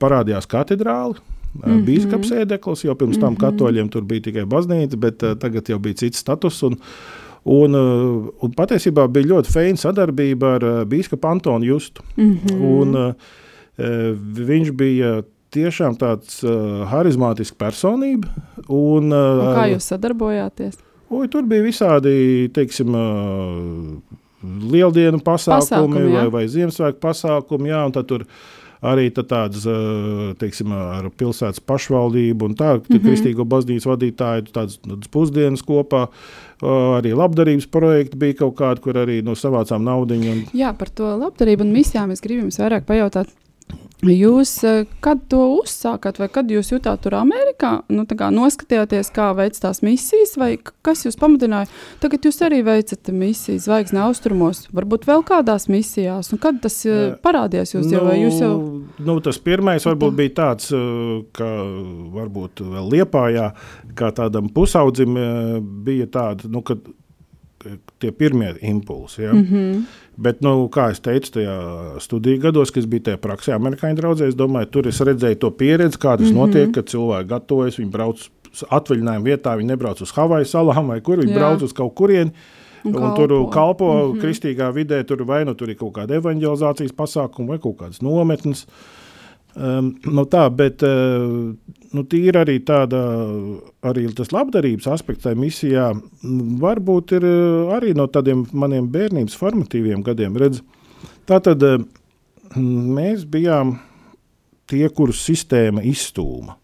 parādījās 0.00 0.48
katedrāle. 0.48 1.18
Mm 1.52 1.60
-hmm. 1.66 1.84
Bīskaps 1.84 2.32
ēdeklis, 2.32 2.86
jo 2.86 2.94
pirms 2.94 3.18
tam 3.18 3.34
mm 3.34 3.36
-hmm. 3.36 3.42
katoļiem 3.44 3.88
tur 3.92 4.02
bija 4.02 4.30
tikai 4.30 4.46
baznīca, 4.48 4.96
bet 4.96 5.22
uh, 5.22 5.36
tagad 5.36 5.68
jau 5.68 5.78
bija 5.78 5.94
cits 5.94 6.18
status. 6.24 6.62
Un, 6.62 6.72
uh, 6.72 7.21
un 7.44 8.54
patiesībā 8.56 9.08
bija 9.10 9.32
ļoti 9.34 9.52
feina 9.52 9.80
sadarbība 9.80 10.54
ar 10.58 10.66
uh, 10.66 10.80
Bīskapu 10.88 11.30
Antonu 11.30 11.64
Justu. 11.64 12.02
mm 12.16 12.38
-hmm. 12.38 12.62
Un, 12.62 12.96
eh, 13.78 14.14
viņš 14.46 14.70
bija 14.72 15.22
tiešām 15.50 15.96
tāds 15.98 16.44
harizmātisks 16.88 17.56
personība. 17.58 18.28
Un, 18.68 19.12
Un 19.12 19.54
kā 19.56 19.68
jūs 19.74 19.84
sadarbojāties? 19.92 20.78
Oi, 21.10 21.28
tur 21.28 21.42
bija 21.42 21.62
visādi, 21.62 22.48
teiksim, 22.52 22.88
lieldienu 24.42 25.20
pasākumi, 25.20 25.60
Pasākumi, 25.60 26.06
jā. 26.08 26.22
vai, 26.22 26.28
vai 26.30 26.48
Ziemassvētku 26.48 27.00
pasākumi. 27.00 27.68
Jā, 27.68 27.84
un 27.86 27.92
tad 27.92 28.08
tur 28.10 28.24
arī 28.82 29.08
tā 29.14 29.24
tādas, 29.28 29.66
teiksim, 30.40 30.72
ar 30.74 31.08
pilsētas 31.18 31.62
pašvaldību 31.66 32.48
un 32.50 32.56
tā, 32.58 32.74
mm 32.76 32.82
-hmm. 32.88 33.04
kristīgo 33.06 33.46
baznīcu 33.48 33.92
vadītāju, 33.92 34.48
tādas, 34.52 34.78
tādas 34.82 35.08
pusdienas 35.08 35.62
kopā. 35.62 36.08
Arī 36.62 37.14
labdarības 37.16 37.66
projekti 37.66 38.16
bija 38.16 38.34
kaut 38.34 38.54
kādi, 38.54 38.80
kur 38.80 38.94
arī 38.94 39.22
nu, 39.22 39.34
savācām 39.34 39.82
naudu. 39.82 40.14
Un... 40.14 40.44
Jā, 40.54 40.72
par 40.78 40.88
to 40.90 41.16
labdarību 41.18 41.62
un 41.62 41.72
misijām 41.72 42.10
es 42.10 42.20
gribu 42.20 42.42
jums 42.42 42.58
vairāk 42.58 42.86
pajautāt. 42.86 43.26
Jūs 44.02 44.56
eh, 44.66 44.80
kad 45.04 45.20
to 45.30 45.44
uzsākat, 45.60 46.16
vai 46.18 46.26
kad 46.32 46.48
jūs 46.50 46.72
jutāt 46.72 47.04
tur 47.04 47.14
Amerikā? 47.20 47.84
Nu, 47.92 48.02
kā 48.02 48.32
noskatījāties, 48.34 49.12
kā 49.14 49.28
veids 49.38 49.62
tās 49.62 49.78
misijas, 49.86 50.34
vai 50.40 50.56
kas 50.58 51.04
jūs 51.06 51.14
pamudināja? 51.20 51.70
Tagad 52.02 52.26
jūs 52.26 52.40
arī 52.42 52.64
veicat 52.66 53.12
misijas 53.14 53.68
zvaigznes 53.68 54.02
austrumos, 54.08 54.64
varbūt 54.74 55.06
vēl 55.06 55.22
kādās 55.28 55.68
misijās. 55.70 56.32
Un 56.34 56.42
kad 56.42 56.58
tas 56.64 56.80
eh, 56.82 57.02
Eh, 57.12 57.18
parādījās 57.22 57.74
jūs 57.74 57.90
jau, 57.92 58.02
vai 58.06 58.16
jūs 58.20 58.40
jau? 58.42 58.54
nu, 59.06 59.16
tas 59.24 59.38
pirmais 59.42 59.86
varbūt 59.86 60.16
bija 60.18 60.34
tāds, 60.40 60.72
eh, 60.74 61.22
ka 61.36 61.48
varbūt 62.16 62.64
vēl 62.72 62.90
Liepājā, 62.92 63.52
kā 63.98 64.10
tādam 64.16 64.50
pusaudzim, 64.52 65.16
bija 65.86 66.08
tāda, 66.10 66.50
nu, 66.50 66.62
kad 66.66 66.82
eh, 66.82 67.01
tie 67.98 68.12
pirmie 68.12 68.54
impulsi. 68.60 69.22
Ja? 69.22 69.32
Mm 69.32 69.46
-hmm. 69.50 69.82
Bet, 70.16 70.40
nu, 70.40 70.68
kā 70.68 70.88
jau 70.90 71.00
teicu, 71.02 71.30
tajā 71.32 71.56
studiju 72.00 72.40
gados, 72.40 72.70
kas 72.70 72.86
bija 72.86 73.02
tajā 73.02 73.16
praksē, 73.16 73.54
amerikāņu 73.54 73.96
draudzē, 73.96 74.28
es 74.28 74.34
domāju, 74.34 74.70
tur 74.70 74.88
es 74.88 75.00
redzēju 75.00 75.38
to 75.38 75.50
pieredzi, 75.50 75.98
kā 75.98 76.16
tas 76.18 76.20
mm 76.20 76.32
-hmm. 76.32 76.34
notiek, 76.34 76.72
kad 76.74 76.84
cilvēki 76.84 77.28
gatavojas, 77.28 77.78
viņi 77.78 77.90
brauc 77.90 78.30
uz 78.52 78.64
atvaļinājumu 78.70 79.24
vietā, 79.24 79.56
viņi 79.56 79.66
nebrauc 79.66 80.00
uz 80.00 80.12
Havaju 80.12 80.44
salām 80.44 80.86
vai 80.86 81.00
kur, 81.00 81.18
viņi 81.18 81.32
Jā. 81.32 81.38
Brauc 81.38 81.62
uz 81.62 81.72
kaut 81.72 81.94
kurieni. 81.94 82.30
Un 82.84 82.96
Un, 82.96 83.14
tur 83.14 83.50
kalpo. 83.50 83.92
mm 83.92 84.12
-hmm. 84.12 84.20
kristīgā 84.22 84.72
vidē, 84.74 85.04
tur 85.04 85.22
vai 85.24 85.44
nu 85.44 85.54
tur 85.54 85.70
ir 85.70 85.76
kaut 85.76 85.92
kāda 85.92 86.14
evanģelizācijas 86.14 86.92
pasākuma, 86.92 87.48
vai 87.48 87.58
kaut 87.58 87.76
kādas 87.76 88.02
nometnes. 88.02 88.66
Um, 89.52 89.90
nu 90.08 90.24
tā, 90.32 90.46
bet 90.56 90.80
uh, 90.86 91.52
nu, 91.92 92.04
tīri 92.08 92.38
arī 92.40 92.54
tāda, 92.64 93.02
arī 93.84 94.06
tas 94.16 94.32
labdarības 94.32 94.88
aspekts 94.94 95.26
tajā 95.26 95.36
misijā 95.36 95.90
varbūt 96.62 97.12
ir 97.18 97.26
uh, 97.28 97.74
arī 97.76 97.92
no 97.98 98.06
tādiem 98.08 98.46
maniem 98.56 98.88
bērnības 98.92 99.36
formatīviem 99.36 100.00
gadiem. 100.06 100.38
Redz, 100.40 100.62
tā 101.28 101.42
tad 101.44 101.64
uh, 101.68 101.82
mēs 102.56 103.26
bijām 103.28 103.76
tie, 104.72 104.86
kurus 104.88 105.20
sistēma 105.26 105.84
izstūma 105.84 106.56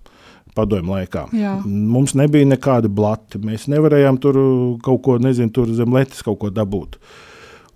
padomju 0.56 0.94
laikā. 0.96 1.28
Jā. 1.36 1.58
Mums 1.68 2.16
nebija 2.18 2.48
nekāda 2.48 2.90
blati. 2.90 3.40
Mēs 3.44 3.68
nevarējām 3.70 4.18
tur 4.22 4.38
kaut 4.84 5.02
ko, 5.04 5.18
nezinu, 5.22 5.52
tur 5.54 5.70
zem 5.76 5.94
letes 5.94 6.24
kaut 6.26 6.40
ko 6.42 6.50
dabūt. 6.54 6.98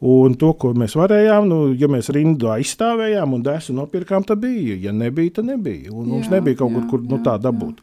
Un 0.02 0.34
to, 0.34 0.48
ko 0.58 0.72
mēs 0.74 0.96
varējām, 0.98 1.46
nu, 1.46 1.60
ja 1.78 1.86
mēs 1.90 2.08
rindā 2.10 2.56
aizstāvējām 2.56 3.36
un 3.36 3.42
desu 3.46 3.74
nopirkām, 3.76 4.24
tad 4.26 4.40
bija. 4.42 4.74
Ja 4.88 4.94
nebija, 4.94 5.36
tad 5.36 5.46
nebija. 5.46 5.92
Un 5.94 6.08
mums 6.10 6.26
Jā, 6.26 6.40
nebija 6.40 6.58
kaut 6.58 6.72
kur, 6.74 6.82
jā, 6.82 6.88
kur 6.90 7.04
nu, 7.06 7.20
jā, 7.20 7.22
tā 7.28 7.36
dabūt. 7.44 7.78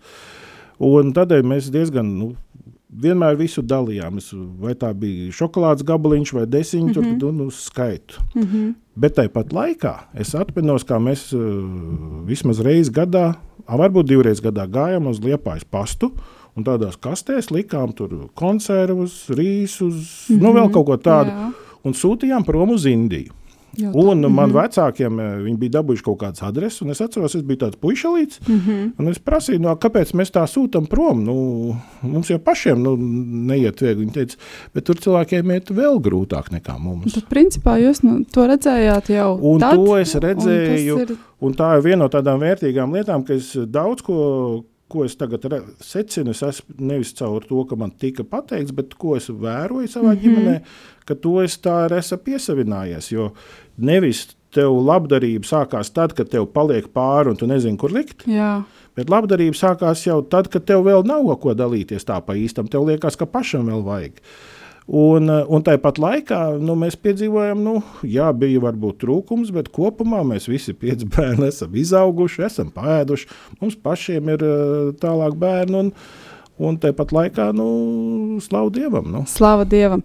Un 0.83 1.13
tādēļ 1.15 1.47
mēs 1.47 1.69
diezgan 1.71 2.09
nu, 2.17 2.33
vienmēr 2.89 3.37
visu 3.39 3.63
dalījām. 3.63 4.17
Es, 4.19 4.33
vai 4.59 4.75
tā 4.79 4.89
bija 4.97 5.31
šokolādes 5.35 5.85
gabaliņš 5.87 6.33
vai 6.35 6.43
desiņš, 6.49 6.91
mm 6.91 7.05
-hmm. 7.05 7.19
tur 7.21 7.33
nu, 7.33 7.47
skaitu. 7.51 8.19
Mm 8.35 8.43
-hmm. 8.43 8.73
Bet 8.95 9.15
tāpat 9.15 9.53
laikā 9.53 9.93
es 10.13 10.35
atceros, 10.35 10.83
kā 10.83 10.99
mēs 10.99 11.31
uh, 11.31 11.39
vismaz 12.27 12.59
reizi 12.59 12.91
gadā, 12.91 13.35
varbūt 13.67 14.07
divreiz 14.07 14.41
gadā 14.41 14.67
gājām 14.67 15.07
uz 15.07 15.19
Liepājas 15.19 15.63
pastu. 15.63 16.11
Un 16.55 16.63
tādās 16.65 16.97
kastēs 16.99 17.51
likām 17.51 17.93
tur 17.95 18.27
konservus, 18.33 19.29
rīsus, 19.29 20.27
mm 20.29 20.35
-hmm. 20.35 20.41
nu 20.41 20.53
vēl 20.53 20.71
kaut 20.71 20.85
ko 20.85 20.97
tādu. 20.97 21.29
Jā. 21.29 21.51
Un 21.83 21.93
sūtījām 21.93 22.45
prom 22.45 22.69
uz 22.75 22.85
Indiju. 22.85 23.33
Jau 23.77 23.91
Un 23.93 24.17
mm 24.17 24.23
-hmm. 24.25 24.29
man 24.29 24.51
vecākiem 24.51 25.19
eh, 25.19 25.57
bija 25.57 25.71
dabūjuši 25.71 26.03
kaut 26.03 26.17
kādas 26.19 26.43
adreses, 26.43 26.81
un 26.81 26.89
es 26.89 27.01
atceros, 27.01 27.35
es 27.35 27.41
biju 27.43 27.57
tāds 27.57 27.77
puišalīts. 27.81 28.39
Mm. 28.47 28.59
-hmm. 28.67 29.09
Es 29.09 29.19
prasīju, 29.19 29.59
no, 29.59 29.75
kāpēc 29.75 30.13
mēs 30.13 30.31
tā 30.31 30.43
sūtām 30.47 30.87
prom. 30.87 31.23
Nu, 31.23 31.75
mums 32.01 32.29
jau 32.29 32.39
pašiem 32.39 32.81
nu, 32.83 32.95
neiet 33.47 33.81
viegli. 33.81 34.05
Viņi 34.05 34.11
teica, 34.11 34.35
bet 34.73 34.83
tur 34.83 34.95
cilvēkiem 34.95 35.51
iet 35.51 35.69
vēl 35.69 35.99
grūtāk 36.01 36.51
nekā 36.51 36.79
mums. 36.79 37.13
Tad, 37.13 37.23
principā, 37.29 37.77
jūs 37.77 38.03
nu, 38.03 38.25
to 38.33 38.47
redzējāt 38.47 39.09
jau 39.09 39.39
Un 39.41 39.59
tad, 39.59 39.75
to 39.75 39.97
es 39.97 40.15
un 40.15 40.21
redzēju. 40.21 40.99
ir- 40.99 41.17
Un 41.41 41.53
tā 41.53 41.77
ir 41.77 41.83
viena 41.83 41.97
no 41.97 42.07
tādām 42.07 42.39
vērtīgām 42.39 42.91
lietām, 42.91 43.23
ka 43.25 43.33
es 43.33 43.55
daudz 43.55 44.01
ko, 44.01 44.63
ko 44.89 45.05
es 45.05 45.15
tagad 45.19 45.45
secinu, 45.85 46.33
es 46.33 46.41
esmu 46.43 46.75
nevis 46.89 47.13
caur 47.17 47.45
to, 47.45 47.63
ka 47.69 47.77
man 47.79 47.91
tika 47.91 48.25
pateikts, 48.27 48.73
bet 48.75 48.97
ko 48.99 49.15
es 49.19 49.29
vēroju 49.29 49.87
savā 49.87 50.13
mm 50.13 50.17
-hmm. 50.17 50.23
ģimenē, 50.23 50.59
ka 51.05 51.15
to 51.15 51.41
es 51.41 51.59
tā 51.61 51.85
arī 51.87 52.01
esmu 52.01 52.17
piesavinājies. 52.17 53.11
Jo 53.11 53.31
nevis 53.77 54.27
tev 54.51 54.73
labdarība 54.81 55.45
sākās 55.45 55.93
tad, 55.93 56.13
kad 56.13 56.29
tev 56.29 56.45
paliek 56.53 56.87
pāri 56.93 57.29
un 57.29 57.37
tu 57.37 57.47
nezini, 57.47 57.77
kur 57.77 57.91
likt. 57.91 58.27
Jā, 58.27 58.63
Bet 58.99 59.07
labdarība 59.07 59.55
sākās 59.55 60.01
jau 60.03 60.19
tad, 60.27 60.49
kad 60.51 60.65
tev 60.67 60.83
vēl 60.83 61.05
nav 61.07 61.29
ko 61.39 61.53
dalīties 61.55 62.03
tā 62.03 62.17
pa 62.25 62.35
īstam. 62.35 62.67
Tev 62.67 62.83
liekas, 62.89 63.15
ka 63.15 63.29
pašam 63.29 63.69
vēl 63.71 63.85
vajag. 63.85 64.17
Un, 64.89 65.29
eh, 65.29 65.45
un 65.45 65.61
tāpat 65.61 65.99
laikā 66.01 66.39
nu, 66.57 66.73
mēs 66.79 66.95
piedzīvojam, 66.97 67.61
nu, 67.61 67.75
jā, 68.01 68.31
bija 68.33 68.61
varbūt 68.63 68.97
trūkums, 69.03 69.51
bet 69.53 69.69
kopumā 69.69 70.23
mēs 70.25 70.49
visi 70.49 70.73
pieci 70.73 71.05
bērni 71.13 71.45
esam 71.51 71.75
izauguši, 71.77 72.45
esam 72.47 72.71
pēduši. 72.73 73.29
Mums 73.61 73.77
pašiem 73.85 74.33
ir 74.33 74.45
eh, 74.47 74.91
tālāk 75.01 75.37
bērni, 75.37 75.83
un, 75.83 75.91
un 76.57 76.79
tāpat 76.81 77.13
laikā, 77.13 77.51
nu, 77.53 77.69
slavu 78.41 78.73
Dievam. 78.73 79.11
Nu. 79.13 79.25
slava 79.29 79.67
Dievam. 79.69 80.01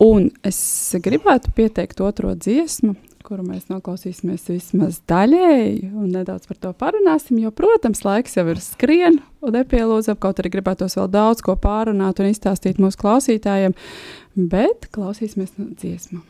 Un 0.00 0.28
es 0.44 0.60
gribētu 1.00 1.52
pieteikt 1.56 2.00
otro 2.04 2.34
dziesmu, 2.36 2.94
kuru 3.30 3.44
mēs 3.46 3.68
noklausīsimies 3.70 4.48
vismaz 4.50 4.96
daļēji, 5.10 5.92
un 5.94 6.08
nedaudz 6.16 6.48
par 6.50 6.58
to 6.58 6.72
parunāsim. 6.74 7.38
Jo, 7.38 7.52
protams, 7.54 8.02
laiks 8.02 8.34
jau 8.34 8.42
ir 8.50 8.58
skrien 8.64 9.20
un 9.38 9.54
nepielūdzam, 9.54 10.18
kaut 10.18 10.42
arī 10.42 10.50
gribētos 10.56 10.98
vēl 10.98 11.06
daudz 11.14 11.44
ko 11.46 11.54
pārunāt 11.54 12.18
un 12.18 12.32
izstāstīt 12.32 12.82
mūsu 12.82 12.98
klausītājiem, 13.04 13.76
bet 14.50 14.90
klausīsimies 14.90 15.54
dziesmu. 15.60 16.24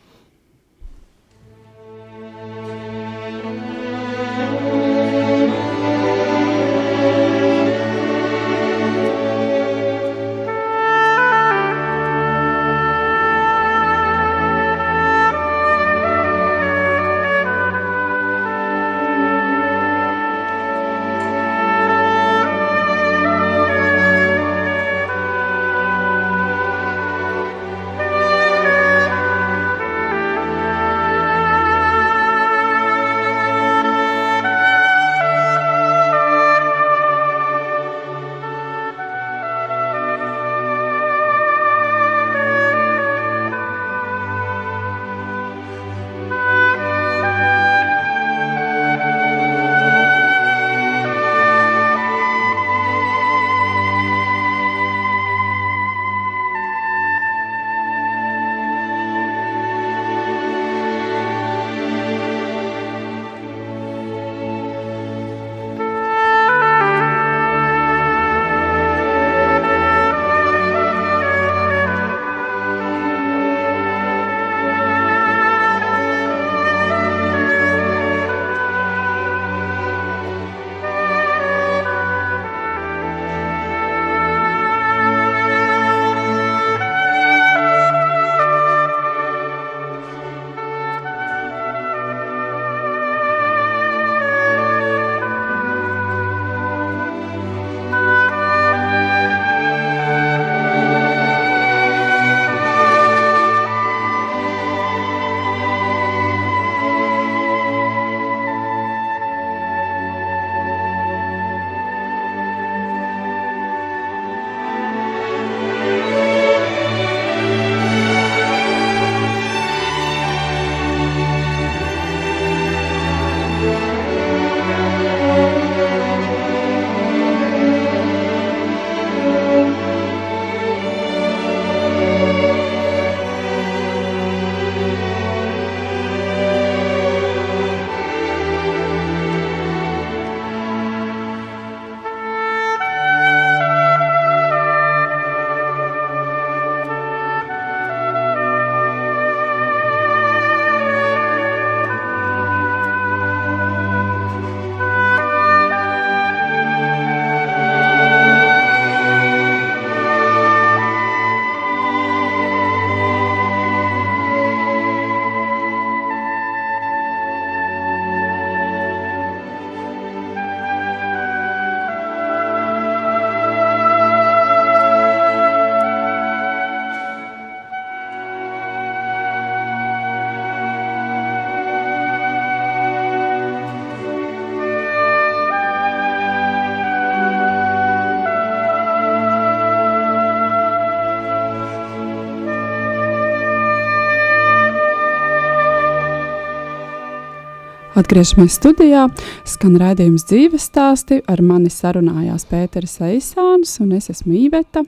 Atgriežamies 198.00 198.54
studijā, 198.56 199.02
skan 199.44 199.74
raidījums 199.76 200.22
dzīves 200.24 200.70
stāsti. 200.70 201.18
Ar 201.28 201.42
mani 201.44 201.68
sarunājās 201.68 202.46
Pēters 202.48 202.94
Eisāns 203.04 203.74
un 203.82 203.90
es 203.92 204.08
esmu 204.08 204.38
Īveta. 204.38 204.86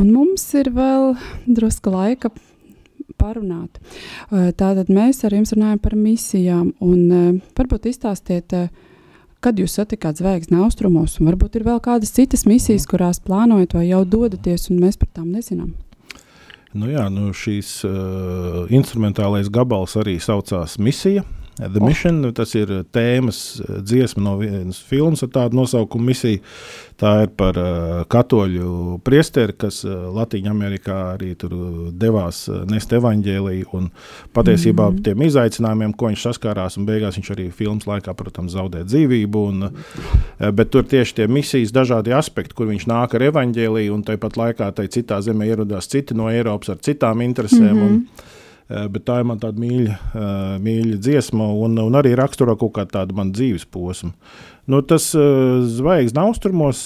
Un 0.00 0.08
mums 0.14 0.46
ir 0.56 0.70
vēl 0.72 1.10
drusku 1.44 1.92
laika 1.92 2.30
parunāt. 3.20 3.76
Eh, 4.30 4.48
Tātad 4.56 4.88
mēs 4.88 5.20
ar 5.28 5.36
jums 5.36 5.52
runājam 5.52 5.82
par 5.82 5.98
misijām. 5.98 6.70
Un, 6.80 7.02
eh, 7.10 7.42
varbūt 7.58 7.90
izstāstiet, 7.90 8.56
eh, 8.56 8.70
kad 9.42 9.60
jūs 9.60 9.76
satikāt 9.76 10.16
zvaigzni 10.16 10.56
austrumos, 10.64 11.20
un 11.20 11.28
varbūt 11.28 11.56
ir 11.56 11.64
vēl 11.68 11.82
kādas 11.84 12.14
citas 12.16 12.46
misijas, 12.46 12.86
kurās 12.86 13.20
plānojat 13.20 13.74
vai 13.74 13.88
jau 13.88 14.06
dodaties, 14.06 14.70
un 14.70 14.80
mēs 14.80 14.96
par 14.96 15.08
tām 15.12 15.28
nezinām. 15.34 15.74
Nu 16.72 16.86
jā, 16.86 17.12
nu 17.12 17.32
šīs 17.32 17.84
uh, 17.84 18.66
instrumentālais 18.70 19.50
gabals 19.50 19.92
arī 19.96 20.16
saucās 20.16 20.78
Misija. 20.78 21.22
The 21.56 21.80
Oh. 21.80 21.84
Mission, 21.84 22.22
tas 22.32 22.54
ir 22.56 22.70
tēmas 22.96 23.60
uh, 23.60 23.80
dziesma 23.84 24.22
no 24.24 24.38
vienas 24.40 24.78
filmas 24.80 25.20
ar 25.22 25.28
tādu 25.34 25.58
nosaukumu 25.60 26.08
misija. 26.08 26.40
Tā 26.96 27.10
ir 27.26 27.32
par 27.36 27.58
uh, 27.60 28.04
katoļu 28.08 29.00
priesteri, 29.04 29.52
kas 29.58 29.82
uh, 29.84 30.08
Latvijā 30.16 30.54
arī 31.12 31.34
tur 31.36 31.52
devās 31.92 32.48
nest 32.70 32.92
evaņģēliju. 32.92 33.66
un 33.72 33.90
Patiesībā 34.32 34.90
mm 34.90 34.96
-hmm. 34.96 35.04
tiem 35.04 35.22
izaicinājumiem, 35.22 35.92
ko 35.92 36.06
viņš 36.06 36.22
saskārās, 36.22 36.78
un 36.78 36.86
beigās 36.86 37.16
viņš 37.16 37.30
arī 37.36 37.50
filmas 37.52 37.86
laikā, 37.86 38.14
protams, 38.14 38.52
zaudēja 38.52 38.84
dzīvību. 38.84 39.38
Un, 39.48 39.70
bet 40.54 40.70
tur 40.70 40.84
tieši 40.84 41.14
tie 41.14 41.26
misijas 41.26 41.72
dažādi 41.72 42.16
aspekti, 42.16 42.54
kur 42.54 42.66
viņš 42.66 42.86
nāk 42.86 43.14
ar 43.14 43.22
evaņģēliju, 43.22 43.94
un 43.94 44.02
tāpat 44.02 44.36
laikā 44.36 44.72
tai 44.72 44.86
citā 44.88 45.20
zemē 45.20 45.46
ierodās 45.46 45.88
citi 45.88 46.14
no 46.14 46.30
Eiropas 46.30 46.68
ar 46.68 46.76
citām 46.76 47.20
interesēm. 47.20 47.72
Mm 47.72 47.82
-hmm. 47.82 47.86
un, 47.86 48.06
Eh, 48.12 48.40
Bet 48.68 49.04
tā 49.04 49.18
ir 49.20 49.26
man 49.28 49.40
tāda 49.42 49.58
mīļa, 49.60 49.96
eh, 50.14 50.54
mīļa 50.62 50.96
dziesma, 51.02 51.44
un, 51.64 51.76
un 51.82 51.98
arī 51.98 52.14
raksturo 52.16 52.54
kaut 52.56 52.72
kādu 52.78 52.94
tādu 52.94 53.16
manu 53.18 53.34
dzīves 53.36 53.66
posmu. 53.68 54.12
Nu, 54.70 54.78
tas 54.86 55.08
uh, 55.18 55.58
zvaigznes 55.66 56.22
austrumos 56.22 56.84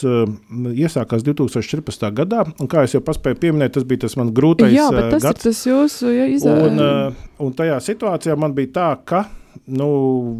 iesākās 0.72 1.20
2014. 1.26 2.06
gadā, 2.16 2.46
un 2.56 2.70
kā 2.72 2.86
jau 2.88 3.02
paspēju 3.04 3.36
pieminēt, 3.42 3.74
tas 3.76 3.84
bija 3.84 4.06
tas 4.06 4.16
mans 4.16 4.32
grūtais 4.32 4.72
Jā, 4.72 4.86
bet 4.94 5.04
eh, 5.04 5.10
tas 5.12 5.26
gads. 5.26 5.44
ir 5.44 5.50
tas 5.52 5.60
jūsu 5.68 6.12
ja, 6.14 6.24
Un, 6.24 6.36
izaicinājums. 6.38 6.80
uh, 6.80 7.28
un 7.44 7.52
tajā 7.58 7.76
situācijā 7.84 8.38
man 8.40 8.56
bija 8.56 8.72
tā, 8.78 8.88
ka, 9.04 9.26
nu, 9.66 9.88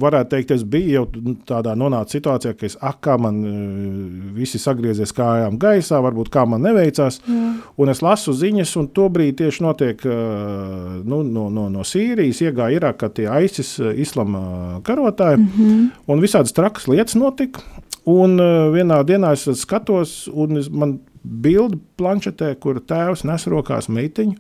varētu 0.00 0.30
teikt, 0.34 0.52
es 0.56 0.64
biju 0.66 0.92
jau 0.92 1.04
tādā 1.48 1.74
nonācis 1.78 2.18
situācijā, 2.18 2.54
ka 2.58 2.66
es, 2.68 2.76
ah, 2.84 2.94
kā 3.02 3.16
man 3.20 3.40
uh, 3.42 3.54
visi 4.36 4.60
sagriezies 4.62 5.14
kājām 5.16 5.58
gaisā, 5.62 6.00
varbūt 6.04 6.30
kā 6.34 6.46
man 6.48 6.64
neveicās. 6.66 7.20
Jā. 7.24 7.48
Un 7.80 7.92
es 7.92 8.02
lasu 8.04 8.34
ziņas, 8.36 8.74
un 8.80 8.90
tobrīd 8.96 9.38
tieši 9.40 9.64
notiek 9.64 10.04
uh, 10.08 10.14
nu, 11.04 11.22
no, 11.24 11.48
no, 11.52 11.68
no 11.72 11.86
Sīrijas, 11.86 12.42
iegāja 12.44 12.80
Irākā 12.80 13.10
tie 13.16 13.28
ISIS 13.44 13.76
uh, 13.82 13.92
islama 13.92 14.80
karotāji, 14.86 15.40
mm 15.42 15.50
-hmm. 15.56 15.90
un 16.06 16.24
visādas 16.24 16.54
trakas 16.56 16.88
lietas 16.88 17.14
notika. 17.14 17.64
Un 18.06 18.38
vienā 18.70 19.00
dienā 19.02 19.32
es 19.32 19.48
skatos, 19.60 20.28
un 20.30 20.56
es, 20.56 20.68
man 20.70 21.00
bildi 21.26 21.78
planšetē, 21.98 22.54
kur 22.62 22.78
tēvs 22.78 23.24
nes 23.26 23.46
rokās 23.50 23.88
meitiņu. 23.88 24.36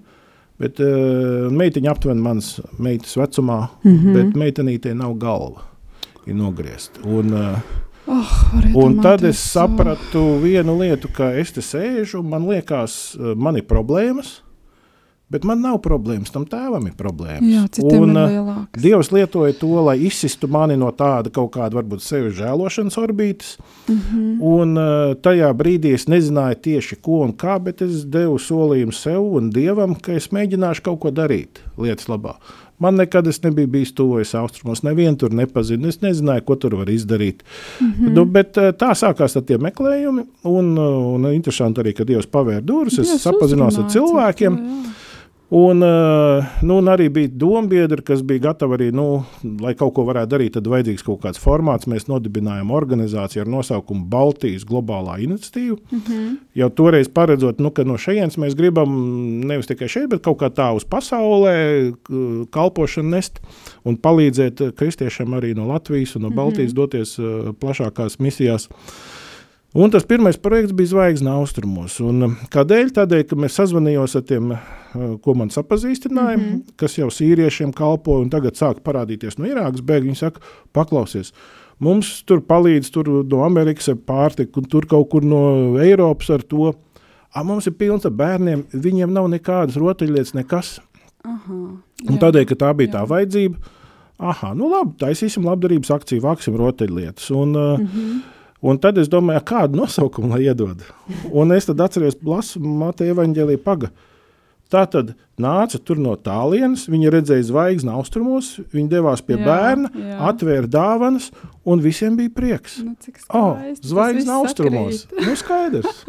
Bet 0.56 0.80
uh, 0.80 1.50
meitiņa 1.52 1.90
aptuveni 1.92 2.22
manas 2.24 2.54
meitas 2.80 3.16
vecumā, 3.16 3.66
mm. 3.84 3.96
-hmm. 3.96 4.14
bet 4.14 4.38
meitenītei 4.40 4.94
nav 4.96 5.18
galva. 5.20 5.66
Ir 6.26 6.34
nogriezta. 6.34 7.02
Un, 7.04 7.32
uh, 7.32 7.74
Oh, 8.06 8.32
Un 8.74 9.00
tad 9.02 9.24
es 9.26 9.38
sapratu 9.50 10.38
vienu 10.38 10.76
lietu, 10.78 11.08
ka 11.10 11.32
es 11.34 11.50
te 11.50 11.62
sēžu, 11.64 12.20
man 12.22 12.44
liekas, 12.46 13.16
eh, 13.18 13.32
man 13.34 13.56
ir 13.58 13.66
problēmas, 13.66 14.42
bet 15.32 15.44
man 15.46 15.62
nav 15.64 15.80
problēmas. 15.82 16.30
Tam 16.34 16.44
tēvam 16.48 16.86
ir 16.86 16.94
problēmas. 16.98 17.46
Jā, 17.50 17.64
un, 17.98 18.12
ir. 18.14 18.50
Dievs 18.78 19.10
lietoja 19.14 19.56
to, 19.58 19.72
lai 19.88 19.96
izsistu 20.06 20.48
mani 20.50 20.76
no 20.78 20.92
tāda 20.94 21.32
kaut 21.34 21.52
kāda, 21.56 21.80
varbūt, 21.80 22.04
sevi 22.04 22.30
žēlošanas 22.36 22.98
orbītas. 23.02 23.56
Mm. 23.88 23.96
-hmm. 23.96 24.36
Un 24.40 25.16
tajā 25.22 25.50
brīdī 25.54 25.94
es 25.94 26.06
nezināju 26.06 26.60
tieši 26.68 27.00
ko 27.02 27.24
un 27.26 27.32
kā, 27.32 27.58
bet 27.62 27.82
es 27.82 28.04
devu 28.04 28.38
solījumu 28.38 28.94
sev 28.94 29.34
un 29.40 29.50
Dievam, 29.50 29.94
ka 29.94 30.12
es 30.12 30.30
mēģināšu 30.30 30.82
kaut 30.82 31.00
ko 31.00 31.10
darīt 31.10 31.62
lietas 31.78 32.08
labā. 32.08 32.36
Man 32.78 32.94
nekad 32.94 33.26
es 33.26 33.42
nebiju 33.42 33.66
bijis 33.66 33.94
tuvojas 33.94 34.34
austrumos, 34.34 34.82
nevienu 34.82 35.16
tur 35.16 35.32
nepazinu. 35.32 35.88
Es 35.88 36.02
nezināju, 36.02 36.44
ko 36.44 36.56
tur 36.56 36.74
var 36.74 36.90
izdarīt. 36.92 37.42
Mm 37.80 37.92
-hmm. 37.92 38.12
nu, 38.14 38.24
bet 38.24 38.56
tā 38.56 38.92
sākās 38.92 39.36
ar 39.36 39.42
tiem 39.42 39.62
meklējumiem. 39.62 40.26
Un, 40.44 40.78
un 40.78 41.32
interesanti 41.32 41.80
arī, 41.80 41.94
ka 41.96 42.04
Dievs 42.04 42.26
pavēra 42.26 42.60
durvis. 42.60 42.98
Es 42.98 43.22
sapazinos 43.22 43.78
ar 43.78 43.90
cilvēkiem. 43.90 44.56
citu, 44.56 44.66
jā. 44.66 45.05
Un, 45.48 45.82
uh, 45.82 46.44
nu, 46.60 46.80
un 46.80 46.88
arī 46.90 47.06
bija 47.12 47.30
dombiedri, 47.30 48.02
kas 48.02 48.24
bija 48.26 48.48
gatavi 48.48 48.74
arī, 48.74 48.86
nu, 48.94 49.04
lai 49.62 49.76
kaut 49.78 49.92
ko 49.94 50.02
varētu 50.08 50.32
darīt, 50.32 50.56
tad 50.56 50.66
vajadzīgs 50.66 51.04
kaut 51.06 51.20
kāds 51.22 51.38
formāts. 51.38 51.86
Mēs 51.86 52.08
nodibinājām 52.10 52.72
organizāciju 52.74 53.44
ar 53.44 53.52
nosaukumu 53.54 54.08
Baltijas 54.10 54.66
globālā 54.66 55.20
iniciatīva. 55.22 55.78
Mm 55.78 56.00
-hmm. 56.08 56.36
Jau 56.54 56.70
toreiz 56.70 57.08
paredzot, 57.08 57.60
nu, 57.60 57.70
ka 57.70 57.84
no 57.84 57.94
šejienes 57.94 58.38
mēs 58.42 58.56
gribam 58.58 58.90
nevis 59.46 59.66
tikai 59.66 59.88
šeit, 59.88 60.10
bet 60.10 60.22
kaut 60.22 60.38
kā 60.42 60.50
tā 60.50 60.74
uz 60.74 60.84
pasaulē 60.84 61.92
k- 62.02 62.46
kalpošanu 62.50 63.08
nest 63.08 63.40
un 63.84 63.96
palīdzēt 63.96 64.60
eh, 64.60 64.72
kristiešiem 64.72 65.28
arī 65.28 65.54
no 65.54 65.66
Latvijas 65.68 66.16
un 66.16 66.22
no 66.22 66.30
Baltijas 66.30 66.72
mm 66.72 66.74
-hmm. 66.74 66.76
doties 66.76 67.18
uh, 67.18 67.54
plašākās 67.60 68.18
misijās. 68.18 68.68
Un 69.76 69.92
tas 69.92 70.06
pirmais 70.08 70.38
projekts 70.40 70.72
bija 70.72 70.88
Zvaigznes 70.94 71.34
austrumos. 71.36 71.98
Un, 72.00 72.22
um, 72.24 72.34
kādēļ? 72.52 72.94
Tādēļ, 72.96 73.22
ka 73.28 73.36
mēs 73.36 73.58
sazvanījāmies 73.58 74.16
ar 74.16 74.22
tiem, 74.24 74.54
uh, 74.54 75.10
ko 75.20 75.34
man 75.36 75.50
sapazīstināja, 75.52 76.38
mm 76.38 76.44
-hmm. 76.44 76.76
kas 76.80 76.96
jau 76.96 77.10
sīriešiem 77.12 77.74
kalpoja 77.76 78.24
un 78.24 78.30
tagad 78.32 78.56
sāk 78.56 78.80
parādīties 78.86 79.36
no 79.36 79.44
Irākas 79.44 79.84
bēgļu. 79.84 80.08
Viņi 80.08 80.22
saka, 80.22 80.40
paklausies. 80.72 81.32
Mums 81.78 82.22
tur 82.24 82.40
palīdz 82.40 82.88
tur 82.90 83.10
no 83.28 83.42
Amerikas 83.44 83.90
ar 83.92 83.96
pārtiku, 83.96 84.62
un 84.62 84.64
tur 84.64 84.86
kaut 84.88 85.10
kur 85.12 85.24
no 85.24 85.76
Eiropas 85.76 86.30
ar 86.30 86.42
to. 86.42 86.72
A, 87.34 87.42
mums 87.44 87.66
ir 87.66 87.72
pilns 87.76 88.06
ar 88.06 88.14
bērniem, 88.16 88.64
viņiem 88.72 89.12
nav 89.12 89.28
nekādas 89.28 89.76
rotaļlietas, 89.76 90.32
nekas. 90.34 90.80
Aha, 91.24 91.52
Un 92.06 92.14
jā. 92.14 92.20
tādēļ, 92.22 92.46
ka 92.48 92.54
tā 92.54 92.72
bija 92.76 92.88
jā. 92.88 92.92
tā 92.94 93.02
vajadzība, 93.08 93.56
aha, 94.18 94.54
nu 94.54 94.70
labi, 94.70 94.96
taisīsim 95.00 95.44
labdarības 95.44 95.90
akciju, 95.90 96.22
vāksim 96.22 96.56
rotaļlietas. 96.56 97.30
Un, 97.30 97.52
mm. 97.52 97.86
-hmm. 97.92 98.35
Un 98.62 98.78
tad 98.82 98.98
es 98.98 99.10
domāju, 99.12 99.44
kādu 99.46 99.80
nosaukumu 99.82 100.34
lai 100.34 100.44
iedod. 100.48 100.84
Un 101.32 101.52
es 101.56 101.68
tad 101.68 101.80
atceros, 101.84 102.18
lasu 102.24 102.60
Mateja 102.60 103.14
evaņģēlī 103.16 103.58
paga. 103.64 103.92
Tā 104.66 104.80
tad 104.90 105.12
nāca 105.38 105.78
tur 105.78 105.98
no 106.02 106.16
tālienes, 106.18 106.88
viņa 106.90 107.10
redzēja 107.14 107.44
zvaigzni 107.46 107.92
austrumos, 107.94 108.56
viņa 108.74 108.88
devās 108.96 109.20
pie 109.22 109.36
Jā, 109.36 109.44
bērna, 109.46 109.90
jā. 109.94 110.16
atvēra 110.26 110.66
dāvanas, 110.66 111.28
un 111.62 111.84
visiem 111.84 112.16
bija 112.18 112.32
prieks. 112.34 112.80
Nu, 112.82 112.96
Oh, 113.30 113.60
zvaigznes 113.78 114.32
austrumos. 114.34 115.04
Nu, 115.14 115.36
skaidrs. 115.38 116.02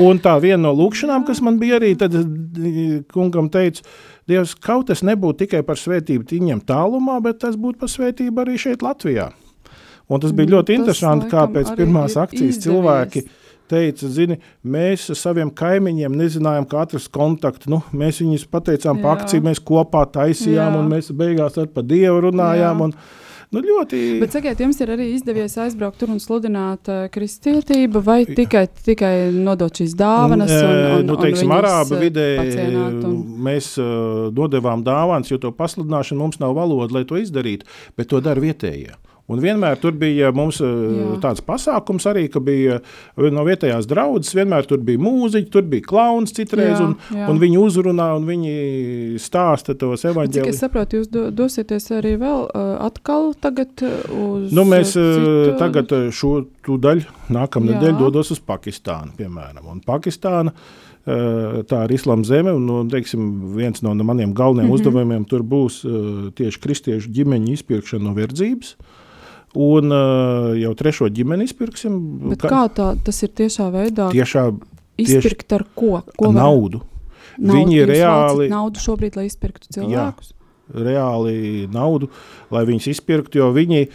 Un 0.00 0.22
tā 0.22 0.32
viena 0.40 0.62
no 0.62 0.72
lūkšanām, 0.78 1.26
kas 1.28 1.42
man 1.44 1.58
bija 1.60 1.76
arī, 1.76 1.92
tad 2.00 2.16
eh, 2.16 3.02
kungam 3.12 3.52
teicu, 3.52 3.84
Dievs, 4.30 4.52
kaut 4.54 4.86
tas 4.86 5.00
nebūtu 5.02 5.42
tikai 5.42 5.60
par 5.66 5.78
svētību 5.80 6.28
viņam 6.30 6.60
tālumā, 6.62 7.16
bet 7.24 7.40
tas 7.42 7.56
būtu 7.58 7.80
par 7.82 7.90
svētību 7.90 8.44
arī 8.44 8.58
šeit 8.62 8.84
Latvijā. 8.86 9.30
Un 10.10 10.22
tas 10.22 10.34
bija 10.34 10.56
ļoti 10.56 10.74
tas 10.74 10.80
interesanti, 10.80 11.30
kā 11.30 11.46
pēc 11.54 11.70
pirmās 11.78 12.16
ir 12.16 12.24
akcijas 12.24 12.56
izdevies. 12.56 12.66
cilvēki 12.66 13.24
teica, 13.70 14.10
zini, 14.10 14.40
mēs 14.66 15.08
saviem 15.18 15.52
kaimiņiem 15.54 16.18
nezinājām, 16.18 16.68
kā 16.70 16.84
atrast 16.84 17.10
kontaktu. 17.14 17.70
Nu, 17.74 17.80
mēs 17.94 18.22
viņus 18.24 18.46
pateicām 18.50 19.00
par 19.02 19.14
Jā. 19.14 19.16
akciju, 19.20 19.46
mēs 19.46 19.62
kopā 19.62 20.04
taisījām, 20.10 20.74
Jā. 20.74 20.78
un 20.80 20.90
mēs 20.90 21.10
beigās 21.16 21.58
ar 21.60 21.70
pa 21.72 21.84
Dievu 21.86 22.24
runājām. 22.26 22.80
Jā. 22.82 22.88
Un, 22.88 22.94
nu, 23.54 23.62
ļoti 23.66 24.00
Bet 24.22 24.34
sakiet, 24.34 24.62
jums 24.64 24.80
ir 24.82 24.92
arī 24.96 25.10
izdevies 25.14 25.54
aizbraukt 25.62 26.00
tur 26.02 26.12
un 26.14 26.22
sludināt 26.22 26.90
uh, 26.90 27.04
kristietību, 27.14 28.02
vai 28.06 28.22
tikai, 28.26 28.64
tikai 28.90 29.14
nodot 29.34 29.82
šīs 29.82 29.94
dāvanas? 29.98 30.50
Un, 30.50 30.74
Nē, 30.74 30.88
un, 30.96 31.06
nu, 31.12 31.18
teiksim, 31.20 31.54
Arābu 31.54 31.98
uh, 31.98 32.02
vidē 32.02 32.26
un... 33.06 33.20
mēs 33.46 33.76
uh, 33.78 34.26
dodevām 34.34 34.82
dāvāns, 34.86 35.30
jo 35.30 35.38
to 35.42 35.54
pasludināšanu 35.54 36.24
mums 36.24 36.42
nav 36.42 36.58
valoda, 36.58 36.98
lai 36.98 37.06
to 37.06 37.20
izdarītu, 37.22 37.70
bet 37.98 38.10
to 38.10 38.22
dara 38.24 38.42
vietējie. 38.42 38.98
Un 39.30 39.42
vienmēr 39.42 39.78
tur 39.80 39.94
bija 39.98 40.32
mums 40.34 40.58
uh, 40.64 40.66
Jā. 40.66 41.20
tāds 41.22 41.44
pasākums 41.46 42.06
arī, 42.10 42.26
ka 42.32 42.42
bija 42.42 42.80
uh, 42.80 43.28
no 43.30 43.44
vietējās 43.46 43.88
draudzes, 43.90 44.34
vienmēr 44.34 44.66
tur 44.70 44.82
bija 44.84 45.00
mūziķi, 45.02 45.50
tur 45.52 45.66
bija 45.70 45.86
klauns 45.86 46.34
citreiz, 46.36 46.76
Jā, 46.78 46.88
un, 46.88 46.96
jā. 47.14 47.28
un 47.30 47.40
viņi 47.42 47.60
uzrunā 47.60 48.10
un 48.18 48.26
viņi 48.28 48.54
stāsta 49.22 49.76
tos 49.78 50.02
Cik 50.02 50.10
es 50.10 50.12
evaņģēlus. 50.14 50.60
saprotu, 50.60 51.00
jūs 51.00 51.10
do, 51.12 51.28
dosieties 51.30 51.90
arī 51.94 52.16
vēl 52.20 52.46
uh, 52.48 52.76
atkal 52.86 53.32
tagad 53.40 53.86
uh, 53.86 53.96
uz 54.10 54.54
Nu, 54.56 54.66
mēs 54.68 54.96
uh, 54.98 55.02
uh, 55.02 55.16
citu... 55.16 55.56
tagad 55.60 55.96
uh, 55.96 56.06
šo 56.14 56.34
daļu 56.66 57.06
nākamā 57.30 57.70
Jā. 57.70 57.78
nedēļa 57.78 57.98
dodos 57.98 58.30
uz 58.34 58.40
Pakistānu, 58.42 59.14
piemēram. 59.18 59.66
Un 59.70 59.82
Pakistāna 59.86 60.54
uh, 60.54 61.60
tā 61.70 61.84
ir 61.86 61.96
islāma 61.96 62.26
zeme, 62.26 62.54
un 62.56 62.66
nu, 62.68 62.80
teiksim, 62.90 63.26
viens 63.56 63.82
no 63.86 63.94
maniem 63.94 64.34
galvenajiem 64.34 64.70
mm. 64.70 64.74
-hmm. 64.74 64.80
uzdevumiem 64.80 65.24
tur 65.24 65.42
būs 65.42 65.82
uh, 65.84 66.30
tieši 66.34 66.60
kristiešu 66.60 67.10
ģimeņu 67.10 67.52
izpirkšana 67.58 68.04
no 68.04 68.14
verdzības. 68.14 68.76
Un 69.54 69.90
uh, 69.90 70.52
jau 70.60 70.74
trešo 70.78 71.08
ģimeni 71.10 71.48
izpirksim. 71.48 71.94
Bet 72.30 72.44
kā 72.46 72.68
tā, 72.70 72.92
tas 73.04 73.22
ir 73.26 73.32
tiešā 73.34 73.66
veidā 73.74 74.10
Tiešā 74.14 74.44
izpirkt 75.00 75.52
ar 75.56 75.64
ko? 75.74 76.02
ko 76.16 76.30
var- 76.30 76.42
naudu. 76.44 76.82
Naudu, 77.40 77.56
Viņi 77.58 77.86
reāli- 77.88 78.50
naudu 78.52 78.78
šobrīd, 78.78 79.16
lai 79.16 79.26
izpirktu 79.26 79.72
cilvēkus. 79.74 80.32
Reāli 80.74 81.66
naudu, 81.72 82.10
lai 82.54 82.64
viņus 82.68 82.90
izpirktu. 82.94 83.40
Jo 83.40 83.50
viņi 83.54 83.80
e, 83.84 83.88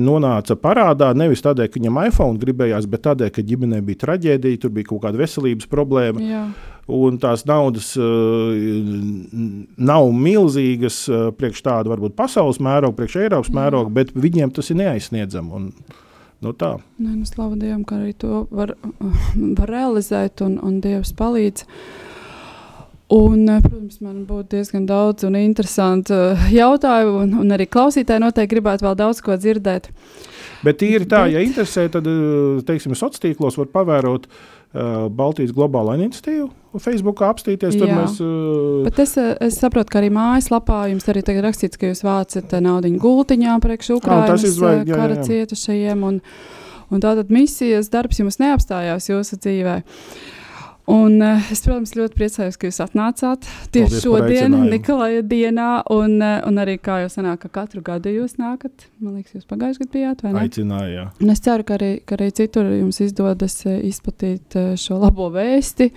nonāca 0.00 0.56
parādā 0.60 1.12
nevis 1.16 1.44
tādēļ, 1.46 1.70
ka 1.70 1.80
viņam 1.80 2.02
iPhone 2.06 2.42
gribējās, 2.42 2.88
bet 2.90 3.06
tādēļ, 3.08 3.32
ka 3.36 3.46
ģimenē 3.46 3.80
bija 3.86 4.04
traģēdija, 4.06 4.62
tur 4.62 4.74
bija 4.76 4.90
kaut 4.90 5.04
kāda 5.06 5.20
veselības 5.20 5.70
problēma. 5.70 6.24
Jā. 6.24 6.44
Un 6.90 7.20
tās 7.22 7.44
naudas 7.46 7.92
uh, 8.00 8.50
nav 9.78 10.08
milzīgas 10.16 11.04
uh, 11.06 11.28
priekš 11.36 11.62
tāda, 11.62 11.92
varbūt 11.92 12.16
pasaules 12.18 12.58
mēroga, 12.62 12.96
priekš 12.98 13.18
Eiropas 13.20 13.52
mēroga, 13.54 13.92
bet 14.00 14.10
viņiem 14.16 14.50
tas 14.56 14.72
ir 14.72 14.80
neaizsniedzami. 14.80 15.52
Un, 15.54 15.68
nu 16.42 16.54
tā. 16.58 16.72
Nē, 16.98 17.12
nu, 17.12 17.28
slavu 17.28 17.60
Dievam, 17.60 17.84
ka 17.86 18.00
arī 18.00 18.14
to 18.18 18.44
var, 18.50 18.74
var 19.60 19.70
realizēt, 19.70 20.42
un, 20.46 20.58
un 20.66 20.80
Dievs 20.82 21.14
palīdz. 21.14 21.66
Un, 23.10 23.48
eh, 23.48 23.58
protams, 23.64 23.98
man 24.04 24.22
būtu 24.28 24.54
diezgan 24.54 24.84
daudz 24.86 25.26
un 25.26 25.34
interesantu 25.40 26.14
eh, 26.14 26.44
jautājumu, 26.54 27.24
un, 27.24 27.32
un 27.42 27.56
arī 27.56 27.66
klausītāji 27.66 28.22
noteikti 28.22 28.54
gribētu 28.54 28.86
vēl 28.86 28.96
daudz 29.00 29.22
ko 29.26 29.34
dzirdēt. 29.34 29.90
Bet 30.62 30.78
tīri 30.78 31.08
tā, 31.08 31.24
Bet- 31.24 31.34
ja 31.34 31.42
interesē, 31.42 31.88
tad, 31.90 32.06
uh, 32.06 32.60
teiksim, 32.68 32.92
sociālos 32.94 33.22
tīklos 33.22 33.56
var 33.58 33.70
pavērot 33.72 34.26
uh, 34.28 35.08
Baltijas 35.08 35.54
globālo 35.56 35.96
iniciatīvu, 35.96 36.50
Facebookā 36.78 37.30
apstīties. 37.32 37.78
Tur 37.80 37.88
Jā. 37.88 37.96
mēs 37.98 38.18
uh, 38.22 38.84
Bet 38.86 39.00
es, 39.02 39.16
eh, 39.18 39.32
es 39.48 39.58
saprotu, 39.58 39.90
ka 39.90 40.02
arī 40.02 40.12
mājaslapā 40.14 40.84
jums 40.92 41.08
arī 41.10 41.24
tagad 41.26 41.48
rakstīts, 41.48 41.80
ka 41.80 41.90
jūs 41.90 42.04
vācat 42.06 42.54
naudu 42.62 42.92
gultiņā 43.00 43.56
priekš 43.64 43.94
Ukraiņas 43.96 44.44
jā, 44.46 44.74
jā, 44.84 45.00
kara 45.00 45.18
cietušajiem. 45.26 46.04
Un, 46.06 46.20
un 46.90 47.02
tātad 47.02 47.32
misijas 47.32 47.90
darbs 47.90 48.20
jums 48.22 48.38
neapstājās 48.42 49.10
jūsu 49.10 49.40
dzīvē. 49.40 49.80
Un, 50.86 51.22
eh, 51.22 51.50
es, 51.52 51.60
protams, 51.64 51.92
ļoti 51.94 52.16
priecājos, 52.18 52.56
ka 52.58 52.68
jūs 52.70 52.80
atnācāt 52.82 53.46
tieši 53.74 54.00
Paldies 54.00 54.04
šodien. 54.04 54.56
Nikolai 54.72 55.20
dienā. 55.22 55.68
Un, 55.92 56.16
eh, 56.22 56.40
un 56.46 56.58
arī 56.62 56.78
kā 56.80 57.00
jau 57.04 57.10
sanāk, 57.12 57.44
ka 57.44 57.52
katru 57.60 57.82
gadu 57.82 58.10
jūs 58.14 58.38
nākat. 58.40 58.88
Man 58.98 59.18
liekas, 59.18 59.36
jūs 59.38 59.46
pagājušajā 59.50 59.84
gadā 59.84 59.92
bijāt, 59.94 60.24
vai 60.24 60.32
ne? 60.32 60.40
aicināja. 60.40 60.90
jā. 60.96 61.06
Un 61.22 61.30
es 61.30 61.40
ceru, 61.40 61.64
ka 61.64 61.78
arī, 61.78 61.92
ka 62.04 62.16
arī 62.16 62.30
citur 62.32 62.64
jums 62.64 63.00
izdodas 63.00 63.60
eh, 63.66 63.80
izplatīt 63.90 64.58
šo 64.80 65.00
labo 65.04 65.30
vēsti. 65.30 65.92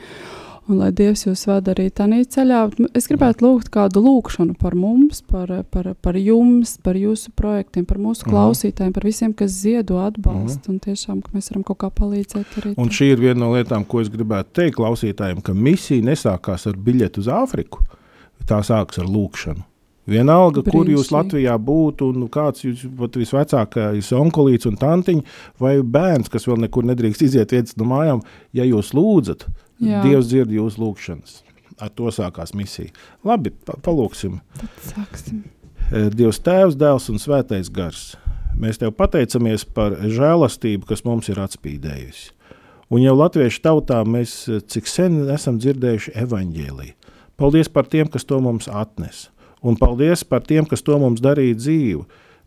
Un 0.72 0.78
lai 0.80 0.93
Dievs 0.95 1.26
jūs 1.26 1.41
vada 1.49 1.74
arī 1.74 1.89
tādā 1.91 2.22
ceļā, 2.24 2.59
es 2.95 3.09
gribētu 3.11 3.43
lūgt 3.43 3.68
kādu 3.74 3.99
lūgšanu 4.05 4.53
par 4.59 4.78
mums, 4.80 5.20
par, 5.28 5.49
par, 5.70 5.89
par 5.99 6.16
jums, 6.16 6.78
par 6.84 6.95
jūsu 6.95 7.34
projektiem, 7.36 7.84
par 7.86 7.97
mūsu 7.99 8.24
Mhm. 8.24 8.32
klausītājiem, 8.32 8.93
par 8.95 9.03
visiem, 9.03 9.34
kas 9.36 9.51
ziedo 9.51 9.99
atbalstu. 9.99 10.70
Un 10.70 10.80
tiešām, 10.80 11.20
ka 11.22 11.36
mēs 11.36 11.51
varam 11.51 11.66
kaut 11.68 11.80
kā 11.84 11.89
palīdzēt 11.91 12.55
arī. 12.61 12.74
Un 12.78 12.88
tā. 12.88 12.95
šī 12.95 13.11
ir 13.11 13.20
viena 13.20 13.39
no 13.43 13.51
lietām, 13.51 13.84
ko 13.86 13.99
es 13.99 14.07
gribētu 14.07 14.53
teikt 14.53 14.78
klausītājiem, 14.80 15.43
ka 15.43 15.51
misija 15.53 16.01
nesākās 16.01 16.66
ar 16.68 16.74
biļeti 16.80 17.20
uz 17.20 17.28
Āfriku. 17.28 17.84
Tā 18.47 18.59
sākas 18.64 18.99
ar 18.99 19.05
lūkšanu. 19.05 19.64
Vienalga, 20.07 20.64
kur 20.64 20.86
jūs. 20.86 21.11
Latvijā 21.16 21.55
būtu, 21.57 22.09
un 22.11 22.28
kāds 22.28 22.64
jūs 22.66 22.82
pat 22.97 23.11
visvecākais 23.16 24.09
onkulīts 24.11 24.68
un 24.68 24.76
tantiņš, 24.76 25.24
vai 25.59 25.78
bērns, 25.82 26.30
kas 26.30 26.43
vēl 26.45 26.59
nekur 26.66 26.84
nedrīkst 26.84 27.24
iziet 27.24 27.51
viens 27.51 27.78
no 27.78 27.86
mājām, 27.86 28.20
ja 28.51 28.64
jūs 28.68 28.91
lūdzat, 28.93 29.45
Jā. 29.82 30.03
Dievs 30.05 30.30
dzird 30.30 30.53
jūsu 30.53 30.82
lūgšanas. 30.84 31.41
Ar 31.82 31.89
to 31.89 32.11
sākās 32.13 32.53
misija. 32.55 32.93
Labi, 33.26 33.51
pa 33.65 33.76
palūksim. 33.82 34.38
Eh, 35.91 36.09
Dievs, 36.13 36.39
Tēvs, 36.43 36.78
Dēls 36.80 37.09
un 37.11 37.19
Svētais 37.21 37.71
Gars. 37.74 38.13
Mēs 38.59 38.80
tev 38.82 38.93
pateicamies 38.95 39.65
par 39.65 39.97
žēlastību, 39.97 40.86
kas 40.89 41.03
mums 41.05 41.30
ir 41.34 41.41
atspīdējusi. 41.41 42.32
Un 42.93 43.01
jau 43.01 43.15
latviešu 43.17 43.63
tautā 43.65 44.03
mēs 44.05 44.36
eh, 44.47 44.61
cik 44.61 44.89
sen 44.89 45.24
esam 45.34 45.57
dzirdējuši 45.61 46.13
evaņģēlīju. 46.24 46.95
Paldies 47.41 47.69
par 47.74 47.89
tiem, 47.89 48.07
kas 48.07 48.28
to 48.30 48.38
mums 48.43 48.69
atnes. 48.69 49.28
Un 49.65 49.78
paldies 49.80 50.21
par 50.28 50.43
tiem, 50.45 50.67
kas 50.69 50.84
to 50.86 50.99
mums 51.01 51.24
darīja 51.24 51.57
dzīvu. 51.57 52.03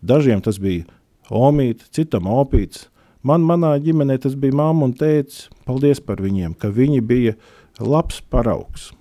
Dažiem 0.06 0.42
tas 0.44 0.60
bija 0.62 0.86
omīte, 1.32 1.88
citam 1.90 2.28
opīts. 2.30 2.86
Man, 3.26 3.42
manā 3.42 3.72
ģimenē 3.82 4.20
tas 4.22 4.36
bija 4.38 4.54
mamma 4.54 4.86
un 4.86 4.92
tēvs. 4.94 5.48
Paldies 5.66 5.98
par 6.04 6.20
viņiem, 6.22 6.54
ka 6.54 6.70
viņi 6.70 7.02
bija 7.02 7.34
labs 7.82 8.20
paraugs. 8.30 8.92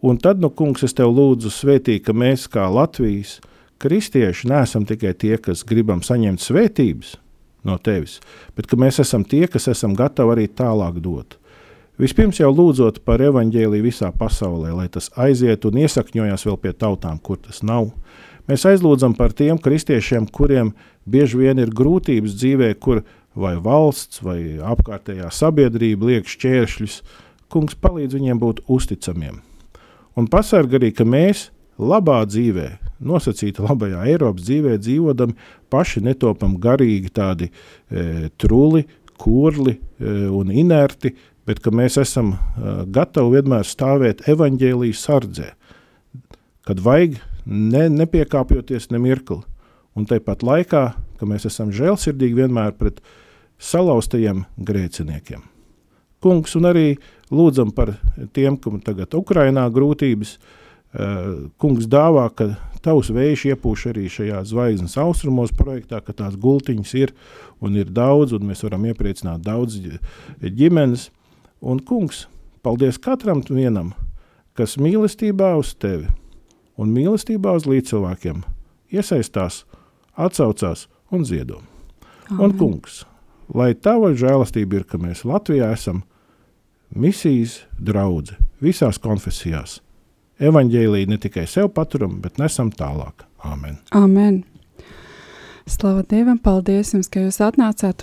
Un 0.00 0.16
tad, 0.16 0.40
nu, 0.40 0.48
kungs, 0.48 0.84
es 0.86 0.96
tev 0.96 1.12
lūdzu, 1.12 1.50
svētī, 1.52 1.98
ka 2.00 2.14
mēs, 2.16 2.46
kā 2.48 2.64
Latvijas 2.72 3.36
kristieši, 3.80 4.48
neesam 4.48 4.86
tikai 4.88 5.12
tie, 5.12 5.34
kas 5.36 5.66
gribam 5.68 6.00
saņemt 6.04 6.40
svētības 6.40 7.18
no 7.68 7.76
tevis, 7.76 8.16
bet 8.56 8.64
ka 8.70 8.78
mēs 8.80 9.02
esam 9.04 9.26
tie, 9.28 9.44
kas 9.44 9.68
esam 9.68 9.92
gatavi 9.98 10.32
arī 10.32 10.48
tālāk 10.48 11.02
dot. 11.04 11.36
Vispirms 12.00 12.40
jau 12.40 12.48
lūdzot 12.48 13.02
par 13.04 13.20
evaņģēliju 13.20 13.84
visā 13.84 14.08
pasaulē, 14.16 14.72
lai 14.72 14.88
tas 14.88 15.10
aiziet 15.20 15.66
un 15.68 15.82
iesakņojas 15.82 16.46
vēl 16.48 16.56
pie 16.62 16.72
tautām, 16.72 17.20
kur 17.20 17.36
tas 17.44 17.60
nav. 17.60 17.90
Mēs 18.48 18.64
aizlūdzam 18.64 19.12
par 19.18 19.34
tiem 19.36 19.60
kristiešiem, 19.60 20.30
kuriem 20.32 20.72
bieži 21.04 21.42
vien 21.42 21.60
ir 21.60 21.74
grūtības 21.76 22.38
dzīvē, 22.40 22.72
kur 22.80 23.02
vai 23.40 23.56
valsts 23.62 24.22
vai 24.24 24.40
apkārtējā 24.72 25.30
sabiedrība 25.34 26.12
liek 26.12 26.28
šķēršļus. 26.30 27.00
Kungs 27.50 27.78
palīdz 27.80 28.18
viņiem 28.18 28.40
būt 28.40 28.62
uzticamiem. 28.70 29.40
Un 30.18 30.28
pasargā 30.30 30.78
arī, 30.78 30.92
ka 30.94 31.06
mēs 31.08 31.48
labā 31.80 32.20
dzīvē, 32.28 32.68
nosacīta 33.06 33.64
labajā 33.64 34.04
Eiropas 34.12 34.44
dzīvē, 34.46 34.76
dzīvodam, 34.82 35.34
paši 35.72 36.02
netopam 36.04 36.56
garīgi 36.60 37.12
tādi 37.16 37.48
e, 37.50 38.30
truli, 38.40 38.84
kurli 39.20 39.76
e, 39.76 40.14
un 40.32 40.52
inerti, 40.52 41.14
bet 41.48 41.62
ka 41.64 41.72
mēs 41.74 41.98
esam 42.02 42.34
e, 42.34 42.74
gatavi 42.92 43.38
vienmēr 43.38 43.66
stāvēt 43.66 44.26
evaņģēlijas 44.30 45.06
sardzē, 45.06 45.48
kad 46.68 46.82
vajag 46.84 47.18
ne, 47.46 47.88
nepiekāpjoties 48.02 48.90
ne 48.92 49.00
mirkli. 49.02 49.40
Un 49.98 50.06
tāpat 50.06 50.44
laikā, 50.46 50.84
ka 51.18 51.26
mēs 51.28 51.48
esam 51.48 51.72
žēlsirdīgi 51.74 52.44
vienmēr 52.44 52.76
pret 52.78 53.00
salauztajiem 53.60 54.44
grēciniekiem. 54.58 55.42
Kungs, 56.20 56.56
un 56.58 56.68
arī 56.68 56.86
lūdzam 57.32 57.70
par 57.72 57.94
tiem, 58.36 58.58
kam 58.60 58.80
tagad 58.84 59.14
Ukrainā 59.16 59.66
grūtības. 59.72 60.34
Eh, 60.90 61.48
Kungs 61.60 61.86
dāvā, 61.88 62.26
ka 62.34 62.50
tavs 62.82 63.12
vējš 63.14 63.46
iepūš 63.52 63.86
arī 63.92 64.08
šajā 64.10 64.40
zvaigznes 64.48 64.96
austrumos 65.00 65.52
projektā, 65.54 66.00
ka 66.04 66.12
tās 66.16 66.36
gultiņas 66.40 66.94
ir 66.98 67.12
un 67.60 67.76
ir 67.76 67.92
daudz, 67.92 68.34
un 68.36 68.48
mēs 68.48 68.64
varam 68.66 68.84
iepriecināt 68.88 69.44
daudz 69.44 69.78
ģi- 69.78 70.00
ģimenes. 70.40 71.10
Un, 71.60 71.78
kungs, 71.78 72.26
paldies 72.64 72.98
katram 72.98 73.42
vienam, 73.44 73.92
kas 74.56 74.76
mīlestībā 74.80 75.52
uz 75.60 75.74
tevi 75.76 76.08
un 76.80 76.92
mīlestībā 76.96 77.52
uz 77.54 77.68
līdzcilvēkiem 77.68 78.42
iesaistās, 78.92 79.64
atsaucās 80.16 80.86
un 81.12 81.24
ziedo. 81.24 81.60
Un, 82.30 82.56
kungs, 82.56 83.04
lai 83.54 83.72
tava 83.74 84.12
žēlastība 84.16 84.80
ir, 84.80 84.86
ka 84.88 85.00
mēs 85.00 85.24
Latvijā 85.28 85.70
esam 85.74 86.02
misijas 86.94 87.60
draugi 87.78 88.36
visās 88.62 88.98
konfesijās. 89.02 89.80
Evanģēlīju 90.40 91.10
ne 91.10 91.18
tikai 91.20 91.44
sev 91.48 91.68
paturam, 91.76 92.20
bet 92.22 92.40
nesam 92.40 92.70
tālāk. 92.72 93.26
Āmen. 93.44 93.76
Amen. 93.96 94.42
Slavu 95.70 96.02
Dievam, 96.08 96.38
paldies 96.40 96.94
jums, 96.94 97.08
ka 97.12 97.22
jūs 97.22 97.40
atnācāt. 97.44 98.02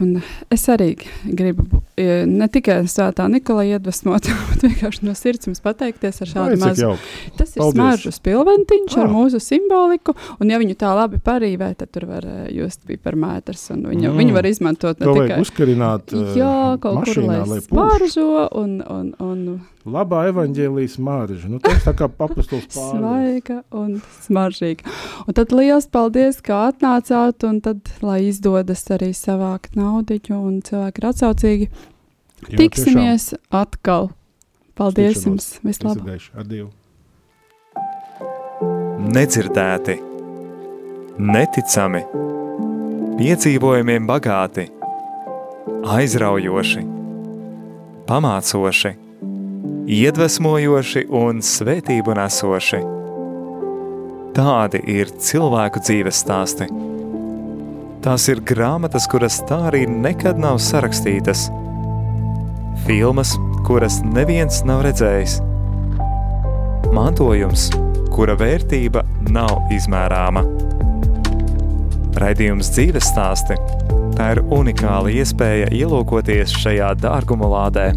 Es 0.54 0.68
arī 0.72 0.94
gribu 1.26 1.82
ne 1.98 2.48
tikai 2.48 2.84
Svētā 2.86 3.26
Nikolai 3.32 3.72
iedvesmot, 3.74 4.28
bet 4.52 4.66
vienkārši 4.68 5.04
no 5.08 5.14
sirds 5.18 5.48
jums 5.50 5.62
pateikties 5.66 6.22
ar 6.22 6.28
šādu 6.34 6.60
mazu. 6.62 6.92
Tas 7.40 7.56
ir 7.56 7.62
Paldies. 7.64 7.74
smaržu 7.78 8.12
spilventiņš 8.14 8.98
ar 9.02 9.08
Ah. 9.08 9.14
mūsu 9.16 9.40
simboliku, 9.42 10.14
un 10.40 10.50
ja 10.54 10.60
viņu 10.62 10.76
tā 10.78 10.92
labi 10.96 11.18
parīvē, 11.18 11.72
tad 11.78 11.90
tur 11.92 12.06
var 12.06 12.26
e, 12.26 12.36
just 12.54 12.86
piparmētrs, 12.88 13.72
un 13.74 13.84
viņu, 13.90 14.12
Mm. 14.14 14.18
viņu 14.22 14.34
var 14.34 14.46
izmantot 14.46 15.00
ne 15.00 15.06
To 15.06 15.14
tikai. 15.16 15.40
uzkarināt 15.42 16.14
eh, 16.14 16.38
Jā, 16.38 16.78
kaut 16.80 17.04
kur 17.04 17.16
mašīnā, 17.16 17.40
lai 17.42 17.48
lai 17.48 17.60
smaržo 17.66 18.48
un, 18.52 18.78
un, 18.90 19.14
un 19.20 19.60
Labā 19.88 20.26
evanģēlijas 20.28 20.98
mārža. 21.00 21.48
Nu, 21.48 21.60
tas 21.64 21.86
tā 21.86 21.94
kā 21.96 22.10
papustuls 22.12 22.66
pāri. 22.76 23.00
svaiga 23.00 23.62
un 23.72 24.02
smaržīga. 24.26 24.84
Un 25.28 25.34
tad 25.34 25.54
liels 25.56 25.88
paldies, 25.88 26.42
ka 26.44 26.74
atnācāt, 26.74 27.46
un 27.48 27.62
tad, 27.64 27.80
lai 28.04 28.18
izdodas 28.28 28.84
arī 28.92 29.14
savākt 29.16 29.78
naudiņu, 29.80 30.36
un 30.44 30.60
cilvēki 30.62 31.00
ir 31.00 31.08
atsaucīgi. 31.08 31.70
Jā, 32.46 32.58
Tiksimies 32.62 33.34
atkal. 33.50 34.12
Paldies 34.78 35.18
Tikšanos. 35.18 35.26
jums! 35.26 35.48
tiešām. 35.58 36.38
Vislabāk! 36.46 36.70
Nedzirdēti, 39.08 39.96
neticami, 41.18 42.02
piedzīvojumiem 43.18 44.06
bagāti, 44.10 44.68
aizraujoši, 45.88 46.84
pamācoši, 48.10 48.94
iedvesmojoši 49.98 51.06
un 51.22 51.42
svētību 51.42 52.18
nesoši. 52.20 52.82
Tādi 54.38 54.84
ir 54.94 55.10
cilvēku 55.18 55.82
dzīves 55.82 56.22
stāsti. 56.22 56.68
Tās 58.06 58.28
ir 58.30 58.44
grāmatas, 58.46 59.08
kuras 59.10 59.40
tā 59.50 59.64
arī 59.72 59.88
nekad 59.90 60.38
nav 60.38 60.60
sarakstītas, 60.62 61.48
filmas, 62.88 63.34
kuras 63.68 63.98
neviens 64.16 64.62
nav 64.64 64.86
redzējis, 64.86 65.42
mantojums, 66.96 67.66
kura 68.16 68.38
vērtība 68.40 69.04
nav 69.28 69.74
izmērāma. 69.76 70.46
Raidījums 72.18 72.72
dzīves 72.72 73.10
stāsti. 73.12 73.60
Tā 74.16 74.32
ir 74.38 74.42
unikāla 74.56 75.12
iespēja 75.20 75.68
ielūkoties 75.76 76.56
šajā 76.64 76.94
dārguma 77.04 77.52
lādē 77.52 77.90